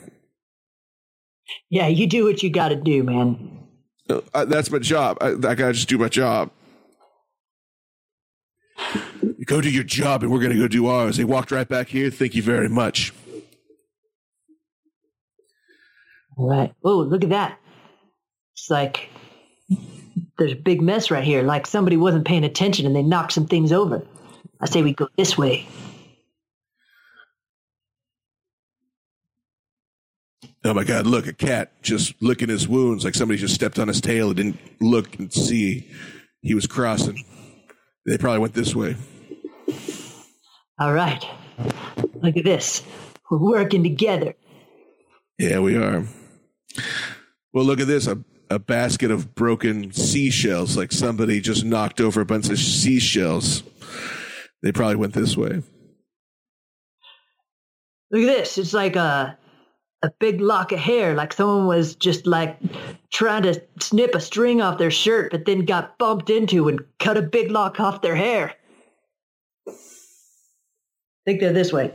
Yeah, 1.72 1.88
you 1.88 2.06
do 2.06 2.24
what 2.26 2.44
you 2.44 2.52
got 2.52 2.70
to 2.70 2.76
do, 2.76 3.02
man. 3.04 3.59
Uh, 4.10 4.46
that's 4.46 4.72
my 4.72 4.80
job. 4.80 5.18
I, 5.22 5.30
I 5.30 5.56
gotta 5.56 5.74
just 5.74 5.90
do 5.90 5.98
my 5.98 6.10
job. 6.10 6.52
You 9.22 9.46
go 9.46 9.62
do 9.62 9.70
your 9.70 9.84
job, 9.84 10.24
and 10.24 10.32
we're 10.32 10.42
gonna 10.42 10.58
go 10.58 10.68
do 10.68 10.88
ours. 10.88 11.18
They 11.18 11.24
walked 11.24 11.52
right 11.52 11.68
back 11.68 11.90
here. 11.90 12.10
Thank 12.10 12.36
you 12.36 12.42
very 12.42 12.70
much. 12.70 13.14
All 16.38 16.50
right. 16.50 16.74
Oh, 16.84 17.00
look 17.00 17.24
at 17.24 17.30
that. 17.32 17.60
It's 18.56 18.70
like 18.70 19.10
there's 20.38 20.54
a 20.54 20.56
big 20.56 20.82
mess 20.82 21.12
right 21.12 21.24
here. 21.24 21.44
Like 21.44 21.68
somebody 21.68 21.98
wasn't 21.98 22.26
paying 22.26 22.46
attention 22.46 22.86
and 22.86 22.96
they 22.96 23.04
knocked 23.04 23.34
some 23.34 23.46
things 23.46 23.72
over. 23.72 24.06
I 24.62 24.66
say 24.66 24.82
we 24.82 24.94
go 24.94 25.10
this 25.18 25.38
way. 25.38 25.68
Oh 30.66 30.74
my 30.74 30.84
God, 30.84 31.08
look, 31.08 31.26
a 31.26 31.34
cat 31.34 31.82
just 31.82 32.22
licking 32.22 32.50
his 32.50 32.68
wounds 32.68 33.06
like 33.06 33.16
somebody 33.16 33.40
just 33.40 33.56
stepped 33.56 33.80
on 33.80 33.88
his 33.88 34.02
tail 34.02 34.28
and 34.28 34.36
didn't 34.36 34.60
look 34.82 35.18
and 35.18 35.32
see 35.32 35.90
he 36.42 36.54
was 36.54 36.68
crossing. 36.68 37.24
They 38.06 38.18
probably 38.18 38.40
went 38.40 38.54
this 38.54 38.76
way. 38.76 38.98
All 40.78 40.94
right. 40.94 41.26
Look 42.22 42.38
at 42.38 42.44
this. 42.44 42.84
We're 43.32 43.38
working 43.38 43.84
together. 43.84 44.36
Yeah, 45.38 45.60
we 45.60 45.78
are. 45.78 46.06
Well, 47.54 47.64
look 47.64 47.80
at 47.80 47.88
this 47.88 48.08
a, 48.08 48.24
a 48.50 48.60
basket 48.60 49.12
of 49.12 49.36
broken 49.36 49.94
seashells, 49.94 50.76
like 50.76 50.92
somebody 50.92 51.40
just 51.40 51.64
knocked 51.64 52.02
over 52.02 52.20
a 52.20 52.26
bunch 52.26 52.50
of 52.50 52.60
seashells. 52.60 53.64
They 54.62 54.74
probably 54.74 54.98
went 54.98 55.14
this 55.14 55.38
way. 55.38 55.64
Look 58.12 58.24
at 58.24 58.38
this. 58.38 58.58
It's 58.58 58.74
like 58.74 58.98
a 58.98 59.38
a 60.02 60.12
big 60.20 60.40
lock 60.40 60.72
of 60.72 60.80
hair, 60.80 61.14
like 61.14 61.34
someone 61.34 61.68
was 61.68 61.96
just 61.96 62.26
like 62.26 62.58
trying 63.12 63.44
to 63.44 63.62
snip 63.80 64.16
a 64.16 64.22
string 64.22 64.62
off 64.62 64.78
their 64.78 64.92
shirt, 64.92 65.32
but 65.32 65.46
then 65.46 65.66
got 65.66 65.98
bumped 65.98 66.30
into 66.30 66.70
and 66.70 66.80
cut 67.00 67.18
a 67.18 67.22
big 67.22 67.52
lock 67.52 67.80
off 67.80 68.02
their 68.02 68.16
hair. 68.16 68.54
I 69.68 69.72
think 71.26 71.42
they're 71.42 71.54
this 71.54 71.74
way. 71.74 71.94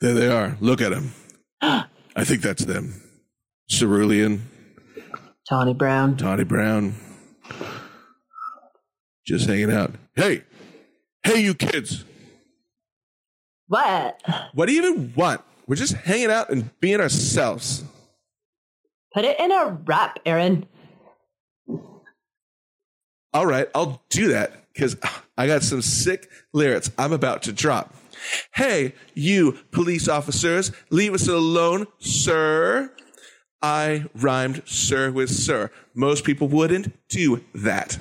There 0.00 0.14
they 0.14 0.28
are. 0.28 0.56
Look 0.60 0.80
at 0.80 0.90
them. 0.90 1.12
I 1.60 2.24
think 2.24 2.42
that's 2.42 2.64
them. 2.64 3.02
Cerulean. 3.68 4.48
Tawny 5.48 5.74
Brown. 5.74 6.16
Tawny 6.16 6.44
Brown. 6.44 6.94
Just 9.26 9.46
hanging 9.46 9.70
out. 9.70 9.94
Hey, 10.16 10.42
hey, 11.24 11.40
you 11.40 11.54
kids. 11.54 12.04
What? 13.68 14.20
What 14.54 14.66
do 14.66 14.72
you 14.72 14.82
even 14.82 15.12
want? 15.14 15.42
We're 15.66 15.76
just 15.76 15.94
hanging 15.94 16.30
out 16.30 16.50
and 16.50 16.70
being 16.80 17.00
ourselves. 17.00 17.84
Put 19.14 19.24
it 19.24 19.38
in 19.38 19.52
a 19.52 19.78
rap, 19.84 20.18
Aaron. 20.24 20.66
All 23.34 23.46
right, 23.46 23.68
I'll 23.74 24.02
do 24.10 24.28
that 24.28 24.72
because 24.72 24.96
I 25.38 25.46
got 25.46 25.62
some 25.62 25.82
sick 25.82 26.28
lyrics 26.52 26.90
I'm 26.98 27.12
about 27.12 27.42
to 27.44 27.52
drop. 27.52 27.94
Hey, 28.54 28.94
you 29.14 29.58
police 29.70 30.08
officers, 30.08 30.72
leave 30.90 31.14
us 31.14 31.28
alone, 31.28 31.86
sir. 31.98 32.92
I 33.60 34.06
rhymed 34.14 34.62
sir 34.66 35.10
with 35.10 35.30
sir. 35.30 35.70
Most 35.94 36.24
people 36.24 36.48
wouldn't 36.48 36.92
do 37.08 37.42
that. 37.54 37.98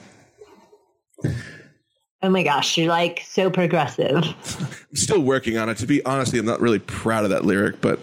Oh 2.24 2.30
my 2.30 2.44
gosh, 2.44 2.78
you're 2.78 2.88
like 2.88 3.24
so 3.26 3.50
progressive. 3.50 4.24
I'm 4.60 4.96
still 4.96 5.22
working 5.22 5.58
on 5.58 5.70
it. 5.70 5.78
To 5.78 5.88
be 5.88 6.04
honest, 6.06 6.34
I'm 6.34 6.46
not 6.46 6.62
really 6.62 6.80
proud 6.80 7.24
of 7.24 7.32
that 7.32 7.46
lyric, 7.46 7.82
but 7.82 8.00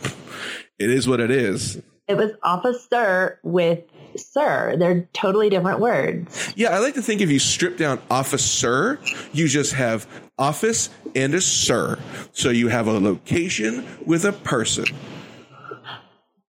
it 0.78 0.90
is 0.90 1.06
what 1.06 1.20
it 1.20 1.30
is. 1.30 1.80
It 2.08 2.16
was 2.16 2.32
officer 2.42 3.38
with 3.42 3.84
sir. 4.16 4.76
They're 4.76 5.08
totally 5.12 5.50
different 5.50 5.80
words. 5.80 6.52
Yeah, 6.56 6.70
I 6.70 6.78
like 6.78 6.94
to 6.94 7.02
think 7.02 7.20
if 7.20 7.30
you 7.30 7.38
strip 7.38 7.76
down 7.76 8.00
officer, 8.10 8.98
you 9.32 9.46
just 9.46 9.74
have 9.74 10.06
office 10.38 10.90
and 11.14 11.34
a 11.34 11.40
sir. 11.40 11.98
So 12.32 12.50
you 12.50 12.68
have 12.68 12.86
a 12.86 12.98
location 12.98 13.86
with 14.06 14.24
a 14.24 14.32
person. 14.32 14.86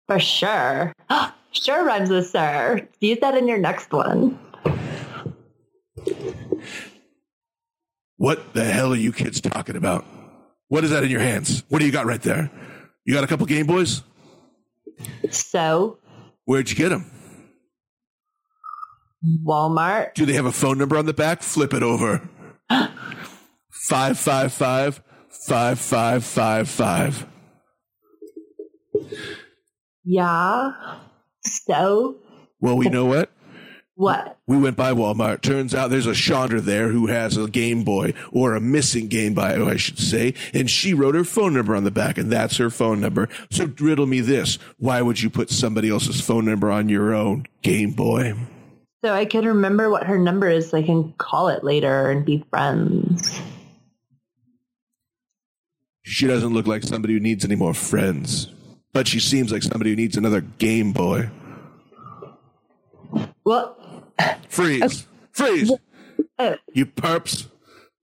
For 0.07 0.19
sure. 0.19 0.93
sure 1.51 1.85
rhymes 1.85 2.09
with 2.09 2.27
sir. 2.27 2.87
Use 2.99 3.19
that 3.21 3.37
in 3.37 3.47
your 3.47 3.59
next 3.59 3.91
one. 3.91 4.37
What 8.23 8.53
the 8.53 8.63
hell 8.63 8.93
are 8.93 8.95
you 8.95 9.11
kids 9.11 9.41
talking 9.41 9.75
about? 9.75 10.05
What 10.69 10.85
is 10.85 10.91
that 10.91 11.03
in 11.03 11.09
your 11.09 11.19
hands? 11.19 11.65
What 11.67 11.79
do 11.79 11.85
you 11.85 11.91
got 11.91 12.05
right 12.05 12.21
there? 12.21 12.49
You 13.03 13.13
got 13.13 13.25
a 13.25 13.27
couple 13.27 13.45
Game 13.47 13.67
Boys? 13.67 14.01
So? 15.29 15.97
Where'd 16.45 16.69
you 16.69 16.77
get 16.77 16.87
them? 16.87 17.11
Walmart. 19.45 20.13
Do 20.13 20.25
they 20.25 20.31
have 20.31 20.45
a 20.45 20.53
phone 20.53 20.77
number 20.77 20.95
on 20.95 21.05
the 21.05 21.13
back? 21.13 21.43
Flip 21.43 21.73
it 21.73 21.83
over. 21.83 22.29
555 22.69 25.01
5555. 25.29 27.27
Yeah. 30.05 30.71
So? 31.43 32.19
Well, 32.61 32.77
we 32.77 32.87
know 32.87 33.03
what? 33.03 33.32
What? 33.95 34.39
We 34.47 34.57
went 34.57 34.75
by 34.75 34.91
Walmart. 34.91 35.41
Turns 35.41 35.75
out 35.75 35.91
there's 35.91 36.07
a 36.07 36.15
Chandra 36.15 36.59
there 36.59 36.89
who 36.89 37.07
has 37.07 37.37
a 37.37 37.47
Game 37.47 37.83
Boy, 37.83 38.13
or 38.31 38.55
a 38.55 38.61
missing 38.61 39.07
Game 39.07 39.35
Boy, 39.35 39.63
I 39.65 39.77
should 39.77 39.99
say, 39.99 40.33
and 40.53 40.69
she 40.69 40.93
wrote 40.95 41.13
her 41.13 41.23
phone 41.23 41.53
number 41.53 41.75
on 41.75 41.83
the 41.83 41.91
back, 41.91 42.17
and 42.17 42.31
that's 42.31 42.57
her 42.57 42.71
phone 42.71 42.99
number. 42.99 43.29
So 43.51 43.71
riddle 43.79 44.07
me 44.07 44.19
this. 44.21 44.57
Why 44.77 45.01
would 45.03 45.21
you 45.21 45.29
put 45.29 45.51
somebody 45.51 45.89
else's 45.89 46.21
phone 46.21 46.45
number 46.45 46.71
on 46.71 46.89
your 46.89 47.13
own 47.13 47.45
Game 47.61 47.91
Boy? 47.91 48.33
So 49.05 49.13
I 49.13 49.25
can 49.25 49.45
remember 49.45 49.89
what 49.89 50.03
her 50.07 50.17
number 50.17 50.49
is 50.49 50.69
so 50.69 50.77
I 50.77 50.83
can 50.83 51.13
call 51.17 51.49
it 51.49 51.63
later 51.63 52.09
and 52.09 52.25
be 52.25 52.43
friends. 52.49 53.39
She 56.03 56.25
doesn't 56.25 56.53
look 56.53 56.67
like 56.67 56.83
somebody 56.83 57.13
who 57.13 57.19
needs 57.19 57.45
any 57.45 57.55
more 57.55 57.73
friends, 57.73 58.47
but 58.91 59.07
she 59.07 59.19
seems 59.19 59.51
like 59.51 59.61
somebody 59.61 59.91
who 59.91 59.95
needs 59.95 60.17
another 60.17 60.41
Game 60.41 60.93
Boy. 60.93 61.29
Well, 63.45 63.77
Freeze. 64.47 65.07
Freeze. 65.31 65.71
You 66.73 66.85
perps. 66.85 67.47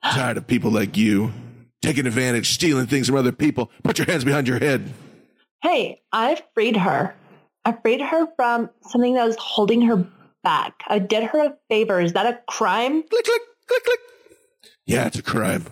Tired 0.03 0.39
of 0.39 0.47
people 0.47 0.71
like 0.71 0.97
you 0.97 1.33
taking 1.83 2.07
advantage, 2.07 2.53
stealing 2.53 2.87
things 2.87 3.07
from 3.07 3.17
other 3.17 3.33
people. 3.33 3.71
Put 3.83 3.99
your 3.99 4.07
hands 4.07 4.25
behind 4.25 4.49
your 4.49 4.59
head. 4.59 4.93
Hey, 5.63 6.03
I 6.13 6.41
freed 6.55 6.77
her. 6.77 7.15
I 7.65 7.73
freed 7.83 8.01
her 8.01 8.27
from 8.37 8.71
something 8.83 9.15
that 9.15 9.27
was 9.27 9.37
holding 9.37 9.83
her 9.83 10.07
back. 10.43 10.83
I 10.89 10.99
did 10.99 11.25
her 11.25 11.47
a 11.47 11.57
favor. 11.69 12.01
Is 12.01 12.15
that 12.15 12.27
a 12.27 12.41
crime? 12.49 13.03
Click, 13.03 13.25
click, 13.25 13.43
click, 13.67 13.85
click. 13.85 14.01
Yeah, 14.87 15.07
it's 15.07 15.19
a 15.19 15.23
crime. 15.23 15.67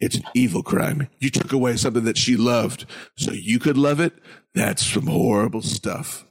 It's 0.00 0.16
an 0.16 0.24
evil 0.34 0.62
crime. 0.62 1.08
You 1.18 1.30
took 1.30 1.52
away 1.52 1.76
something 1.76 2.04
that 2.04 2.18
she 2.18 2.36
loved 2.36 2.86
so 3.16 3.32
you 3.32 3.58
could 3.58 3.76
love 3.76 4.00
it. 4.00 4.12
That's 4.54 4.84
some 4.84 5.06
horrible 5.06 5.62
stuff. 5.62 6.24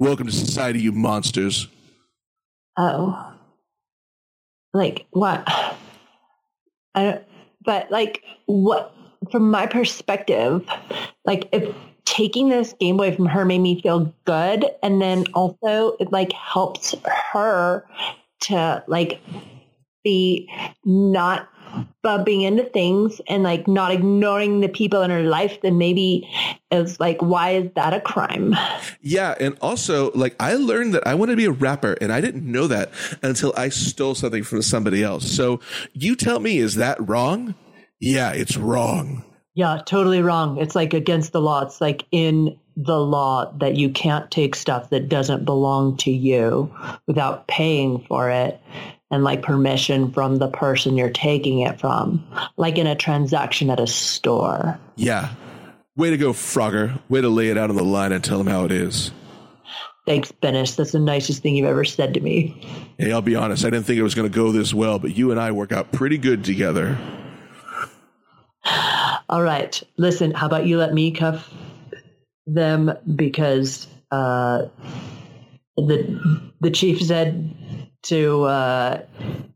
Welcome 0.00 0.28
to 0.28 0.32
society, 0.32 0.80
you 0.80 0.92
monsters. 0.92 1.66
Oh. 2.76 3.34
like 4.72 5.06
what? 5.10 5.42
I 6.94 7.02
don't, 7.02 7.24
but 7.64 7.90
like 7.90 8.22
what 8.46 8.94
from 9.32 9.50
my 9.50 9.66
perspective, 9.66 10.64
like 11.24 11.48
if 11.50 11.74
taking 12.04 12.48
this 12.48 12.74
Game 12.74 12.96
Boy 12.96 13.14
from 13.14 13.26
her 13.26 13.44
made 13.44 13.58
me 13.58 13.80
feel 13.80 14.14
good, 14.24 14.66
and 14.84 15.02
then 15.02 15.26
also 15.34 15.96
it 15.98 16.12
like 16.12 16.32
helps 16.32 16.94
her 17.32 17.84
to 18.42 18.84
like 18.86 19.20
be 20.04 20.48
not 20.84 21.48
bumping 22.02 22.42
into 22.42 22.64
things 22.64 23.20
and 23.28 23.42
like 23.42 23.66
not 23.66 23.92
ignoring 23.92 24.60
the 24.60 24.68
people 24.68 25.02
in 25.02 25.10
her 25.10 25.22
life, 25.22 25.60
then 25.62 25.78
maybe 25.78 26.28
it's 26.70 27.00
like, 27.00 27.20
why 27.20 27.50
is 27.50 27.70
that 27.74 27.94
a 27.94 28.00
crime? 28.00 28.54
Yeah. 29.00 29.34
And 29.40 29.56
also, 29.60 30.12
like, 30.12 30.36
I 30.38 30.54
learned 30.54 30.94
that 30.94 31.06
I 31.06 31.14
want 31.14 31.30
to 31.30 31.36
be 31.36 31.46
a 31.46 31.50
rapper, 31.50 31.94
and 32.00 32.12
I 32.12 32.20
didn't 32.20 32.50
know 32.50 32.66
that 32.66 32.90
until 33.22 33.52
I 33.56 33.68
stole 33.68 34.14
something 34.14 34.44
from 34.44 34.62
somebody 34.62 35.02
else. 35.02 35.30
So 35.30 35.60
you 35.92 36.14
tell 36.16 36.40
me, 36.40 36.58
is 36.58 36.76
that 36.76 36.96
wrong? 37.06 37.54
Yeah, 38.00 38.32
it's 38.32 38.56
wrong. 38.56 39.24
Yeah, 39.54 39.82
totally 39.84 40.22
wrong. 40.22 40.58
It's 40.58 40.76
like 40.76 40.94
against 40.94 41.32
the 41.32 41.40
law. 41.40 41.64
It's 41.64 41.80
like 41.80 42.04
in 42.12 42.58
the 42.76 43.00
law 43.00 43.52
that 43.58 43.74
you 43.74 43.90
can't 43.90 44.30
take 44.30 44.54
stuff 44.54 44.90
that 44.90 45.08
doesn't 45.08 45.44
belong 45.44 45.96
to 45.96 46.12
you 46.12 46.72
without 47.08 47.48
paying 47.48 48.04
for 48.06 48.30
it 48.30 48.60
and 49.10 49.24
like 49.24 49.42
permission 49.42 50.12
from 50.12 50.36
the 50.36 50.48
person 50.48 50.96
you're 50.96 51.10
taking 51.10 51.60
it 51.60 51.80
from, 51.80 52.26
like 52.56 52.78
in 52.78 52.86
a 52.86 52.94
transaction 52.94 53.70
at 53.70 53.80
a 53.80 53.86
store. 53.86 54.78
Yeah. 54.96 55.34
Way 55.96 56.10
to 56.10 56.16
go, 56.16 56.32
Frogger. 56.32 56.98
Way 57.08 57.22
to 57.22 57.28
lay 57.28 57.48
it 57.48 57.58
out 57.58 57.70
on 57.70 57.76
the 57.76 57.84
line 57.84 58.12
and 58.12 58.22
tell 58.22 58.38
them 58.38 58.46
how 58.46 58.64
it 58.64 58.72
is. 58.72 59.10
Thanks, 60.06 60.32
Bennis. 60.32 60.76
That's 60.76 60.92
the 60.92 60.98
nicest 60.98 61.42
thing 61.42 61.54
you've 61.54 61.66
ever 61.66 61.84
said 61.84 62.14
to 62.14 62.20
me. 62.20 62.66
Hey, 62.98 63.12
I'll 63.12 63.20
be 63.20 63.36
honest. 63.36 63.64
I 63.64 63.70
didn't 63.70 63.84
think 63.84 63.98
it 63.98 64.02
was 64.02 64.14
going 64.14 64.30
to 64.30 64.34
go 64.34 64.52
this 64.52 64.72
well, 64.72 64.98
but 64.98 65.16
you 65.16 65.30
and 65.32 65.40
I 65.40 65.52
work 65.52 65.70
out 65.70 65.92
pretty 65.92 66.16
good 66.16 66.44
together. 66.44 66.96
All 69.28 69.42
right. 69.42 69.82
Listen, 69.98 70.30
how 70.30 70.46
about 70.46 70.66
you 70.66 70.78
let 70.78 70.94
me 70.94 71.10
cuff 71.10 71.52
them 72.46 72.90
because 73.14 73.86
uh, 74.10 74.66
the 75.76 76.50
the 76.60 76.70
chief 76.70 77.02
said 77.02 77.54
to 78.04 78.44
uh, 78.44 79.02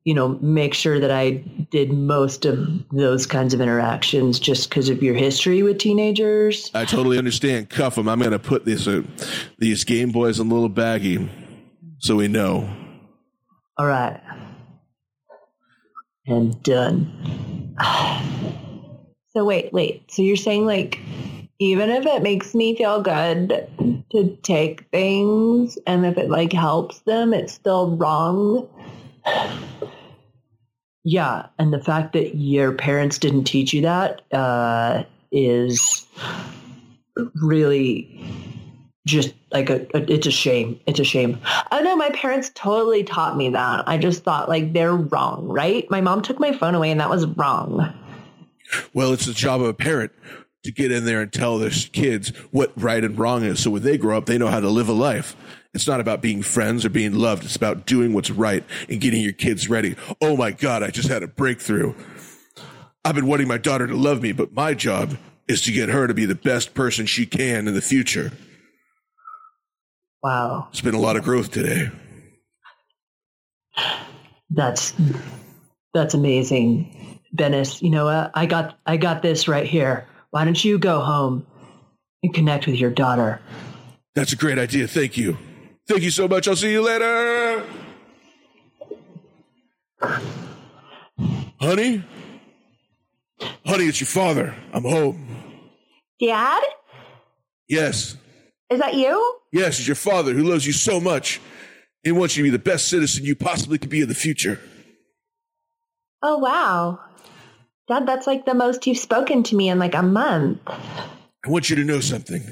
you 0.04 0.14
know 0.14 0.38
make 0.40 0.74
sure 0.74 0.98
that 1.00 1.10
I 1.10 1.42
did 1.70 1.92
most 1.92 2.44
of 2.44 2.68
those 2.90 3.26
kinds 3.26 3.54
of 3.54 3.60
interactions 3.60 4.38
just 4.38 4.68
because 4.68 4.88
of 4.88 5.02
your 5.02 5.14
history 5.14 5.62
with 5.62 5.78
teenagers. 5.78 6.70
I 6.74 6.84
totally 6.84 7.18
understand. 7.18 7.70
Cuff 7.70 7.94
them. 7.94 8.08
I'm 8.08 8.18
going 8.18 8.32
to 8.32 8.38
put 8.38 8.64
these 8.64 8.88
uh, 8.88 9.02
these 9.58 9.84
Game 9.84 10.10
Boys 10.10 10.40
in 10.40 10.50
a 10.50 10.54
little 10.54 10.70
baggie 10.70 11.28
so 11.98 12.16
we 12.16 12.28
know. 12.28 12.68
All 13.78 13.86
right. 13.86 14.20
And 16.26 16.62
done. 16.62 17.76
So 19.34 19.46
wait, 19.46 19.72
wait. 19.72 20.10
So 20.10 20.20
you're 20.20 20.36
saying 20.36 20.66
like 20.66 20.98
even 21.58 21.90
if 21.90 22.06
it 22.06 22.22
makes 22.22 22.54
me 22.54 22.76
feel 22.76 23.02
good 23.02 23.68
to 24.10 24.36
take 24.42 24.88
things 24.90 25.78
and 25.86 26.04
if 26.04 26.18
it 26.18 26.28
like 26.28 26.52
helps 26.52 27.00
them, 27.00 27.32
it's 27.32 27.52
still 27.52 27.96
wrong. 27.96 28.68
Yeah, 31.04 31.46
and 31.58 31.72
the 31.72 31.82
fact 31.82 32.12
that 32.12 32.36
your 32.36 32.70
parents 32.70 33.18
didn't 33.18 33.42
teach 33.42 33.72
you 33.72 33.82
that 33.82 34.22
uh, 34.30 35.02
is 35.32 36.06
really 37.34 38.08
just 39.06 39.34
like 39.50 39.68
a, 39.68 39.86
a, 39.94 40.12
it's 40.12 40.26
a 40.26 40.30
shame. 40.30 40.78
It's 40.86 41.00
a 41.00 41.04
shame. 41.04 41.40
I 41.72 41.82
know 41.82 41.96
my 41.96 42.10
parents 42.10 42.52
totally 42.54 43.02
taught 43.02 43.36
me 43.36 43.48
that. 43.50 43.88
I 43.88 43.98
just 43.98 44.22
thought 44.22 44.48
like 44.48 44.72
they're 44.72 44.94
wrong, 44.94 45.48
right? 45.48 45.90
My 45.90 46.00
mom 46.00 46.22
took 46.22 46.38
my 46.38 46.52
phone 46.52 46.74
away 46.74 46.90
and 46.90 47.00
that 47.00 47.10
was 47.10 47.26
wrong. 47.26 47.92
Well, 48.94 49.12
it's 49.12 49.26
the 49.26 49.34
job 49.34 49.60
of 49.60 49.66
a 49.66 49.74
parent 49.74 50.12
to 50.64 50.72
get 50.72 50.92
in 50.92 51.04
there 51.04 51.20
and 51.20 51.32
tell 51.32 51.58
their 51.58 51.70
kids 51.70 52.30
what 52.50 52.72
right 52.76 53.02
and 53.02 53.18
wrong 53.18 53.44
is. 53.44 53.60
So 53.60 53.70
when 53.70 53.82
they 53.82 53.98
grow 53.98 54.16
up, 54.16 54.26
they 54.26 54.38
know 54.38 54.48
how 54.48 54.60
to 54.60 54.68
live 54.68 54.88
a 54.88 54.92
life. 54.92 55.36
It's 55.74 55.86
not 55.86 56.00
about 56.00 56.20
being 56.20 56.42
friends 56.42 56.84
or 56.84 56.90
being 56.90 57.14
loved. 57.14 57.44
It's 57.44 57.56
about 57.56 57.86
doing 57.86 58.12
what's 58.12 58.30
right 58.30 58.64
and 58.88 59.00
getting 59.00 59.22
your 59.22 59.32
kids 59.32 59.68
ready. 59.68 59.96
Oh 60.20 60.36
my 60.36 60.50
God, 60.50 60.82
I 60.82 60.90
just 60.90 61.08
had 61.08 61.22
a 61.22 61.26
breakthrough. 61.26 61.94
I've 63.04 63.14
been 63.14 63.26
wanting 63.26 63.48
my 63.48 63.58
daughter 63.58 63.86
to 63.86 63.96
love 63.96 64.22
me, 64.22 64.32
but 64.32 64.52
my 64.52 64.74
job 64.74 65.16
is 65.48 65.62
to 65.62 65.72
get 65.72 65.88
her 65.88 66.06
to 66.06 66.14
be 66.14 66.24
the 66.24 66.34
best 66.34 66.74
person 66.74 67.06
she 67.06 67.26
can 67.26 67.66
in 67.66 67.74
the 67.74 67.80
future. 67.80 68.32
Wow. 70.22 70.68
It's 70.70 70.80
been 70.80 70.94
a 70.94 71.00
lot 71.00 71.16
of 71.16 71.24
growth 71.24 71.50
today. 71.50 71.90
That's 74.50 74.92
that's 75.94 76.14
amazing. 76.14 77.18
Bennis, 77.34 77.80
you 77.82 77.90
know? 77.90 78.30
I 78.34 78.46
got 78.46 78.78
I 78.86 78.98
got 78.98 79.22
this 79.22 79.48
right 79.48 79.66
here. 79.66 80.06
Why 80.32 80.46
don't 80.46 80.64
you 80.64 80.78
go 80.78 81.00
home 81.00 81.46
and 82.22 82.32
connect 82.32 82.66
with 82.66 82.76
your 82.76 82.90
daughter? 82.90 83.38
That's 84.14 84.32
a 84.32 84.36
great 84.36 84.58
idea. 84.58 84.88
Thank 84.88 85.18
you. 85.18 85.36
Thank 85.86 86.02
you 86.02 86.10
so 86.10 86.26
much. 86.26 86.48
I'll 86.48 86.56
see 86.56 86.72
you 86.72 86.80
later. 86.80 87.62
Honey? 91.60 92.02
Honey, 93.66 93.84
it's 93.84 94.00
your 94.00 94.06
father. 94.06 94.54
I'm 94.72 94.84
home. 94.84 95.36
Dad? 96.18 96.62
Yes. 97.68 98.16
Is 98.70 98.80
that 98.80 98.94
you? 98.94 99.38
Yes, 99.52 99.78
it's 99.80 99.86
your 99.86 99.96
father 99.96 100.32
who 100.32 100.44
loves 100.44 100.66
you 100.66 100.72
so 100.72 100.98
much 100.98 101.42
and 102.06 102.16
wants 102.16 102.38
you 102.38 102.42
to 102.42 102.50
be 102.50 102.56
the 102.56 102.62
best 102.62 102.88
citizen 102.88 103.26
you 103.26 103.36
possibly 103.36 103.76
could 103.76 103.90
be 103.90 104.00
in 104.00 104.08
the 104.08 104.14
future. 104.14 104.58
Oh, 106.22 106.38
wow. 106.38 107.00
Dad, 107.92 108.06
that's 108.06 108.26
like 108.26 108.46
the 108.46 108.54
most 108.54 108.86
you've 108.86 108.96
spoken 108.96 109.42
to 109.42 109.54
me 109.54 109.68
in 109.68 109.78
like 109.78 109.94
a 109.94 110.02
month. 110.02 110.60
I 110.66 111.50
want 111.50 111.68
you 111.68 111.76
to 111.76 111.84
know 111.84 112.00
something. 112.00 112.42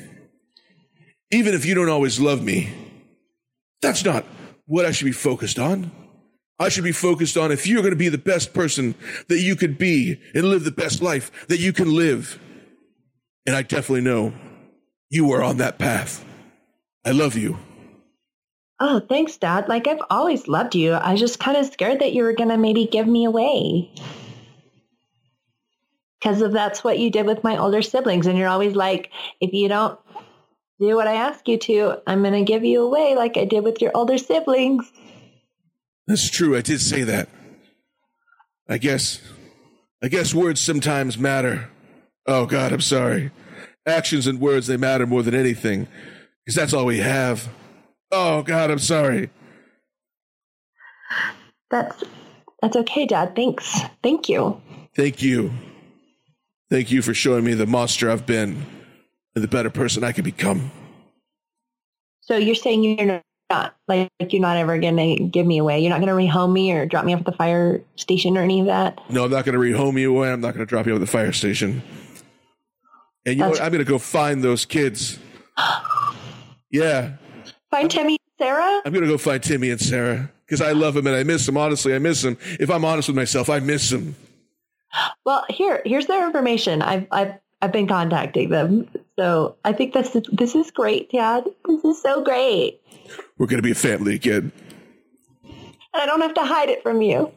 Even 1.31 1.55
if 1.55 1.65
you 1.65 1.75
don't 1.75 1.89
always 1.89 2.21
love 2.21 2.43
me, 2.43 2.71
that's 3.81 4.05
not 4.05 4.27
what 4.67 4.85
I 4.85 4.91
should 4.91 5.07
be 5.07 5.13
focused 5.13 5.59
on. 5.59 5.91
I 6.59 6.69
should 6.69 6.85
be 6.85 6.93
focused 6.93 7.39
on 7.39 7.53
if 7.53 7.67
you're 7.67 7.81
going 7.81 7.95
to 7.95 7.97
be 7.97 8.11
the 8.11 8.19
best 8.19 8.53
person 8.53 8.95
that 9.29 9.41
you 9.41 9.57
could 9.57 9.79
be 9.79 10.21
and 10.35 10.45
live 10.45 10.65
the 10.65 10.71
best 10.71 11.01
life 11.01 11.31
that 11.49 11.59
you 11.59 11.73
can 11.73 11.91
live. 11.91 12.39
And 13.47 13.57
I 13.57 13.63
definitely 13.63 14.03
know 14.03 14.35
you 15.09 15.33
are 15.33 15.43
on 15.43 15.57
that 15.57 15.79
path. 15.79 16.23
I 17.03 17.13
love 17.13 17.35
you. 17.35 17.57
Oh, 18.79 19.01
thanks, 19.01 19.39
Dad. 19.39 19.71
Like, 19.71 19.87
I've 19.87 20.03
always 20.11 20.49
loved 20.49 20.75
you. 20.75 20.93
I 20.93 21.13
was 21.13 21.21
just 21.21 21.41
kind 21.41 21.57
of 21.57 21.65
scared 21.65 22.01
that 22.01 22.13
you 22.13 22.25
were 22.25 22.35
going 22.35 22.51
to 22.51 22.59
maybe 22.59 22.85
give 22.85 23.07
me 23.07 23.25
away. 23.25 23.91
Because 26.21 26.43
of 26.43 26.53
that's 26.53 26.85
what 26.85 26.99
you 26.99 27.11
did 27.11 27.25
with 27.27 27.43
my 27.43 27.57
older 27.57 27.81
siblings. 27.81 28.27
And 28.27 28.39
you're 28.39 28.49
always 28.49 28.75
like, 28.75 29.11
if 29.41 29.53
you 29.53 29.69
don't 29.69 29.99
do 30.79 30.95
what 30.97 31.07
I 31.07 31.15
ask 31.15 31.49
you 31.49 31.57
to, 31.59 32.03
I'm 32.07 32.23
going 32.23 32.35
to 32.35 32.43
give 32.43 32.65
you 32.65 32.83
away 32.83 33.15
like 33.15 33.37
I 33.37 33.45
did 33.45 33.65
with 33.65 33.81
your 33.81 33.91
older 33.95 34.19
siblings. 34.19 34.91
That's 36.07 36.29
true. 36.29 36.57
I 36.57 36.61
did 36.61 36.81
say 36.81 37.05
that. 37.05 37.29
I 38.69 38.79
guess, 38.79 39.21
I 40.03 40.09
guess 40.09 40.35
words 40.35 40.61
sometimes 40.61 41.19
matter. 41.19 41.71
Oh 42.27 42.47
God, 42.47 42.73
I'm 42.73 42.81
sorry. 42.81 43.31
Actions 43.87 44.27
and 44.27 44.41
words, 44.41 44.67
they 44.67 44.77
matter 44.77 45.07
more 45.07 45.23
than 45.23 45.35
anything. 45.35 45.89
Because 46.45 46.55
that's 46.55 46.75
all 46.75 46.87
we 46.87 46.99
have. 46.99 47.49
Oh 48.11 48.43
God, 48.43 48.71
I'm 48.71 48.79
sorry. 48.79 49.31
That's, 51.71 52.05
that's 52.61 52.77
okay, 52.77 53.07
Dad. 53.07 53.35
Thanks. 53.35 53.81
Thank 54.03 54.29
you. 54.29 54.61
Thank 54.95 55.23
you. 55.23 55.53
Thank 56.71 56.91
you 56.91 57.03
for 57.03 57.15
showing 57.15 57.45
me 57.45 57.55
the 57.55 57.67
monster 57.67 58.11
I've 58.11 58.27
been 58.27 58.65
and 59.35 59.45
the 59.45 59.49
better 59.49 59.71
person 59.71 60.05
I 60.05 60.13
can 60.13 60.25
become. 60.25 60.71
So 62.21 62.37
you're 62.37 62.55
saying 62.55 62.85
you're 62.85 63.23
not 63.51 63.75
like 63.89 64.09
you're 64.29 64.41
not 64.41 64.57
ever 64.57 64.79
gonna 64.79 65.17
give 65.19 65.45
me 65.45 65.59
away. 65.59 65.81
You're 65.81 65.91
not 65.91 65.99
gonna 65.99 66.13
rehome 66.13 66.53
me 66.53 66.71
or 66.73 66.87
drop 66.87 67.05
me 67.05 67.13
off 67.13 67.21
at 67.21 67.27
the 67.27 67.33
fire 67.33 67.83
station 67.97 68.39
or 68.39 68.43
any 68.43 68.61
of 68.61 68.67
that. 68.67 69.01
No, 69.11 69.25
I'm 69.25 69.31
not 69.31 69.45
going 69.45 69.55
to 69.55 69.61
rehome 69.61 69.99
you 69.99 70.17
away. 70.17 70.33
I'm 70.33 70.41
not 70.41 70.55
going 70.55 70.65
to 70.65 70.71
drop 70.71 70.87
you 70.87 70.93
off 70.93 70.97
at 70.97 71.01
the 71.01 71.11
fire 71.11 71.33
station. 71.33 71.83
And 73.27 73.37
you 73.37 73.43
know 73.43 73.51
what? 73.51 73.61
I'm 73.61 73.73
going 73.73 73.85
to 73.85 73.89
go 73.89 73.99
find 73.99 74.43
those 74.43 74.65
kids. 74.65 75.19
Yeah, 76.73 77.17
Find 77.71 77.91
Timmy 77.91 78.13
and 78.15 78.47
Sarah. 78.47 78.83
I'm 78.85 78.93
going 78.93 79.05
to 79.05 79.11
go 79.11 79.19
find 79.19 79.43
Timmy 79.43 79.71
and 79.71 79.81
Sarah 79.81 80.31
because 80.45 80.61
I 80.61 80.73
love 80.73 80.95
them 80.95 81.07
and 81.07 81.15
I 81.15 81.23
miss 81.23 81.47
them. 81.47 81.57
Honestly, 81.57 81.95
I 81.95 81.99
miss 81.99 82.23
them. 82.23 82.37
If 82.59 82.71
I'm 82.71 82.85
honest 82.85 83.09
with 83.09 83.17
myself, 83.17 83.49
I 83.49 83.61
miss 83.61 83.91
them. 83.91 84.17
Well, 85.25 85.45
here, 85.49 85.83
here's 85.85 86.07
their 86.07 86.27
information. 86.27 86.83
I've, 86.83 87.07
I've, 87.11 87.35
I've 87.63 87.73
been 87.73 87.87
contacting 87.87 88.49
them. 88.51 88.89
So 89.19 89.57
I 89.65 89.73
think 89.73 89.93
this, 89.95 90.15
is- 90.17 90.25
this 90.33 90.55
is 90.55 90.71
great, 90.71 91.11
Dad. 91.11 91.45
This 91.67 91.85
is 91.85 92.01
so 92.03 92.23
great. 92.25 92.81
We're 93.39 93.47
going 93.47 93.59
to 93.59 93.63
be 93.63 93.71
a 93.73 93.75
family 93.75 94.15
again. 94.15 94.53
And 95.45 96.03
I 96.03 96.07
don't 96.07 96.21
have 96.23 96.35
to 96.35 96.45
hide 96.45 96.69
it 96.69 96.83
from 96.83 97.03
you. 97.03 97.33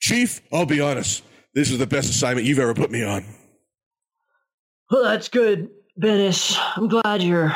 Chief, 0.00 0.40
I'll 0.52 0.66
be 0.66 0.80
honest. 0.80 1.24
This 1.54 1.70
is 1.70 1.78
the 1.78 1.86
best 1.86 2.08
assignment 2.10 2.46
you've 2.46 2.58
ever 2.58 2.74
put 2.74 2.90
me 2.90 3.02
on. 3.04 3.24
Well, 4.90 5.02
that's 5.02 5.28
good, 5.28 5.68
Bennis. 6.00 6.56
I'm 6.76 6.88
glad 6.88 7.22
you're 7.22 7.50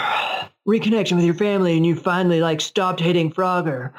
reconnecting 0.69 1.17
with 1.17 1.25
your 1.25 1.35
family 1.35 1.77
and 1.77 1.87
you 1.87 1.95
finally 1.97 2.41
like 2.41 2.61
stopped 2.61 3.01
hating 3.01 3.33
Frogger. 3.33 3.93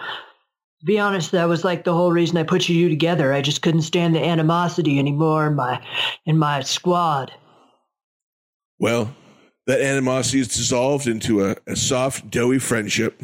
Be 0.84 1.00
honest, 1.00 1.32
that 1.32 1.48
was 1.48 1.64
like 1.64 1.84
the 1.84 1.94
whole 1.94 2.12
reason 2.12 2.38
I 2.38 2.44
put 2.44 2.68
you 2.68 2.90
together. 2.90 3.34
I 3.34 3.42
just 3.42 3.62
couldn't 3.62 3.84
stand 3.84 4.16
the 4.16 4.24
animosity 4.24 5.00
anymore 5.00 5.48
in 5.48 5.56
my 5.56 5.82
in 6.26 6.38
my 6.38 6.62
squad. 6.62 7.32
Well, 8.80 9.16
that 9.66 9.80
animosity 9.80 10.40
is 10.40 10.50
dissolved 10.50 11.08
into 11.08 11.46
a, 11.46 11.56
a 11.68 11.76
soft, 11.76 12.30
doughy 12.30 12.60
friendship. 12.60 13.22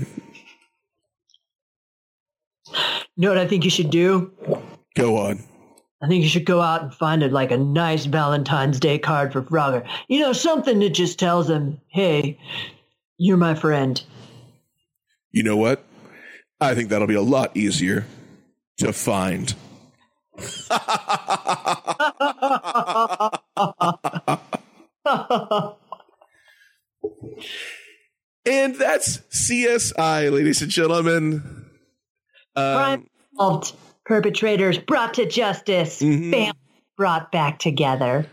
You 2.68 3.26
know 3.26 3.30
what 3.30 3.38
I 3.38 3.48
think 3.48 3.66
you 3.66 3.70
should 3.70 3.90
do? 3.90 4.32
Go 4.96 5.18
on. 5.18 5.44
I 6.02 6.08
think 6.08 6.24
you 6.24 6.30
should 6.30 6.46
go 6.46 6.62
out 6.62 6.82
and 6.82 6.94
find 6.94 7.24
it 7.24 7.34
like 7.34 7.52
a 7.52 7.58
nice 7.58 8.06
Valentine's 8.06 8.80
Day 8.80 8.98
card 8.98 9.34
for 9.34 9.42
Frogger. 9.42 9.86
You 10.08 10.22
know, 10.22 10.32
something 10.32 10.80
that 10.80 10.92
just 10.92 11.20
tells 11.20 11.50
him, 11.50 11.82
hey, 11.90 12.40
you're 13.18 13.36
my 13.36 13.54
friend. 13.54 14.02
You 15.32 15.44
know 15.44 15.58
what? 15.58 15.84
I 16.62 16.76
think 16.76 16.90
that'll 16.90 17.08
be 17.08 17.16
a 17.16 17.22
lot 17.22 17.56
easier 17.56 18.06
to 18.78 18.94
find. 18.94 19.54
and 28.46 28.76
that's 28.76 29.18
CSI, 29.32 30.32
ladies 30.32 30.62
and 30.62 30.72
gentlemen. 30.72 31.66
Crime 32.56 33.08
solved, 33.38 33.74
perpetrators 34.06 34.78
brought 34.78 35.14
to 35.16 35.26
justice, 35.26 36.02
Mhm. 36.02 36.32
family 36.32 36.60
brought 36.98 37.32
back 37.32 37.60
together. 37.60 38.28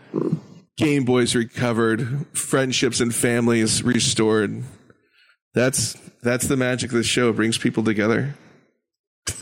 Game 0.77 1.05
Boys 1.05 1.35
recovered, 1.35 2.25
friendships 2.33 2.99
and 2.99 3.13
families 3.13 3.83
restored. 3.83 4.63
That's 5.53 5.97
that's 6.27 6.47
the 6.47 6.57
magic 6.57 6.91
of 6.91 6.97
the 6.97 7.03
show. 7.03 7.29
It 7.29 7.37
brings 7.37 7.57
people 7.57 7.83
together. 7.83 8.35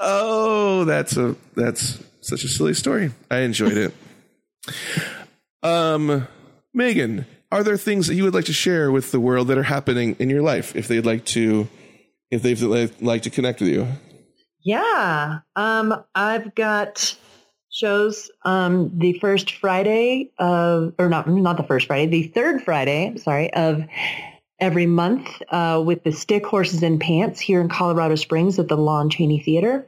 oh, 0.00 0.84
that's 0.84 1.16
a 1.16 1.36
that's 1.54 2.02
such 2.20 2.44
a 2.44 2.48
silly 2.48 2.74
story. 2.74 3.12
I 3.30 3.38
enjoyed 3.38 3.76
it. 3.76 3.94
Um, 5.62 6.26
Meggan, 6.74 7.26
are 7.52 7.62
there 7.62 7.76
things 7.76 8.08
that 8.08 8.14
you 8.14 8.24
would 8.24 8.34
like 8.34 8.46
to 8.46 8.52
share 8.52 8.90
with 8.90 9.12
the 9.12 9.20
world 9.20 9.48
that 9.48 9.58
are 9.58 9.62
happening 9.62 10.16
in 10.18 10.30
your 10.30 10.42
life? 10.42 10.74
If 10.74 10.88
they'd 10.88 11.06
like 11.06 11.24
to, 11.26 11.68
if 12.30 12.42
they'd 12.42 13.00
like 13.00 13.22
to 13.22 13.30
connect 13.30 13.60
with 13.60 13.70
you, 13.70 13.86
Yeah. 14.62 15.40
Um, 15.54 16.04
I've 16.14 16.54
got 16.54 17.16
shows 17.70 18.30
um 18.44 18.90
the 18.98 19.18
first 19.18 19.56
Friday 19.56 20.30
of 20.38 20.94
or 20.98 21.08
not 21.08 21.28
not 21.28 21.56
the 21.56 21.62
first 21.62 21.86
Friday, 21.86 22.06
the 22.06 22.28
third 22.28 22.64
Friday, 22.64 23.16
sorry, 23.18 23.52
of 23.54 23.84
every 24.58 24.86
month 24.86 25.42
uh, 25.50 25.82
with 25.84 26.02
the 26.04 26.12
Stick 26.12 26.46
Horses 26.46 26.82
and 26.82 27.00
Pants 27.00 27.40
here 27.40 27.60
in 27.60 27.68
Colorado 27.68 28.14
Springs 28.14 28.58
at 28.58 28.68
the 28.68 28.76
Lon 28.76 29.10
Chaney 29.10 29.40
Theater. 29.40 29.86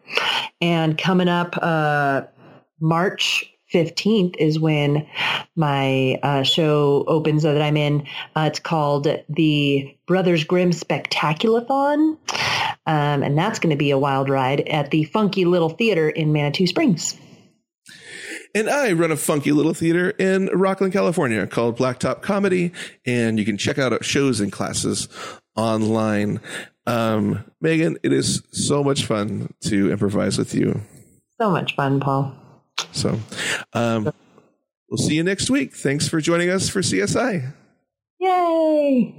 And 0.61 0.97
coming 0.99 1.29
up 1.29 1.57
uh 1.61 2.23
March 2.81 3.53
15th 3.73 4.37
is 4.39 4.59
when 4.59 5.07
my 5.57 6.19
uh, 6.23 6.43
show 6.43 7.05
opens 7.07 7.43
that 7.43 7.61
I'm 7.61 7.77
in. 7.77 8.07
Uh, 8.35 8.49
it's 8.51 8.61
called 8.61 9.09
the 9.29 9.97
Brothers 10.07 10.45
Grimm 10.45 10.71
Spectaculathon. 10.71 12.17
Um, 12.87 13.23
and 13.23 13.37
that's 13.37 13.59
going 13.59 13.71
to 13.71 13.77
be 13.77 13.91
a 13.91 13.99
wild 13.99 14.31
ride 14.31 14.61
at 14.61 14.91
the 14.91 15.05
Funky 15.05 15.45
Little 15.45 15.69
Theater 15.69 16.09
in 16.09 16.33
Manitou 16.33 16.67
Springs. 16.67 17.19
And 18.55 18.69
I 18.69 18.93
run 18.93 19.11
a 19.11 19.17
funky 19.17 19.53
little 19.53 19.75
theater 19.75 20.11
in 20.11 20.49
Rocklin, 20.49 20.93
California 20.93 21.47
called 21.47 21.77
Blacktop 21.79 22.23
Comedy. 22.23 22.73
And 23.07 23.39
you 23.39 23.45
can 23.45 23.57
check 23.57 23.79
out 23.79 23.93
our 23.93 24.03
shows 24.03 24.41
and 24.41 24.51
classes 24.51 25.09
online. 25.57 26.41
Um, 26.87 27.45
Meggan, 27.61 27.99
it 28.03 28.13
is 28.13 28.43
so 28.51 28.83
much 28.83 29.05
fun 29.05 29.53
to 29.65 29.93
improvise 29.93 30.39
with 30.39 30.55
you. 30.55 30.81
So 31.41 31.51
much 31.51 31.77
fun, 31.77 32.01
Paul. 32.01 32.35
So 32.93 33.19
um, 33.75 34.13
we'll 34.89 34.99
see 34.99 35.15
you 35.15 35.23
next 35.23 35.51
week. 35.51 35.75
Thanks 35.77 36.09
for 36.09 36.21
joining 36.21 36.51
us 36.51 36.69
for 36.69 36.81
CSI. 36.81 37.53
Yay! 38.21 39.15